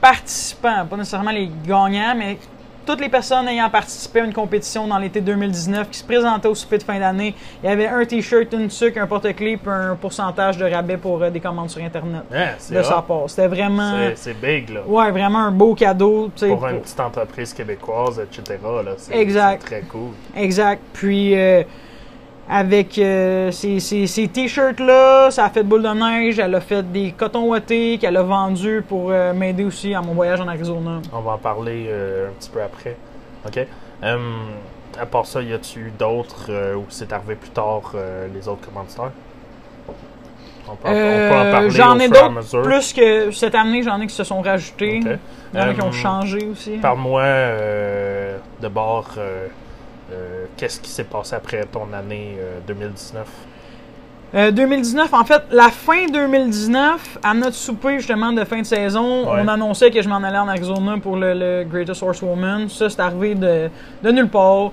[0.00, 2.38] participants, pas nécessairement les gagnants, mais
[2.84, 6.54] toutes les personnes ayant participé à une compétition dans l'été 2019 qui se présentaient au
[6.54, 7.34] souper de fin d'année.
[7.60, 11.20] Il y avait un t-shirt, une sucre, un porte-clés, puis un pourcentage de rabais pour
[11.20, 12.22] euh, des commandes sur Internet
[12.58, 13.24] c'est de sa part.
[13.28, 14.82] C'était vraiment, C'est- big, là.
[14.86, 16.30] ouais, vraiment un beau cadeau.
[16.38, 18.60] Pour pour- une petite entreprise québécoise, etc.
[18.62, 19.62] Là, Exact.
[19.62, 20.10] c'est très cool.
[20.36, 20.80] Exact.
[20.92, 21.64] Puis euh,
[22.48, 26.38] avec euh, ces, ces- ces t-shirts-là, ça a fait boule de neige.
[26.38, 30.14] Elle a fait des cotons ouatés qu'elle a vendus pour euh, m'aider aussi à mon
[30.14, 31.00] voyage en Arizona.
[31.12, 32.96] On va en parler euh, un petit peu après.
[33.46, 33.58] OK?
[34.98, 37.92] À part ça, y a-tu eu d'autres où c'est arrivé plus tard
[38.34, 39.10] les autres commanditaires?
[40.68, 44.06] On peut, on peut en parler j'en ai d'autres plus que cette année, j'en ai
[44.06, 45.00] qui se sont rajoutés.
[45.04, 45.18] OK.
[45.54, 46.78] Il y en a qui ont changé aussi.
[46.78, 49.10] Parle-moi euh, de bord,
[50.10, 53.26] euh, euh, qu'est-ce qui s'est passé après ton année euh, 2019?
[54.34, 59.22] Euh, 2019, en fait, la fin 2019, à notre souper justement de fin de saison,
[59.32, 59.40] Ouais.
[59.44, 62.68] on annonçait que je m'en allais en Arizona pour le, le Greatest Horsewoman.
[62.68, 63.68] Ça, c'est arrivé de,
[64.02, 64.72] de nulle part.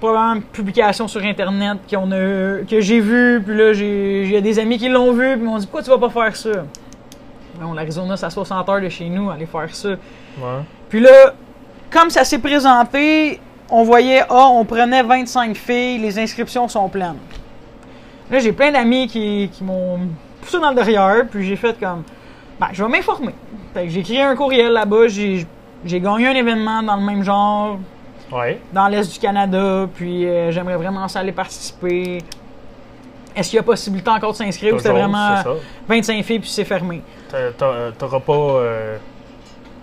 [0.00, 4.36] Probablement une publication sur Internet qu'on a, que j'ai vu, puis là, j'ai il y
[4.36, 6.36] a des amis qui l'ont vu, puis ils m'ont dit Pourquoi tu vas pas faire
[6.36, 6.64] ça?
[7.58, 9.88] Bon, l'Arizona, c'est à 60 heures de chez nous, aller faire ça.
[9.90, 10.60] Ouais.
[10.90, 11.32] Puis là,
[11.90, 13.40] comme ça s'est présenté,
[13.70, 17.16] on voyait, ah, on prenait 25 filles, les inscriptions sont pleines.
[18.30, 20.00] Là, j'ai plein d'amis qui, qui m'ont
[20.40, 22.02] poussé dans le derrière, puis j'ai fait comme,
[22.60, 23.34] ben, je vais m'informer.
[23.74, 25.46] Fait que j'ai écrit un courriel là-bas, j'ai,
[25.84, 27.78] j'ai gagné un événement dans le même genre,
[28.32, 28.60] Ouais.
[28.72, 32.18] dans l'Est du Canada, puis euh, j'aimerais vraiment ça aller participer.
[33.36, 34.74] Est-ce qu'il y a possibilité encore de s'inscrire?
[34.74, 35.54] Ou c'était vraiment c'est ça.
[35.88, 37.02] 25 filles puis c'est fermé?
[37.30, 38.32] T'a- t'a- T'auras pas.
[38.32, 38.96] euh,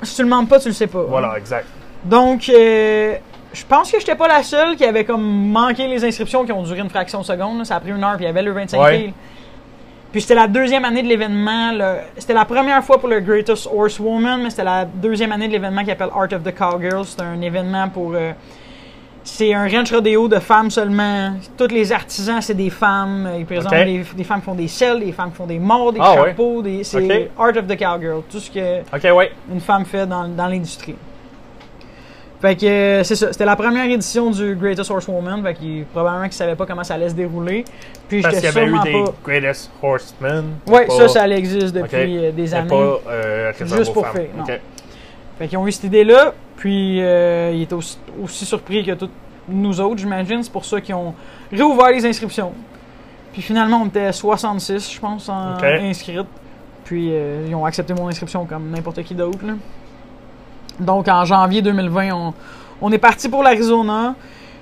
[0.02, 1.04] Si tu le demandes pas, tu le sais pas.
[1.04, 1.68] Voilà, exact.
[2.04, 3.16] Donc, euh,
[3.54, 6.64] je pense que j'étais pas la seule qui avait comme manqué les inscriptions qui ont
[6.64, 7.60] duré une fraction de seconde.
[7.60, 7.66] là.
[7.66, 8.98] Ça a pris une heure, puis il y avait le 25 Ouais.
[8.98, 9.14] filles.
[10.12, 11.72] Puis c'était la deuxième année de l'événement.
[12.18, 15.82] C'était la première fois pour le Greatest Horsewoman, mais c'était la deuxième année de l'événement
[15.82, 17.04] qui s'appelle Art of the Cowgirl.
[17.06, 18.32] C'était un événement pour euh,
[19.24, 21.32] c'est un ranch rodeo de femmes seulement.
[21.58, 23.28] Tous les artisans, c'est des femmes.
[23.40, 23.86] Ils présentent Ok.
[23.86, 26.14] des, des femmes qui font des selles, des femmes qui font des morts, des Ah
[26.22, 26.28] ouais.
[26.30, 26.62] chapeaux.
[26.62, 28.22] des- c'est art of the cowgirl.
[28.30, 29.32] Tout ce que ouais.
[29.52, 30.96] une femme fait dans, dans l'industrie.
[32.44, 33.32] Fait que euh, c'est ça.
[33.32, 35.42] C'était la première édition du Greatest Horsewoman.
[35.42, 37.64] Fait qu'il probablement qu'ils savaient pas comment ça allait se dérouler.
[38.10, 39.14] Puis Parce qu'il y avait eu sûrement des pas.
[39.24, 40.44] Greatest Horsemen.
[40.68, 42.68] Ouais, pas- ça, ça existe depuis euh, des années.
[42.68, 44.16] pas euh, Juste pour femmes.
[44.18, 44.44] filles, non.
[44.44, 44.60] Ok.
[45.40, 49.10] Fait qu'ils ont eu cette idée-là, puis euh, ils étaient aussi, aussi surpris que tous
[49.48, 50.44] nous autres, j'imagine.
[50.44, 51.16] C'est pour ça qu'ils ont
[51.50, 52.52] réouvert les inscriptions.
[53.32, 55.64] Puis finalement, on était 66, je pense, en Ok.
[55.64, 56.28] inscrites.
[56.84, 59.40] Puis euh, ils ont accepté mon inscription comme n'importe qui d'autre.
[60.80, 62.34] Donc en janvier 2020, on,
[62.82, 64.16] on est parti pour l'Arizona.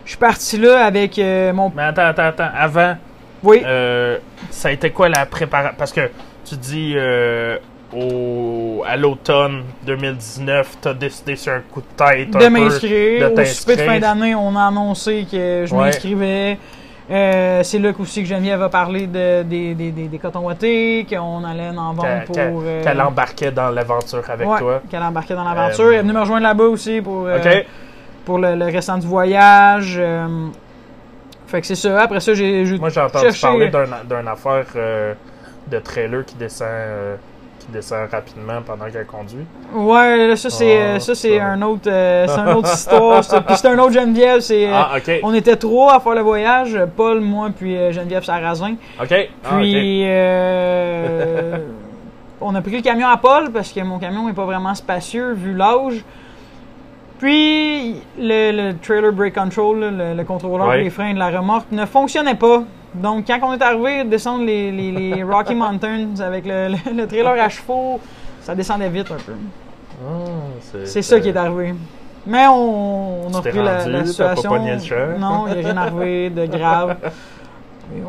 [0.06, 1.72] Je suis parti là avec euh, mon.
[1.76, 2.50] Mais attends, attends, attends.
[2.58, 2.96] Avant,
[3.44, 4.18] Oui, euh,
[4.50, 5.76] ça a été quoi la préparation?
[5.78, 6.10] Parce que
[6.44, 7.58] tu dis euh,
[7.96, 12.32] au, à l'automne 2019, t'as décidé sur un coup de tête.
[12.32, 13.32] de m'inscrire.
[13.32, 15.86] de Au souper de fin d'année, on a annoncé que je Ouais.
[15.86, 16.58] m'inscrivais.
[17.12, 20.48] Euh, c'est là qu'aussi que Geneviève a parlé de, des, des, des, des cotons
[21.10, 22.36] qu'on allait en vendre pour.
[22.36, 24.82] qu'elle- euh, qu'elle embarquait dans l'aventure avec ouais, toi.
[24.90, 25.86] Qu'elle embarquait dans l'aventure.
[25.86, 27.28] Euh, Elle est venue me rejoindre là-bas aussi pour,
[28.24, 30.02] pour le, le restant du voyage.
[31.48, 32.02] fait que c'est ça.
[32.04, 32.64] Après ça, j'ai.
[32.78, 33.86] Moi, j'ai entendu cherché- parler d'un-
[34.20, 34.66] d'une affaire
[35.68, 36.68] de trailer qui descend,
[37.66, 39.46] qui descend rapidement pendant qu'elle conduit.
[39.74, 41.46] Ouais, là, ça c'est Ah, euh, ça c'est ça.
[41.46, 43.24] un autre euh, c'est une autre histoire.
[43.24, 43.42] ça.
[43.42, 44.40] Puis c'est un autre Geneviève.
[44.42, 45.20] C'est euh, Ah, ok.
[45.24, 46.78] on était trois à faire le voyage.
[46.98, 48.76] Paul, moi, puis euh, Geneviève Sarrazin.
[49.02, 49.14] Ok.
[49.46, 49.50] Ah.
[49.58, 51.58] Puis, euh,
[52.42, 55.34] on a pris le camion à Paul parce que mon camion n'est pas vraiment spacieux
[55.34, 56.04] vu l'âge.
[57.20, 60.84] Puis, le, le trailer brake control, le, le contrôleur Ouais.
[60.84, 62.64] des freins de la remorque ne fonctionnait pas.
[62.94, 67.08] Donc, quand on est arrivé descendre les, les- les Rocky Mountains avec le, le- le
[67.08, 68.00] trailer à chevaux,
[68.42, 69.34] ça descendait vite un peu.
[70.06, 71.74] Ah, C'est ça qui est arrivé.
[72.26, 74.80] Mais on, on a repris la, la pas situation.
[74.80, 75.18] choc?
[75.20, 76.98] Non, il n'y a rien arrivé de grave.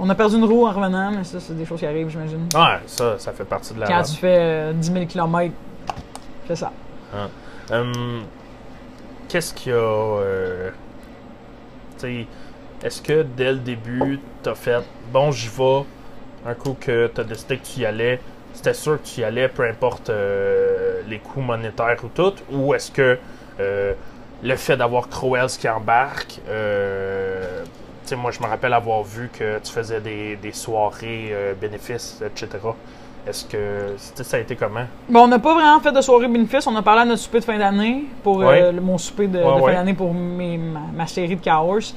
[0.01, 2.47] On a perdu une roue en revenant, mais ça, c'est des choses qui arrivent, j'imagine.
[2.55, 5.53] Ouais, ça, ça fait partie de la Quand tu fais euh, 10 000 km,
[6.47, 6.71] c'est ça.
[7.73, 8.23] Hum,
[9.29, 9.79] Qu'est-ce qu'il y a.
[9.79, 10.71] euh,
[11.99, 12.27] tu sais,
[12.85, 14.83] est-ce que dès le début, t'as fait
[15.13, 15.85] bon, j'y vais,
[16.47, 18.21] un coup que t'as décidé que tu y allais,
[18.53, 22.75] c'était sûr que tu y allais, peu importe euh, les coûts monétaires ou tout, ou
[22.75, 23.19] est-ce que
[23.61, 23.93] euh,
[24.43, 27.63] le fait d'avoir Crowells qui embarque, euh,
[28.03, 31.55] tu sais, moi je me rappelle avoir vu que tu faisais des, des soirées euh,
[31.55, 32.49] bénéfices, etc.
[33.25, 33.95] Est-ce que
[34.25, 34.85] ça a été comment?
[35.09, 36.67] Bon, on n'a pas vraiment fait de soirée bénéfice.
[36.67, 39.61] On a parlé à notre souper de fin d'année, pour euh, mon souper de, fin
[39.61, 39.73] ouais.
[39.75, 41.95] d'année pour mes- ma, ma série de Chaos.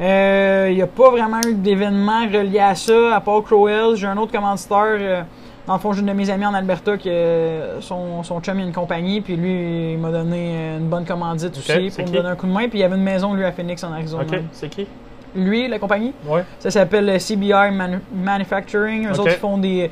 [0.00, 3.96] Euh, Il n'y a pas vraiment eu d'événement relié à ça, à part Crowell.
[3.96, 4.78] J'ai un autre commanditaire.
[4.98, 5.22] euh,
[5.66, 8.56] dans le fond, j'ai une de mes amies en Alberta qui euh, son, son chum
[8.58, 11.90] il a une compagnie, puis lui il m'a donné euh, une bonne commandite Ok, aussi
[11.96, 12.68] pour me donner un coup de main.
[12.68, 14.22] Puis il y avait une maison lui à Phoenix en Arizona.
[14.30, 14.86] Ok, c'est qui?
[15.34, 16.44] Lui, la compagnie, Ouais.
[16.60, 19.06] ça s'appelle euh, CBI Manu- Manufacturing.
[19.08, 19.18] Eux Ok.
[19.20, 19.90] autres, ils font des,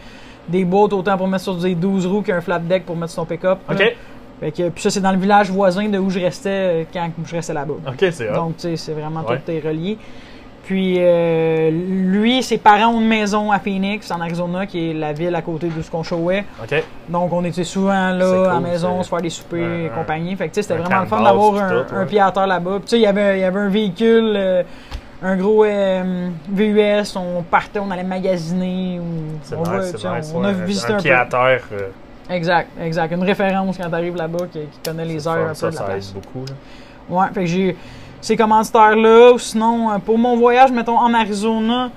[0.49, 3.23] des boîtes autant pour mettre sur des 12 roues qu'un flat deck pour mettre sur
[3.23, 3.59] ton pick-up.
[3.69, 3.75] là.
[4.37, 4.41] Ok.
[4.41, 7.09] Fait que, puis ça, c'est dans le village voisin de où je restais euh, quand
[7.25, 7.75] je restais là-bas.
[7.89, 8.35] Ok, c'est hot.
[8.35, 9.39] Donc, tu sais, c'est vraiment Ouais.
[9.45, 9.99] tout est relié.
[10.65, 15.13] Puis, euh, lui, ses parents ont une maison à Phoenix, en Arizona, qui est la
[15.13, 16.47] ville à côté de ce qu'on showait.
[17.07, 20.35] Donc, on était souvent là, cool, à la maison, se faire des soupers et compagnie.
[20.37, 22.07] Fait que, tu sais, c'était vraiment le fun d'avoir un, ouais.
[22.07, 22.77] pied à terre là-bas.
[22.77, 24.63] Puis, tu sais, il y avait, un véhicule, euh,
[25.23, 29.01] un gros euh, VUS, on partait, on allait magasiner.
[29.01, 31.17] ou- on nice, va, a visité un un, pied peu.
[31.19, 31.63] à terre.
[32.31, 33.13] Exact, exact.
[33.13, 35.79] Une référence quand t'arrives là-bas qui, qui connaît les heures un peu ça, de la
[35.79, 36.09] ça place.
[36.09, 36.45] aide beaucoup.
[36.47, 36.55] là.
[37.09, 37.77] Ouais, fait que j'ai
[38.21, 39.33] ces commanditaires-là.
[39.35, 41.91] Ou Sinon, euh, pour mon voyage, mettons, en Arizona,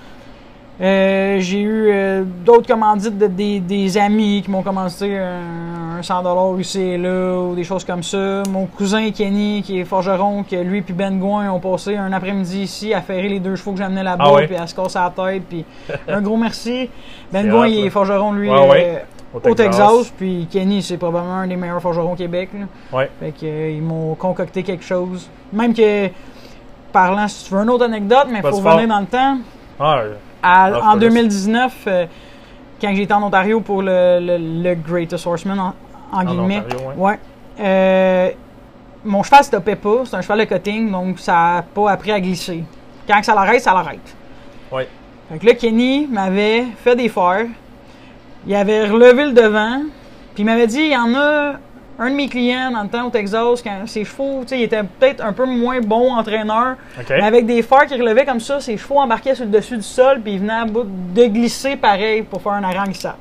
[0.80, 6.02] euh, j'ai eu euh, d'autres commandites de, des, des amis qui m'ont commandité un, un
[6.02, 8.44] 100$ ici et là, ou des choses comme ça.
[8.52, 12.62] Mon cousin Kenny, qui est forgeron, que lui puis Ben Gouin ont passé un après-midi
[12.64, 14.46] ici à ferrer les deux chevaux que j'amenais là-bas, Ah ouais?
[14.46, 15.44] puis à se casser la tête.
[15.50, 15.66] Puis
[16.08, 16.90] un gros merci.
[17.32, 18.58] Ben Gouin, il est forgeron, lui, ouais.
[18.58, 19.00] euh,
[19.34, 20.14] au Texas.
[20.18, 22.50] Puis Kenny, c'est probablement un des meilleurs forgerons au Québec.
[22.54, 22.98] là.
[22.98, 23.12] Ouais.
[23.20, 25.30] Fait que, euh, ils m'ont concocté quelque chose.
[25.54, 26.08] Même que,
[26.92, 29.38] parlant, si tu veux une autre anecdote, mais il faut revenir dans le temps.
[29.80, 32.06] Ah, euh, À- Ah, en te 2019, euh,
[32.80, 34.38] quand j'étais en Ontario pour le, le,
[34.70, 35.74] le Greatest Horseman, en,
[36.12, 37.20] en guillemets, Ontario, ouais.
[37.60, 38.30] Euh,
[39.04, 40.04] mon cheval stoppait pas.
[40.06, 42.64] C'est un cheval de cutting, donc ça n'a pas appris à glisser.
[43.08, 44.16] Quand ça l'arrête, ça l'arrête.
[44.72, 44.88] Ouais.
[45.32, 47.46] Fait que là, Kenny m'avait fait des fers.
[48.48, 49.82] Il avait relevé le devant.
[50.34, 51.56] Puis il m'avait dit, il y en a
[52.00, 54.64] un de mes clients dans le temps au Texas, quand ses chevaux, tu sais, il
[54.64, 56.76] était peut-être un peu moins bon entraîneur.
[57.10, 59.84] Mais avec des phares qui relevaient comme ça, ses chevaux embarquaient sur le dessus du
[59.84, 63.18] sol, puis ils venaient à bout de glisser pareil pour faire un glissable.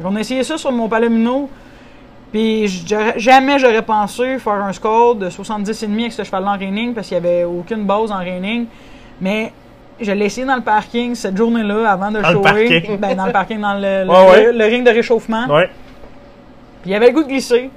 [0.00, 1.48] Donc on a essayé ça sur mon Palomino.
[2.32, 7.08] Puis jamais j'aurais pensé faire un score de 70,5 avec ce cheval-là en reining parce
[7.08, 8.66] qu'il n'y avait aucune base en reining.
[9.20, 9.52] Mais
[10.00, 12.96] je l'ai essayé dans le parking cette journée-là avant de Dans le shower.
[13.00, 14.52] Ben, dans le parking, dans le, le- Ouais, ouais.
[14.52, 15.46] le- le ring de réchauffement.
[15.48, 15.68] Ouais.
[16.82, 17.70] Puis il avait le goût de glisser.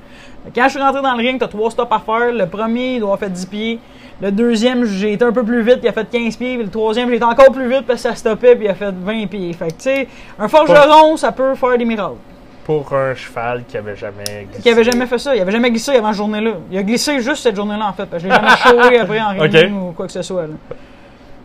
[0.54, 2.32] Quand je suis rentré dans le ring, t'as trois stops à faire.
[2.32, 3.80] Le premier, il doit avoir fait 10 pieds.
[4.22, 6.56] Le deuxième, j'ai été un peu plus vite, il a fait 15 pieds.
[6.56, 8.74] Puis le troisième, j'ai été encore plus vite parce que ça stoppait, puis il a
[8.76, 9.52] fait 20 pieds.
[9.54, 10.08] Fait que, tu sais,
[10.40, 12.16] un forgeron, ça peut faire des miracles.
[12.66, 14.62] Pour un cheval qui avait jamais glissé.
[14.62, 15.36] Qui avait jamais fait ça.
[15.36, 16.52] Il avait jamais glissé avant cette journée-là.
[16.72, 18.06] Il a glissé juste cette journée-là, en fait.
[18.06, 18.56] Parce que je l'ai jamais
[18.88, 20.44] showé après en ring ou quoi que ce soit.
[20.44, 20.54] là.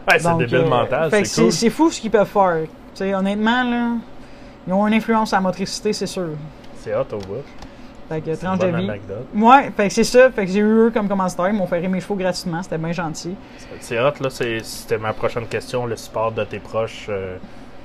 [0.08, 1.52] Ouais, c'est débile euh, mental, c'est cool.
[1.52, 2.66] C'est fou ce qu'ils peuvent faire.
[3.18, 3.86] Honnêtement, là,
[4.66, 6.28] ils ont une influence à la motricité, c'est sûr.
[6.80, 7.44] C'est hot au bout.
[8.08, 8.88] Fait que une tranche de bonne vie.
[8.88, 9.26] anecdote.
[9.34, 10.30] Ouais, fait que c'est ça.
[10.30, 11.48] Fait que j'ai eu eux comme commanditaire.
[11.48, 12.62] Ils m'ont fait mes chevaux gratuitement.
[12.62, 13.34] C'était bien gentil.
[13.80, 14.30] C'est hot, là.
[14.30, 15.84] C'était ma prochaine question.
[15.86, 17.36] Le support de tes proches, euh,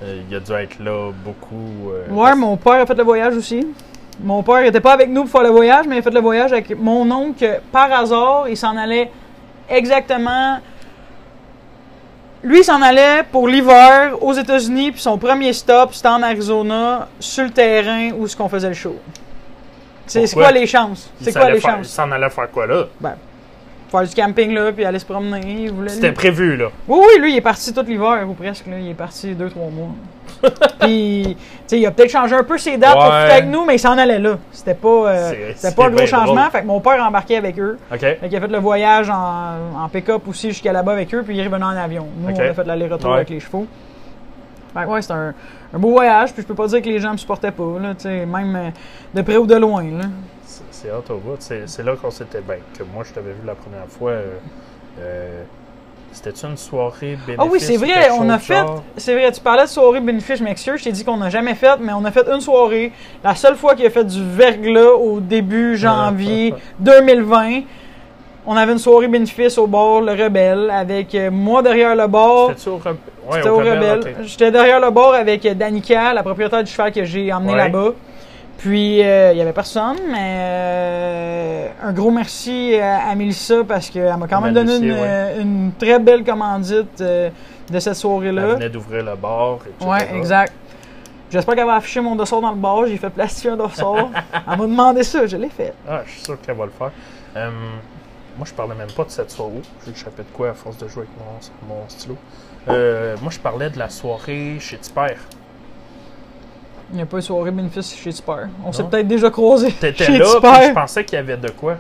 [0.01, 1.91] euh, il a dû être là beaucoup.
[1.91, 3.67] euh, Ouais, parce- mon père a fait le voyage aussi.
[4.23, 6.21] Mon père était pas avec nous pour faire le voyage, mais il a fait le
[6.21, 7.59] voyage avec mon oncle.
[7.71, 9.11] Par hasard, il s'en allait
[9.69, 10.59] exactement.
[12.43, 17.07] Lui, il s'en allait pour l'hiver aux États-Unis, puis son premier stop, c'était en Arizona,
[17.19, 18.95] sur le terrain où ce qu'on faisait le show.
[20.05, 21.09] C'est quoi les chances?
[21.21, 21.93] C'est quoi les faire- Il chances?
[21.93, 22.85] s'en allait faire quoi là?
[23.89, 25.71] Faire du camping là, puis aller se promener.
[25.87, 26.65] C'était prévu, là.
[26.87, 28.65] Oui, oui, lui, il est parti tout l'hiver, ou presque.
[28.67, 28.77] Là.
[28.79, 29.89] Il est parti deux, trois mois.
[30.79, 33.75] Puis, tu sais, il a peut-être changé un peu ses dates pour avec nous, mais
[33.75, 34.37] il s'en allait là.
[34.51, 36.35] C'était pas, euh, c'était pas un gros bien changement.
[36.35, 36.51] drôle.
[36.51, 37.77] Fait que mon père a embarqué avec eux.
[37.91, 37.99] OK.
[37.99, 41.35] Fait qu'il a fait le voyage en, en pick-up aussi jusqu'à là-bas avec eux, puis
[41.35, 42.07] il est revenu en avion.
[42.17, 43.15] Nous, on a fait l'aller-retour Ouais.
[43.17, 43.65] avec les chevaux.
[44.73, 45.33] Fait que ouais, c'était un,
[45.73, 47.93] un beau voyage, puis je peux pas dire que les gens me supportaient pas, là,
[47.93, 48.69] tu sais, même euh,
[49.13, 49.83] de près ou de loin.
[49.83, 50.05] Là.
[50.71, 51.35] C'est- hot au bout.
[51.39, 52.41] C'est c'est là qu'on s'était.
[52.41, 54.11] Ben, que moi, je t'avais vu la première fois.
[54.11, 54.25] euh,
[54.99, 55.43] euh,
[56.13, 57.35] C'était-tu une soirée bénéfice?
[57.39, 58.63] Ah oui, c'est vrai, on a fait.
[58.97, 61.55] C'est vrai, tu parlais de soirée bénéfice, je m'excuse, je t'ai dit qu'on n'a jamais
[61.55, 62.91] fait, mais on a fait une soirée.
[63.23, 67.61] La seule fois qu'il a fait du verglas au début janvier 2020.
[68.45, 72.47] On avait une soirée bénéfice au bar Le Rebelle avec euh, moi derrière le au,
[72.49, 72.53] ouais,
[73.31, 74.15] C'était au Rebelle.
[74.23, 77.57] J'étais derrière le bar avec Danica, la propriétaire du cheval que j'ai emmené Ouais.
[77.57, 77.91] là-bas.
[78.63, 83.89] Puis euh, il y avait personne, mais euh, un gros merci à, à Melissa parce
[83.89, 85.07] qu'elle m'a quand même donné une, Mélissa, ouais.
[85.09, 87.29] euh, une très belle commandite euh,
[87.69, 88.45] de cette Elle soirée-là.
[88.55, 89.89] venait d'ouvrir le bar, etc.
[89.89, 90.53] Ouais, exact.
[91.29, 92.85] J'espère qu'elle va afficher mon dossard dans le bar.
[92.87, 94.09] J'ai fait plastifier un dossard.
[94.33, 95.73] Elle m'a demandé ça, je l'ai fait.
[95.89, 96.91] Ah, je suis sûr qu'elle va le faire.
[97.35, 97.49] Euh,
[98.37, 99.61] moi, je parlais même pas de cette soirée.
[99.85, 102.15] J'ai échappé de quoi à force de jouer avec mon, mon stylo.
[102.69, 105.15] Euh, moi, je parlais de la soirée chez Tipper.
[106.93, 108.47] Il n'y a pas eu de soirée bénéfice chez Super.
[108.63, 111.75] On s'est peut-être déjà croisé T'étais là, puis je pensais qu'il y avait de quoi.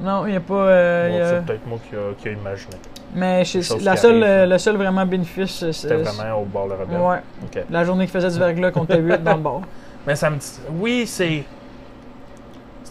[0.00, 0.54] Non, il n'y a pas.
[0.54, 2.74] euh, a- C'est peut-être moi qui a, qui a imaginé.
[3.14, 4.24] Mais chez- la seule, arrive.
[4.24, 5.72] euh, le seul vraiment bénéfice, c'est.
[5.72, 6.98] C'était vraiment au bar le rebelle.
[6.98, 7.18] Ouais.
[7.44, 7.62] Ok.
[7.70, 9.60] La journée qui faisait du verglas qu'on t'a vu dans le bar.
[10.06, 10.46] Mais ça me dit.
[10.70, 11.42] Oui, c'est.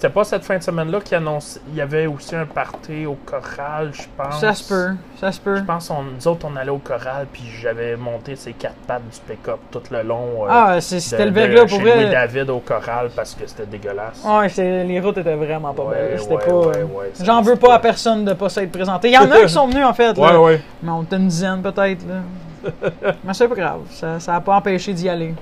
[0.01, 1.59] C'était pas cette fin de semaine-là qu'il annonçait.
[1.69, 4.41] Il y avait aussi un party au choral, je pense.
[4.41, 4.95] Ça se peut.
[5.19, 5.57] Ça se peut.
[5.57, 9.03] Je pense on, nous autres, on allait au choral, puis j'avais monté ces quatre pattes
[9.07, 10.45] du pick-up tout le long.
[10.45, 12.01] euh, Ah, c'était le de verglas pour vrai.
[12.01, 14.23] Louis-David au choral parce que c'était dégueulasse.
[14.25, 16.19] Ouais, les routes étaient vraiment pas Ouais, belles.
[16.19, 16.51] C'était ouais, pas.
[16.51, 19.09] ouais, euh, ouais, ça J'en veux pas à personne de pas s'être présenté.
[19.09, 20.17] Il y en a qui sont venus en fait.
[20.17, 20.41] là.
[20.41, 20.61] ouais.
[20.81, 22.03] Mais on était une dizaine peut-être.
[22.07, 22.71] là.
[23.23, 23.81] Mais c'est pas grave.
[23.91, 25.35] Ça n'a pas empêché d'y aller.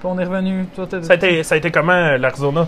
[0.00, 0.66] Puis on est revenu.
[0.74, 2.66] Toi, Ça a, été, ça a été comment, l'Arizona?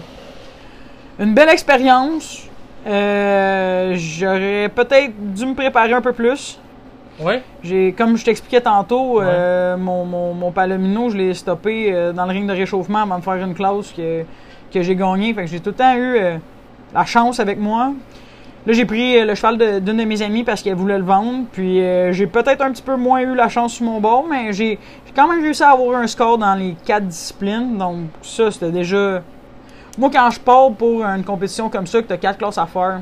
[1.19, 2.49] Une belle expérience.
[2.86, 6.59] Euh, J'aurais peut-être dû me préparer un peu plus.
[7.20, 7.43] Ouais.
[7.62, 12.24] J'ai, comme je t'expliquais tantôt, euh, mon, mon, mon Palomino, je l'ai stoppé euh, dans
[12.24, 14.24] le ring de réchauffement avant de faire une classe que,
[14.73, 15.32] que j'ai gagnée.
[15.32, 16.36] Fait que j'ai tout le temps eu euh,
[16.93, 17.93] la chance avec moi.
[18.66, 21.45] Là, j'ai pris le cheval de- d'une de, mes amies parce qu'elle voulait le vendre.
[21.53, 21.81] Puis
[22.11, 25.12] j'ai peut-être un petit peu moins eu la chance sur mon bord, mais j'ai j'ai
[25.15, 27.77] quand même réussi à avoir un score dans les quatre disciplines.
[27.78, 29.23] Donc ça, c'était déjà...
[29.98, 32.66] Moi, quand je pars pour une compétition comme ça, que tu as quatre classes à
[32.66, 33.00] faire,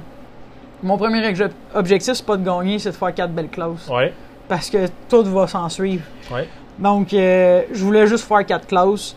[0.83, 4.13] mon premier obje- objectif, c'est pas de gagner, c'est de faire quatre belles classes Ouais.
[4.49, 6.05] parce que tout va s'en suivre.
[6.31, 6.49] Ouais.
[6.79, 9.17] Donc, euh, je voulais juste faire quatre classes.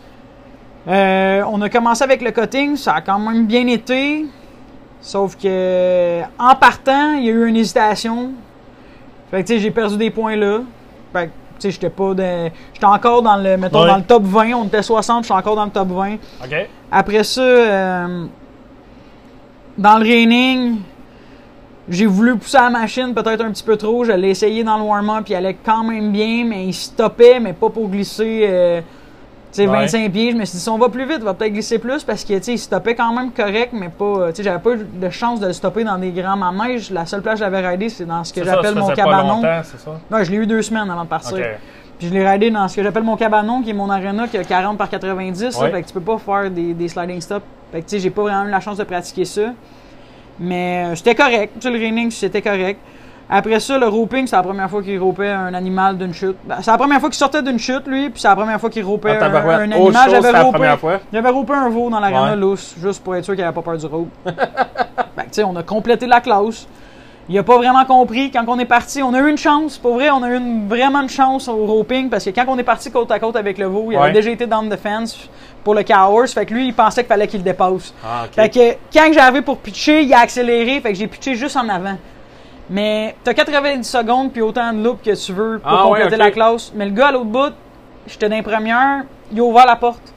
[0.87, 4.25] Euh, on a commencé avec le cutting, ça a quand même bien été.
[5.01, 8.31] Sauf que, en partant, il y a eu une hésitation.
[9.31, 10.59] Fait que, tu sais, j'ai perdu des points là.
[11.11, 12.13] Fait que, tu sais, j'étais pas
[12.73, 14.53] J'étais encore dans le, mettons, dans le top 20.
[14.53, 16.13] On était 60, j'étais encore dans le top 20.
[16.43, 16.69] OK.
[16.91, 18.25] Après ça, euh,
[19.77, 20.77] dans le reining,
[21.89, 24.03] j'ai voulu pousser la machine peut-être un petit peu trop.
[24.03, 27.53] Je l'ai essayé dans le warm-up, il allait quand même bien, mais il stoppait, mais
[27.53, 28.81] pas pour glisser euh,
[29.55, 29.79] sais, Ouais.
[29.81, 30.31] 25 pieds.
[30.31, 32.23] Je me suis dit, si on va plus vite, il va peut-être glisser plus parce
[32.23, 34.05] que tu sais, il stoppait quand même correct, mais pas.
[34.05, 36.91] euh, Tu sais, j'avais pas eu de chance de le stopper dans des grands manèges.
[36.91, 39.41] La seule place que j'avais raidé, c'est dans ce que j'appelle mon cabanon.
[39.63, 39.99] c'est ça?
[40.11, 41.37] Non, je l'ai eu deux semaines avant de partir.
[41.97, 44.37] Puis je l'ai raidé dans ce que j'appelle mon cabanon, qui est mon arena, qui
[44.37, 45.41] a 40 par 90.
[45.41, 45.63] là.
[45.65, 45.71] Ouais.
[45.71, 48.09] fait que tu peux pas faire des, des sliding stops Fait que, tu sais, j'ai
[48.09, 49.53] pas vraiment eu la chance de pratiquer ça.
[50.39, 51.53] Mais euh, c'était correct.
[51.59, 52.79] Tu le reining, c'était correct.
[53.29, 56.35] Après ça, le roping, c'est la première fois qu'il ropait un animal d'une chute.
[56.45, 58.69] Ben, c'est la première fois qu'il sortait d'une chute, lui, puis c'est la première fois
[58.69, 59.93] qu'il ropait Ah, un, un Autre animal.
[59.93, 60.99] chose, c'est J'avais ropé, première fois.
[61.11, 62.35] j'avais ropé un veau dans l'arena Ouais.
[62.35, 64.09] lousse, juste pour être sûr qu'il avait pas peur du rope.
[64.25, 64.33] ben,
[65.23, 66.67] tu sais, on a complété la classe.
[67.27, 68.29] Il a pas vraiment compris.
[68.29, 69.79] Quand on est parti, on a eu une chance.
[69.79, 72.59] Pour vrai, on a eu une, vraiment une chance au roping parce que quand on
[72.59, 74.03] est parti côte à côte avec le veau, il Ouais.
[74.03, 75.27] avait déjà été down the fence
[75.63, 76.27] pour le Cowers.
[76.27, 77.91] Fait que lui, il pensait qu'il fallait qu'il le dépasse.
[78.05, 78.25] Ah.
[78.31, 81.67] Fait que quand j'arrive pour pitcher, il a accéléré, fait que j'ai pitché juste en
[81.67, 81.97] avant.
[82.69, 86.17] Mais t'as 90 secondes puis autant de loop que tu veux pour Ah, ouais, compléter
[86.17, 86.71] la classe.
[86.75, 87.53] Mais le gars à l'autre bout,
[88.07, 90.13] j'étais dans les premières, il a ouvert la porte.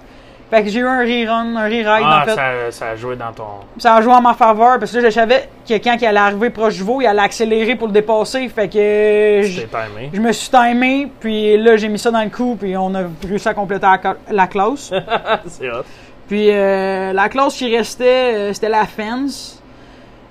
[0.51, 2.35] Fait que j'ai eu un rerun, un re-ride Ah, en fait.
[2.35, 2.37] Ça...
[2.37, 3.45] ça, ça a joué dans ton.
[3.85, 6.49] a joué en ma faveur parce que là, je savais que quand il allait arriver
[6.49, 8.49] proche du veau, il allait accélérer pour le dépasser.
[8.49, 10.11] Fait que je, timé.
[10.11, 13.03] je me suis timé, puis là j'ai mis ça dans le coup, puis on a
[13.27, 13.87] réussi à compléter
[14.31, 14.91] la, classe.
[15.49, 15.85] C'est hot.
[16.29, 19.58] Puis euh, la classe qui restait, euh, c'était la fence.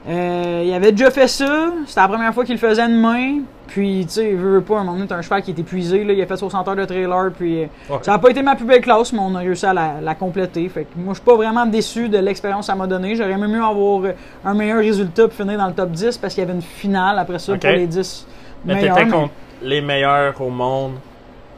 [0.08, 1.72] Euh, il avait déjà fait ça.
[1.86, 3.40] C'était la première fois qu'il le faisait de main.
[3.68, 5.60] Puis, tu sais, il veut veut pas, un moment donné, t'as un cheval qui est
[5.60, 6.06] épuisé.
[6.06, 7.32] Là, il a fait 60 heures de trailer.
[7.38, 7.98] Puis, euh, Ouais.
[8.02, 10.16] ça n'a pas été ma plus belle classe, mais on a réussi à la, la
[10.16, 10.70] compléter.
[10.70, 13.16] Fait que moi, je suis pas vraiment déçu de l'expérience que ça m'a donné.
[13.16, 14.14] J'aurais même mieux avoir euh,
[14.46, 17.20] un meilleur résultat pour finir dans le top 10 parce qu'il y avait une finale
[17.20, 18.26] après ça pour les 10
[18.64, 18.96] Mais meilleurs.
[18.96, 20.94] t'étais mais- contre les meilleurs au monde.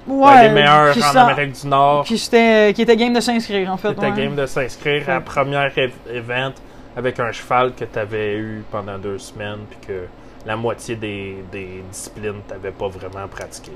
[0.08, 2.04] Ouais, les meilleurs qui en Amérique du Nord.
[2.04, 3.90] Qui, c'était- qui était game de s'inscrire, en fait.
[3.90, 4.24] C'était ouais.
[4.24, 6.52] game de s'inscrire à la première ev- event
[7.00, 10.06] avec un cheval que tu avais eu pendant deux semaines, puis que
[10.46, 13.72] la moitié des, des disciplines t'avais pas vraiment pratiqué.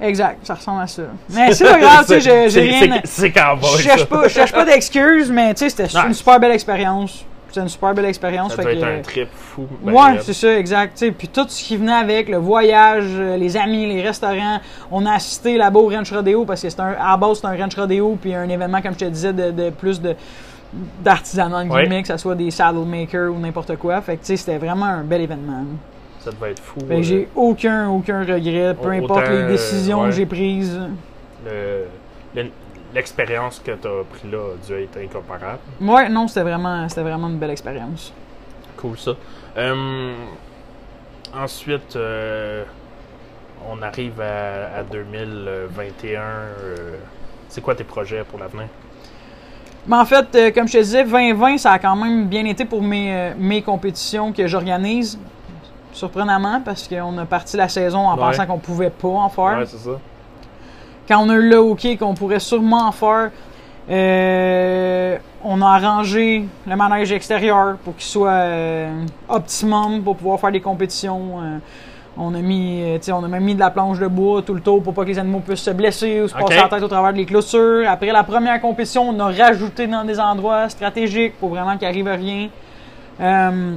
[0.00, 1.02] Exact, ça ressemble à ça.
[1.30, 2.20] Mais c'est pas grave, tu sais,
[2.50, 3.00] j'ai rien.
[3.04, 6.14] c'est- C'est cowboy, Je cherche pas, je cherche pas d'excuses, mais tu sais, c'était une
[6.14, 7.24] super belle expérience.
[7.48, 8.50] C'était une super belle expérience.
[8.56, 9.68] Ça fait doit que, être un trip fou.
[9.80, 10.98] ben ouais, c'est ça, exact.
[10.98, 11.12] tu sais.
[11.12, 14.58] Puis tout ce qui venait avec, le voyage, euh, les amis, les restaurants.
[14.90, 17.46] On a assisté là-bas au Ranch Rodeo parce que c'est un, à la base, c'est
[17.46, 20.16] un Ranch Rodeo, puis un événement, comme je te disais, de, de plus de
[21.02, 24.00] d'artisanat, guillemets, que ce soit des saddle makers ou n'importe quoi.
[24.00, 25.64] Fait que, tu sais, c'était vraiment un bel événement.
[26.20, 26.80] Ça devait être fou.
[26.80, 30.08] Que euh, j'ai aucun, aucun regret, peu importe les euh, décisions ouais.
[30.08, 30.80] que j'ai prises.
[31.44, 31.84] le-
[32.34, 32.50] le-
[32.94, 35.58] L'expérience que tu as pris là a dû être incomparable.
[35.80, 38.12] Ouais, non, c'était vraiment, vraiment une belle expérience.
[38.76, 39.12] Cool ça.
[39.58, 40.14] Euh,
[41.36, 42.62] ensuite, euh,
[43.68, 46.20] on arrive à, à 2021.
[46.20, 46.96] euh,
[47.48, 48.66] c'est quoi tes projets pour l'avenir?
[49.86, 52.64] Mais en fait, euh, comme je te disais, 2020, ça a quand même bien été
[52.64, 55.18] pour mes, euh, mes compétitions que j'organise.
[55.92, 58.20] Surprenamment, parce qu'on a parti la saison en Ouais.
[58.20, 59.58] pensant qu'on pouvait pas en faire.
[59.58, 59.90] Ouais, c'est ça.
[61.06, 63.30] Quand on a eu le hockey qu'on pourrait sûrement en faire,
[63.90, 68.44] euh, on a arrangé le manège extérieur pour qu'il soit
[69.28, 71.60] optimum pour pouvoir faire des compétitions.
[72.16, 74.60] On a mis, euh, on a même mis de la planche de bois tout le
[74.60, 76.42] tour pour pas que les animaux puissent se blesser ou se Ok.
[76.42, 77.88] passer la tête au travers des clôtures.
[77.88, 82.06] Après la première compétition, on a rajouté dans des endroits stratégiques pour vraiment qu'il arrive
[82.06, 82.48] rien.
[83.20, 83.74] Euh,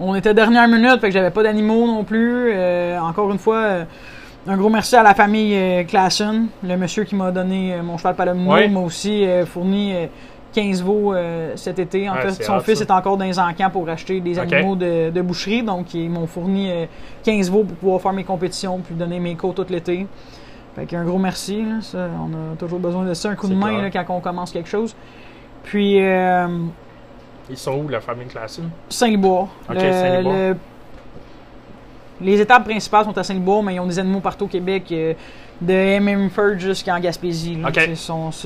[0.00, 2.50] on était dernière minute, fait que j'avais pas d'animaux non plus.
[2.52, 3.84] Euh, encore une fois, euh,
[4.48, 6.48] un gros merci à la famille Classen.
[6.64, 10.06] Le monsieur qui m'a donné mon cheval Palomino m'a aussi fourni euh,
[10.52, 12.08] 15 veaux euh, cet été.
[12.08, 12.84] En Ouais, fait, son fils ça.
[12.84, 15.62] est encore dans les encans pour acheter des animaux de, de boucherie.
[15.62, 16.86] Donc, ils m'ont fourni euh,
[17.24, 20.06] 15 veaux pour pouvoir faire mes compétitions puis donner mes cours tout l'été.
[20.76, 21.62] Fait qu'un gros merci.
[21.62, 21.80] là.
[21.80, 24.52] Ça, on a toujours besoin de ça, un coup de main là, quand on commence
[24.52, 24.94] quelque chose.
[25.64, 26.46] Puis, euh,
[27.50, 28.26] Ils sont où, la famille
[29.86, 30.36] Le- Saint-Liboire.
[30.36, 30.56] le-
[32.20, 35.14] Les étapes principales sont à Saint-Liboire, mais ils ont des animaux partout au Québec, euh,
[35.62, 37.56] de Hemingford jusqu'en Gaspésie.
[37.56, 37.68] là.
[37.68, 37.88] Ok.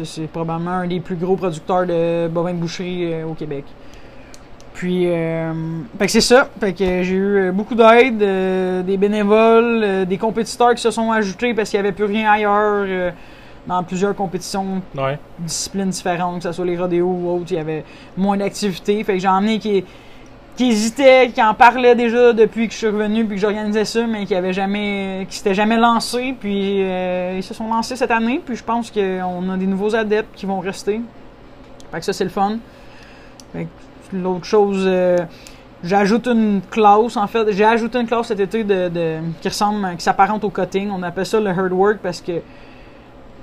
[0.04, 3.64] C'est probablement un des plus gros producteurs de bovins de boucherie euh, au Québec.
[4.74, 5.52] Puis, euh,
[6.06, 6.48] c'est ça.
[6.60, 11.10] Fait que j'ai eu euh, beaucoup d'aide, euh, des bénévoles, des compétiteurs qui se sont
[11.10, 13.12] ajoutés parce qu'il n'y avait plus rien ailleurs
[13.66, 15.18] dans plusieurs compétitions Ouais.
[15.38, 17.84] disciplines différentes, que ce soit les rodéos ou autres, il y avait
[18.16, 19.02] moins d'activités.
[19.02, 19.82] Fait que j'en ai qui,
[20.56, 24.06] qui hésitaient, qui en parlaient déjà depuis que je suis revenu puis que j'organisais ça,
[24.06, 26.34] mais qui avaient jamais, qui s'étaient jamais lancés.
[26.38, 28.40] Puis euh, ils se sont lancés cette année.
[28.44, 31.00] Puis je pense qu'on a des nouveaux adeptes qui vont rester.
[31.92, 32.58] Fait que ça c'est le fun.
[34.12, 34.84] L'autre chose.
[34.86, 35.18] euh,
[35.84, 37.52] J'ajoute une classe, en fait.
[37.52, 40.90] J'ai ajouté une classe cet été de, qui ressemble, qui s'apparente au cutting.
[40.90, 42.40] On appelle ça le herd work parce que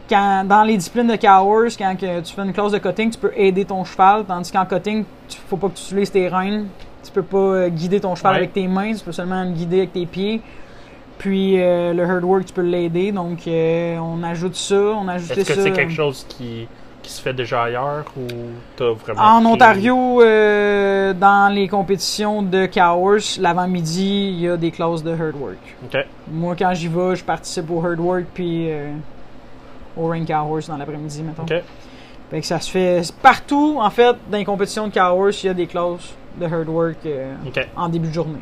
[0.10, 3.31] quand, dans les disciplines de Cowers, quand tu fais une classe de cutting, tu peux
[3.35, 6.68] aider ton cheval, tandis qu'en cutting, il faut pas que tu utilises tes rênes.
[7.03, 8.38] Tu peux pas euh, guider ton cheval Ouais.
[8.39, 10.41] avec tes mains, tu peux seulement le guider avec tes pieds.
[11.19, 13.11] Puis euh, le herd work, tu peux l'aider.
[13.11, 15.61] Donc euh, on ajoute ça, on a ajouté Est-ce que ça.
[15.63, 16.67] c'est quelque chose qui,
[17.01, 18.25] qui se fait déjà ailleurs ou
[18.75, 19.21] t'as vraiment.
[19.21, 25.03] En pris- Ontario, euh, dans les compétitions de Cowers, l'avant-midi, il y a des classes
[25.03, 26.03] de herd work.
[26.31, 28.69] Moi, quand j'y vais, je participe au herd work puis
[29.95, 31.43] au ring Cowers dans l'après-midi, mettons.
[31.43, 31.61] Ok.
[32.31, 35.49] Fait que ça se fait partout, en fait, dans les compétitions de Cowards, il y
[35.49, 37.34] a des classes de hard work euh,
[37.76, 38.39] en début de journée.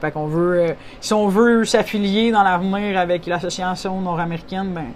[0.00, 4.86] Fait qu'on veut, euh, si on veut s'affilier dans l'avenir avec l'association nord-américaine, ben,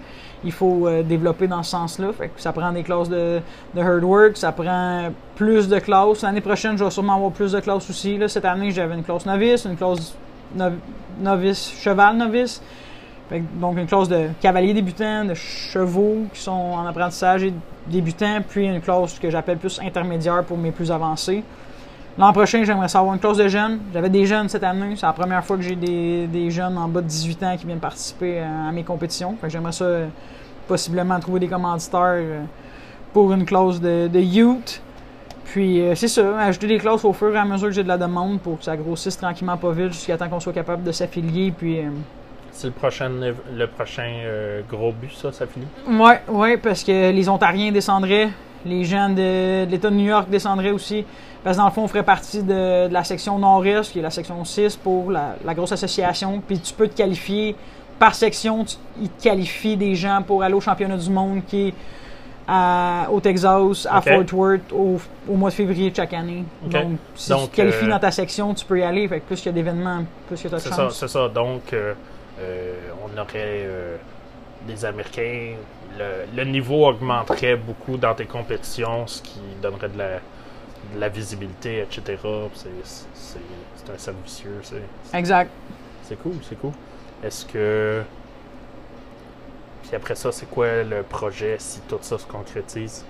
[0.43, 2.11] il faut euh, développer dans ce sens-là.
[2.13, 3.39] Fait que ça prend des classes de,
[3.75, 6.23] de hard work, ça prend plus de classes.
[6.23, 8.17] L'année prochaine, je vais sûrement avoir plus de classes aussi.
[8.17, 10.15] Là, cette année, j'avais une classe novice, une classe
[10.55, 10.71] no-
[11.19, 12.61] novice, cheval novice.
[13.31, 17.53] Donc une classe de cavaliers débutants, de chevaux qui sont en apprentissage et
[17.87, 21.43] débutants, puis une classe que j'appelle plus intermédiaire pour mes plus avancés.
[22.17, 23.79] L'an prochain, j'aimerais savoir une classe de jeunes.
[23.93, 24.95] J'avais des jeunes cette année.
[24.95, 27.65] C'est la première fois que j'ai des, des jeunes en bas de 18 ans qui
[27.65, 29.35] viennent participer à, mes compétitions.
[29.47, 29.85] J'aimerais ça
[30.65, 32.43] possiblement trouver des commanditaires euh,
[33.11, 34.81] pour une classe de, de youth.
[35.43, 37.87] Puis euh, c'est ça, ajouter des classes au fur et à mesure que j'ai de
[37.87, 40.93] la demande pour que ça grossisse tranquillement pas vite jusqu'à temps qu'on soit capable de
[40.93, 41.53] s'affilier.
[41.55, 41.89] Puis euh,
[42.55, 43.09] C'est le prochain,
[43.53, 45.67] le prochain euh, gros but, ça, ça finit?
[46.01, 48.29] Ouais, ouais, parce que les Ontariens descendraient,
[48.65, 51.05] les gens de, de l'État de New York descendraient aussi.
[51.43, 54.01] Parce que dans le fond, on ferait partie de, de la section nord-est, qui est
[54.01, 56.41] la section 6 pour la, la grosse association.
[56.47, 57.55] Puis tu peux te qualifier
[57.99, 61.67] par section, tu- ils te qualifient des gens pour aller au championnat du monde qui
[61.67, 61.73] est
[62.47, 64.01] à- au Texas, à.
[64.01, 66.43] Fort Worth, au, au mois de février de chaque année.
[66.63, 69.07] Donc, si Donc, tu te qualifies euh, dans ta section, tu peux y aller.
[69.07, 70.95] Fait que plus il y a d'événements, plus il y a de chances.
[70.99, 71.27] c'est ça.
[71.27, 71.93] Donc, euh,
[72.39, 73.97] on aurait euh,
[74.67, 75.53] des Américains.
[75.97, 80.15] Le, le niveau augmenterait beaucoup dans tes compétitions, ce qui donnerait de la,
[80.93, 82.17] de la visibilité, etc.
[82.53, 83.39] C'est, c'est,
[83.75, 84.59] c'est un cercle vicieux.
[84.63, 85.49] C'est, Exact.
[86.03, 86.71] c'est cool, c'est cool.
[87.23, 88.01] Est-ce que.
[89.83, 93.05] Puis après ça, c'est quoi le projet si tout ça se concrétise?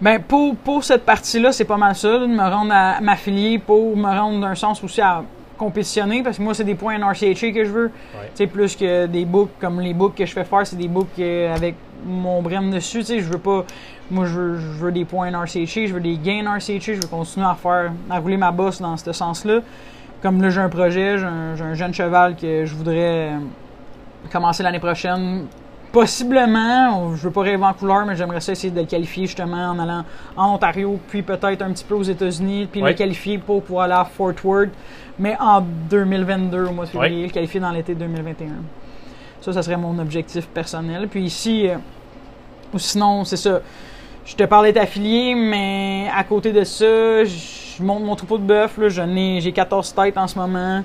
[0.00, 3.96] Ben pour, pour cette partie-là, c'est pas mal ça, de me rendre à m'affilier pour
[3.96, 5.22] me rendre d'un sens aussi à
[5.56, 7.90] compétitionner, parce que moi, c'est des points en RCHA que je veux.
[8.12, 10.88] Tu sais, plus que des books comme les books que je fais faire, c'est des
[10.88, 11.74] books avec
[12.04, 13.00] mon brème dessus.
[13.00, 13.64] Tu sais, je veux pas.
[14.10, 16.94] Moi, je veux, je veux des points en RCHA, je veux des gains en RCHA,
[16.94, 19.60] je veux continuer à faire, à rouler ma bosse dans ce sens-là.
[20.22, 23.38] Comme là, j'ai un projet, j'ai un, jeune cheval que je voudrais euh,
[24.30, 25.46] commencer l'année prochaine.
[25.90, 29.70] Possiblement, je veux pas rêver en couleur, mais j'aimerais ça essayer de le qualifier justement
[29.70, 30.04] en allant
[30.36, 32.90] en Ontario, puis peut-être un petit peu aux États-Unis, puis Ouais.
[32.90, 34.70] le qualifier pour pouvoir aller à Fort Worth,
[35.18, 38.46] mais en 2022, au mois de février, le qualifier dans l'été 2021.
[39.40, 41.08] Ça, ça serait mon objectif personnel.
[41.08, 41.76] Puis ici, euh,
[42.72, 43.60] ou sinon, c'est ça.
[44.24, 48.78] Je te parlais d'affilié, mais à côté de ça, je monte mon troupeau de bœuf.
[48.78, 48.88] là.
[48.88, 50.82] J'en ai, j'ai 14 têtes en ce moment.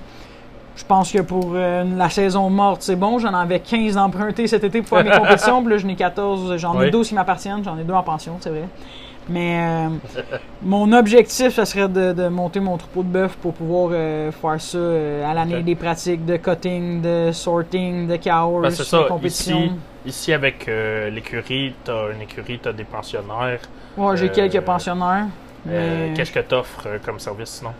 [0.75, 3.17] Je pense que pour euh, la saison morte, c'est bon.
[3.19, 5.61] J'en avais 15 empruntés cet été pour faire mes compétitions.
[5.61, 6.57] Puis là, j'en ai 14.
[6.57, 6.91] J'en ai Oui.
[6.91, 7.63] 12 qui m'appartiennent.
[7.63, 8.67] J'en ai deux en pension, c'est vrai.
[9.29, 9.89] Mais euh,
[10.61, 14.59] mon objectif, ça serait de, de monter mon troupeau de bœuf pour pouvoir euh, faire
[14.61, 19.59] ça euh, à l'année des pratiques de cutting, de sorting, de cows, Ben, de compétition.
[19.63, 19.71] ici-
[20.05, 23.59] Ici, avec euh, l'écurie, t'as une écurie, t'as des pensionnaires.
[23.97, 25.25] Ouais, j'ai quelques pensionnaires.
[25.65, 27.71] Mais- Qu'est-ce que t'offres euh, comme service sinon?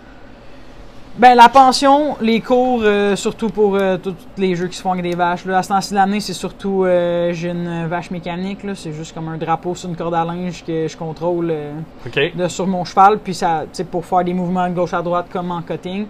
[1.20, 4.92] Ben, la pension, les cours, euh, surtout pour euh, tous les jeux qui se font
[4.92, 5.46] avec des vaches.
[5.46, 8.76] Là, à ce temps-ci de l'année, c'est surtout, euh, j'ai une vache mécanique, là.
[8.76, 11.74] C'est juste comme un drapeau sur une corde à linge que je contrôle euh,
[12.36, 13.18] de, sur mon cheval.
[13.18, 16.06] Puis ça, pour faire des mouvements de gauche à droite comme en cutting.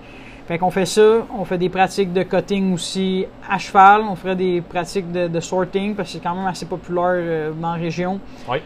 [0.45, 1.25] Fait qu'on fait ça.
[1.39, 4.01] On fait des pratiques de cutting aussi à cheval.
[4.01, 7.71] On ferait des pratiques de, de sorting parce que c'est quand même assez populaire dans
[7.71, 8.19] la région.
[8.49, 8.57] Oui.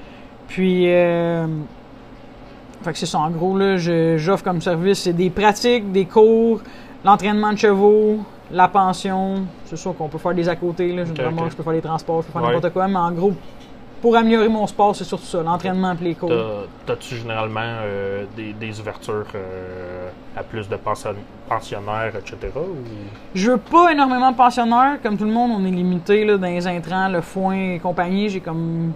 [0.47, 1.45] Puis, euh,
[2.83, 3.19] fait que c'est ça.
[3.19, 6.61] En gros, là, je- j'offre comme service, c'est des pratiques, des cours,
[7.05, 8.19] l'entraînement de chevaux,
[8.51, 9.43] la pension.
[9.65, 10.91] C'est sûr qu'on peut faire des à côté.
[10.93, 11.05] Là.
[11.05, 11.51] Je, Ok, vraiment, ok.
[11.51, 12.53] je peux faire des transports, je peux faire Ouais.
[12.55, 12.87] n'importe quoi.
[12.87, 13.33] Mais en gros,
[14.01, 15.43] pour améliorer mon sport, c'est surtout ça.
[15.43, 16.29] L'entraînement et les cours.
[16.29, 21.13] T'as- T'as-tu généralement euh, des, des ouvertures euh, à plus de pension-
[21.47, 22.37] pensionnaires, etc.
[22.55, 22.83] Ou...
[23.35, 24.97] Je veux pas énormément de pensionnaires.
[25.03, 28.29] Comme tout le monde, on est limité là, dans les intrants, le foin et compagnie.
[28.29, 28.93] J'ai comme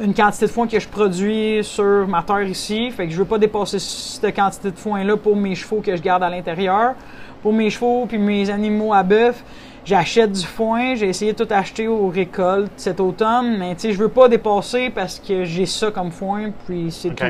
[0.00, 2.90] une quantité de foin que je produis sur ma terre ici.
[2.90, 6.02] Fait que je veux pas dépasser cette quantité de foin-là pour mes chevaux que je
[6.02, 6.94] garde à l'intérieur.
[7.42, 9.42] Pour mes chevaux puis mes animaux à bœuf,
[9.84, 10.94] j'achète du foin.
[10.94, 13.56] J'ai essayé de tout acheter aux récoltes cet automne.
[13.58, 16.50] Mais tu sais, je veux pas dépasser parce que j'ai ça comme foin.
[16.66, 17.24] Puis c'est tout.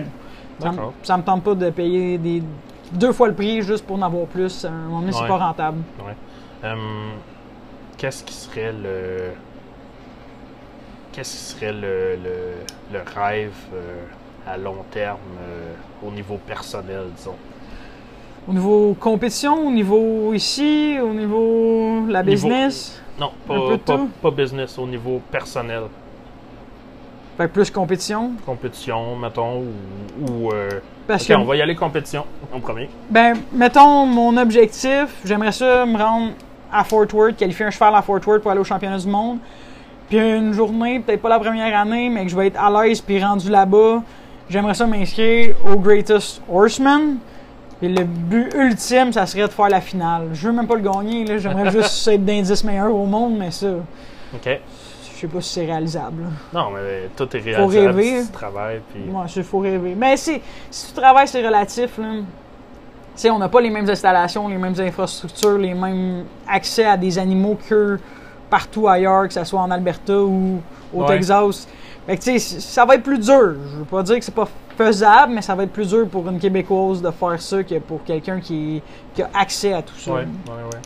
[0.58, 0.72] Ça,
[1.02, 2.42] ça me tente pas de payer des,
[2.92, 4.64] deux fois le prix juste pour en avoir plus.
[4.64, 5.28] À un moment donné, c'est Ouais.
[5.28, 5.78] pas rentable.
[6.64, 7.10] Hum,
[7.98, 9.30] Qu'est-ce qui serait le.
[11.16, 14.04] Qu'est-ce qui serait le, le, le rêve euh,
[14.46, 17.36] à long terme euh, au niveau personnel, disons?
[18.46, 23.00] Au niveau compétition, au niveau ici, au niveau la Niveau- business?
[23.18, 25.84] Non, pas, pas, pas business, au niveau personnel.
[27.38, 28.32] Fait que plus compétition?
[28.44, 29.68] Compétition, mettons, ou.
[30.28, 30.68] ou euh,
[31.06, 32.90] Parce ok, que, on va y aller compétition en premier.
[33.08, 36.32] ben, mettons mon objectif, j'aimerais ça me rendre
[36.70, 39.38] à Fort Worth, qualifier un cheval à Fort Worth pour aller au championnat du monde.
[40.08, 43.00] Puis une journée, peut-être pas la première année, mais que je vais être à l'aise
[43.00, 44.02] puis rendu là-bas,
[44.48, 47.16] j'aimerais ça m'inscrire au Greatest Horseman.
[47.82, 50.28] Et le but ultime, ça serait de faire la finale.
[50.32, 51.38] Je veux même pas le gagner, là.
[51.38, 53.66] J'aimerais juste être d'indice meilleur au monde, mais ça,
[54.34, 54.60] OK.
[55.14, 56.22] je sais pas si c'est réalisable.
[56.22, 56.28] là.
[56.60, 58.20] Non, mais tout est réalisable rêver.
[58.22, 58.80] si tu travailles.
[58.92, 59.02] Puis...
[59.12, 59.94] Ouais, il faut rêver.
[59.94, 61.98] Mais c'est, si tu travailles, c'est relatif.
[61.98, 62.06] Là.
[62.14, 62.24] Tu
[63.22, 67.18] sais, on n'a pas les mêmes installations, les mêmes infrastructures, les mêmes accès à des
[67.18, 67.98] animaux que
[68.50, 70.60] partout ailleurs, que ce soit en Alberta ou
[70.94, 71.06] au Ouais.
[71.08, 71.66] Texas.
[72.06, 73.54] Que, tu sais, ça va être plus dur.
[73.72, 76.28] Je veux pas dire que c'est pas faisable, mais ça va être plus dur pour
[76.28, 78.80] une Québécoise de faire ça que pour quelqu'un qui,
[79.14, 80.12] qui a accès à tout ça.
[80.12, 80.24] Ouais, ouais,
[80.72, 80.80] ouais.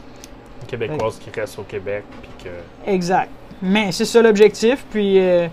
[0.62, 2.90] Une Québécoise qui reste au Québec, puis que.
[2.90, 3.28] Exact.
[3.60, 4.84] Mais c'est ça l'objectif.
[4.90, 5.48] Puis, euh,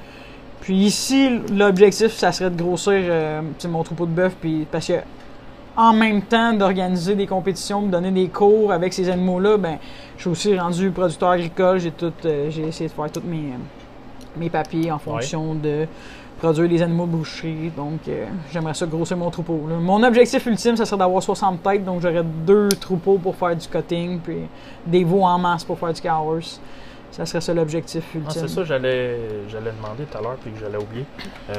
[0.61, 4.33] puis ici, l'objectif, ça serait de grossir euh, mon troupeau de bœuf.
[4.39, 4.93] Puis, parce que
[5.77, 9.77] en même temps d'organiser des compétitions, de donner des cours avec ces animaux-là, ben,
[10.17, 11.79] je suis aussi rendu producteur agricole.
[11.79, 15.85] J'ai tout, euh, j'ai essayé de faire tous mes, euh, mes papiers en fonction de
[16.39, 17.71] produire des animaux de boucherie.
[17.75, 19.61] Donc, euh, j'aimerais ça grossir mon troupeau.
[19.69, 19.75] là.
[19.79, 21.85] Mon objectif ultime, ça serait d'avoir 60 têtes.
[21.85, 24.47] Donc, j'aurais deux troupeaux pour faire du cutting, puis
[24.85, 26.59] des veaux en masse pour faire du cow horse.
[27.17, 28.25] Ça serait ça l'objectif ultime.
[28.29, 29.17] Ah, c'est ça, j'allais,
[29.49, 31.03] j'allais demander tout à l'heure, puis que j'allais oublier.
[31.49, 31.55] Euh,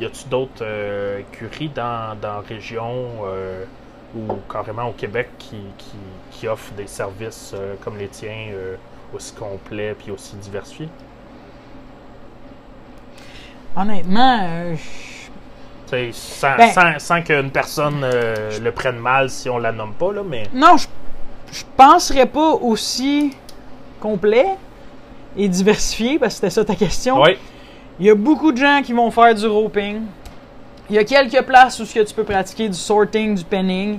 [0.00, 3.62] y a-tu d'autres euh, écuries dans, dans la région euh,
[4.16, 5.96] ou carrément au Québec qui, qui,
[6.30, 8.48] qui offrent des services euh, comme les tiens,
[9.14, 10.88] aussi complets puis aussi diversifiés?
[13.76, 19.92] Honnêtement, je- sans, Ben- sans, sans qu'une personne le prenne mal si on la nomme
[19.92, 20.44] pas, là, mais.
[20.54, 20.86] non, je,
[21.52, 23.36] je penserais pas aussi
[24.00, 24.46] complet
[25.36, 27.20] et diversifié, parce que c'était ça ta question.
[27.22, 27.36] Oui,
[27.98, 30.02] Il y a beaucoup de gens qui vont faire du roping.
[30.90, 33.98] Il y a quelques places où ce que tu peux pratiquer du sorting, du penning.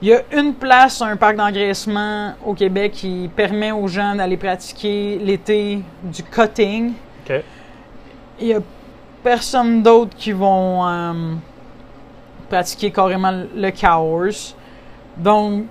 [0.00, 4.36] Il y a une place, un parc d'engraissement au Québec qui permet aux gens d'aller
[4.36, 6.92] pratiquer l'été du cutting.
[7.24, 7.42] OK.
[8.40, 8.60] Il y a
[9.22, 11.34] personne d'autre qui vont euh,
[12.48, 14.56] pratiquer carrément le cow horse.
[15.16, 15.64] Donc,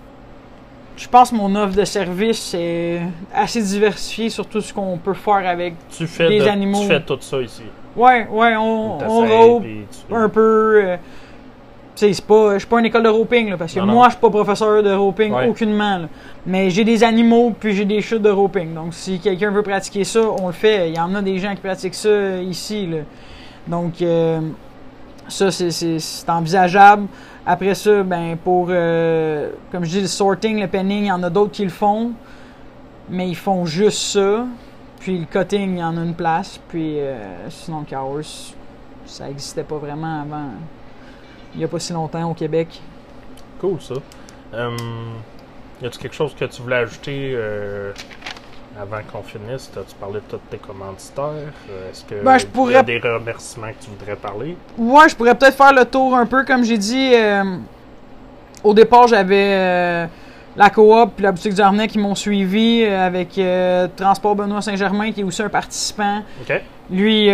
[1.02, 3.02] je pense que mon offre de service est
[3.34, 5.74] assez diversifiée sur tout ce qu'on peut faire avec.
[5.90, 6.82] Tu fais, Des de- animaux.
[6.82, 7.64] tu fais tout ça ici.
[7.96, 10.82] Ouais, ouais, on, rope tu- un peu.
[10.84, 10.98] euh,
[11.96, 13.94] c'est pas, je suis pas une école de roping, là, parce que Non, non.
[13.94, 15.48] moi, je suis pas professeur de roping Ouais.
[15.48, 15.98] aucunement.
[16.00, 16.08] là.
[16.46, 18.74] Mais j'ai des animaux, puis j'ai des chutes de roping.
[18.74, 20.90] Donc, si quelqu'un veut pratiquer ça, on le fait.
[20.90, 22.88] Il y en a des gens qui pratiquent ça ici.
[22.88, 22.98] Là.
[23.68, 24.40] Donc, euh,
[25.28, 27.08] ça, c'est envisageable.
[27.46, 31.24] Après ça, ben, pour, euh, comme je dis, le sorting, le penning, il y en
[31.24, 32.12] a d'autres qui le font.
[33.10, 34.46] Mais ils font juste ça.
[35.00, 36.60] Puis le cutting, il y en a une place.
[36.70, 38.54] Puis euh, sinon, le horse,
[39.06, 40.50] ça n'existait pas vraiment avant.
[41.54, 42.80] Il n'y a pas si longtemps au Québec.
[43.60, 43.96] Cool, ça.
[44.54, 44.78] Hum,
[45.82, 47.92] y a-tu quelque chose que tu voulais ajouter euh,
[48.82, 49.70] avant qu'on finisse?
[49.74, 51.24] Tu parlé de tous tes commanditaires?
[51.70, 54.58] Euh, Est-ce que Ben, je y a pourrais- des remerciements que tu voudrais parler?
[54.78, 57.12] Ouais, je pourrais peut-être faire le tour un peu, comme j'ai dit.
[57.14, 57.44] euh,
[58.64, 60.06] au départ, j'avais euh,
[60.56, 65.12] la coop puis la boutique du Harnais qui m'ont suivi avec euh, Transport Benoît Saint-Germain,
[65.12, 66.22] qui est aussi un participant.
[66.90, 67.34] Lui, il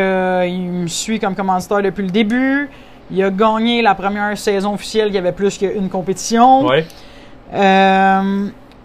[0.72, 2.70] me suit comme commanditaire depuis le début.
[3.10, 6.66] Il a gagné la première saison officielle, il y avait plus qu'une compétition.
[6.66, 6.86] Ouais.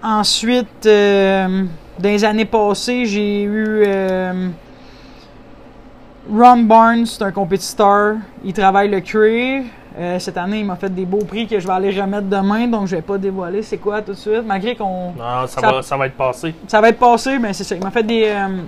[0.04, 0.86] Ensuite,
[1.98, 4.48] dans les années passées, j'ai eu euh,
[6.30, 8.16] Ron Barnes, c'est un compétiteur.
[8.44, 9.64] Il travaille le cuir.
[9.98, 12.66] Euh, cette année, il m'a fait des beaux prix que je vais aller remettre demain,
[12.66, 15.70] donc je vais pas dévoiler c'est quoi tout de suite, malgré qu'on Non, ça, Ça-
[15.72, 16.54] Va, ça va être passé.
[16.66, 17.74] ça va être passé, mais c'est ça.
[17.74, 18.62] Il m'a fait des, euh,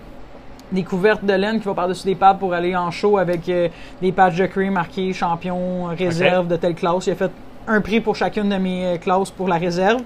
[0.70, 3.68] des couvertes de laine qui vont par-dessus des pads pour aller en show avec euh,
[4.02, 7.06] des patchs de cuir marqués champion, réserve de telle classe.
[7.06, 7.30] Il a fait
[7.68, 10.02] un prix pour chacune de mes classes pour la réserve.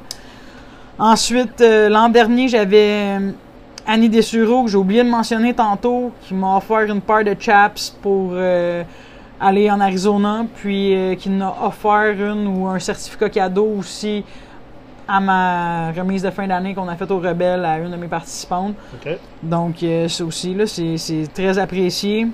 [0.98, 3.30] Ensuite, euh, l'an dernier, j'avais euh,
[3.86, 7.90] Annie Dessureau, que j'ai oublié de mentionner tantôt, qui m'a offert une paire de chaps
[8.02, 8.82] pour euh,
[9.40, 14.24] aller en Arizona, puis euh, qui m'a offert une ou un certificat cadeau aussi
[15.06, 18.08] à ma remise de fin d'année qu'on a faite au Rebelle à une de mes
[18.08, 18.74] participantes.
[19.42, 19.76] Donc,
[20.08, 22.26] ça aussi, là, c'est c'est très apprécié.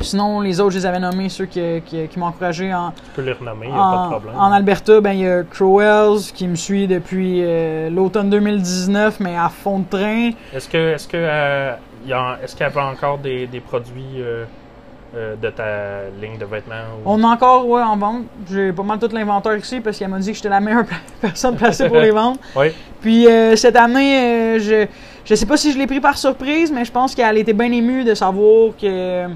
[0.00, 3.10] Sinon, les autres, je les avais nommés, ceux qui, qui, qui m'ont encouragé en, Tu
[3.14, 4.34] peux les renommer, il n'y a pas en, de problème.
[4.36, 9.36] en Alberta, ben, il y a Crowells qui me suit depuis euh, l'automne 2019, mais
[9.36, 10.30] à fond de train.
[10.52, 11.72] Est-ce que est-ce que euh,
[12.06, 14.44] y a- est-ce qu'il y avait encore des, des produits euh,
[15.16, 18.24] euh, de ta ligne de vêtements ou- On a encore ouais, en vente.
[18.50, 20.84] J'ai pas mal tout l'inventaire ici parce qu'elle m'a dit que j'étais la meilleure
[21.20, 22.38] personne placée pour les vendre.
[22.56, 22.72] Oui.
[23.00, 24.86] Puis euh, cette année, je
[25.24, 27.72] je sais pas si je l'ai pris par surprise, mais je pense qu'elle était bien
[27.72, 29.26] émue de savoir que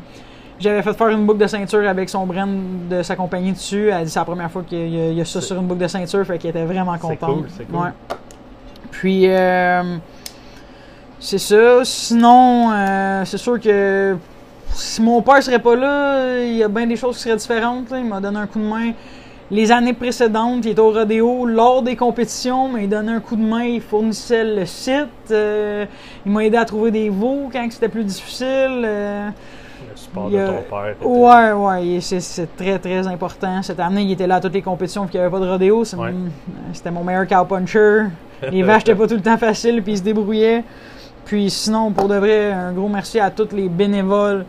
[0.60, 2.48] j'avais fait faire une boucle de ceinture avec son brand
[2.90, 3.88] de sa compagnie dessus.
[3.90, 5.46] Elle dit que c'est la première fois qu'il y, a- il y a ça C'est-
[5.48, 7.36] sur une boucle de ceinture, fait qu'elle était vraiment C'est contente.
[7.36, 7.76] cool, c'est cool.
[7.80, 7.90] Ouais.
[8.90, 9.96] Puis euh,
[11.20, 11.80] C'est ça.
[11.84, 14.16] Sinon, euh, c'est sûr que
[14.72, 17.86] si mon père serait pas là, il y a bien des choses qui seraient différentes.
[17.92, 18.92] Il m'a donné un coup de main
[19.50, 20.64] les années précédentes.
[20.64, 23.64] Il était au rodéo lors des compétitions, mais il donnait un coup de main.
[23.64, 25.08] Il fournissait le site.
[25.32, 25.86] Euh,
[26.24, 28.86] il m'a aidé à trouver des veaux quand c'était plus difficile.
[30.16, 31.06] Euh, support de ton père.
[31.06, 33.62] Ouais, ouais, c'est très très important.
[33.62, 35.50] Cette année, il était là à toutes les compétitions, puis il n'y avait pas de
[35.50, 35.84] rodéo.
[36.72, 38.04] C'était mon meilleur cow puncher.
[38.50, 40.64] Les vaches n'étaient pas tout le temps faciles, puis il se débrouillait.
[41.24, 44.46] Puis sinon, pour de vrai, un gros merci à tous les bénévoles.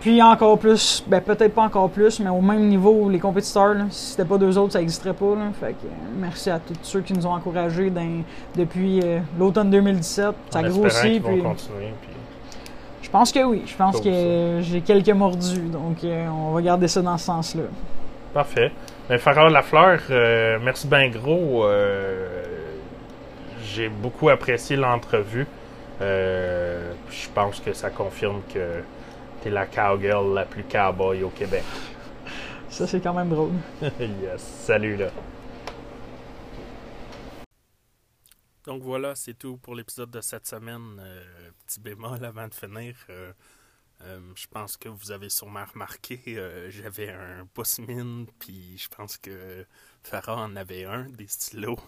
[0.00, 3.84] Puis encore plus, ben peut-être pas encore plus, mais au même niveau, les compétiteurs, là,
[3.90, 5.34] si c'était pas deux autres, ça n'existerait pas.
[5.58, 5.88] Fait que,
[6.20, 7.92] merci à tous ceux qui nous ont encouragés
[8.56, 10.34] depuis euh, l'automne 2017.
[10.50, 11.22] Ça grossit.
[11.22, 11.94] Puis, continuer,
[13.08, 13.62] Je pense que oui.
[13.64, 15.70] Je pense que j'ai quelques mordus.
[15.70, 17.62] Donc, euh, on va garder ça dans ce sens-là.
[18.34, 18.70] Parfait.
[19.08, 21.66] Ben, Farah Lafleur, euh, merci bien gros.
[23.64, 25.46] j'ai beaucoup apprécié l'entrevue.
[26.02, 28.82] Euh, je pense que ça confirme que
[29.42, 31.64] t'es la cowgirl la plus cowboy au Québec.
[32.68, 33.52] Ça, c'est quand même drôle.
[33.80, 34.36] yes.
[34.36, 35.06] Salut, là.
[38.66, 41.00] Donc voilà, c'est tout pour l'épisode de cette semaine.
[41.68, 42.96] Euh, petit bémol avant de finir.
[43.10, 43.32] Euh,
[44.34, 46.20] je pense que vous avez sûrement remarqué,
[46.70, 49.66] j'avais un pouce mine, puis je pense que
[50.04, 51.80] Farah en avait un, des stylos.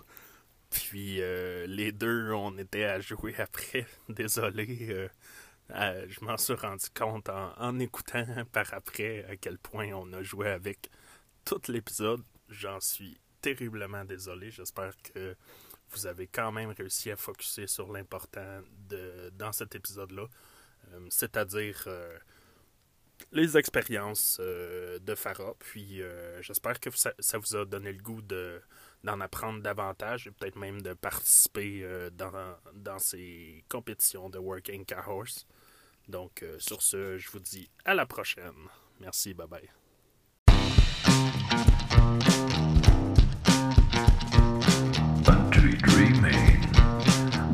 [0.71, 3.87] Puis euh, les deux, on était à jouer après.
[4.09, 4.89] Désolé.
[4.91, 5.09] Euh,
[5.71, 10.23] euh, je m'en suis rendu compte en, écoutant par après à quel point on a
[10.23, 10.91] joué avec
[11.45, 12.23] tout l'épisode.
[12.49, 14.51] J'en suis terriblement désolé.
[14.51, 15.37] J'espère que
[15.93, 18.61] vous avez quand même réussi à focuser sur l'important
[19.33, 20.27] dans cet épisode-là.
[21.09, 21.89] C'est-à-dire
[23.33, 25.55] les expériences de Farah.
[25.59, 26.03] Puis
[26.41, 28.61] j'espère que ça, vous a donné le goût de
[29.05, 32.33] d'en apprendre davantage et peut-être même de participer euh, dans,
[32.75, 35.47] dans ces compétitions de Working Car Horse.
[36.09, 38.69] Donc, euh, sur ce, je vous dis à la prochaine.
[39.01, 39.80] Merci, bye bye.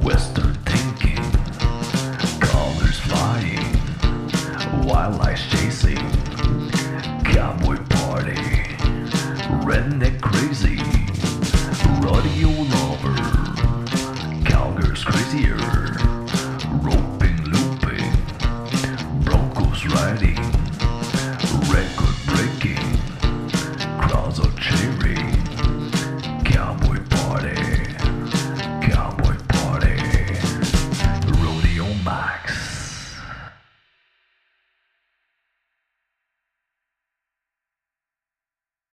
[0.02, 1.22] Western thinking,
[2.98, 3.72] flying,
[4.84, 5.96] wildlife chasing,
[7.24, 8.34] cowboy party,
[9.62, 10.78] redneck crazy,
[12.02, 13.14] rodeo lover,
[14.44, 15.65] cowgirls crazier.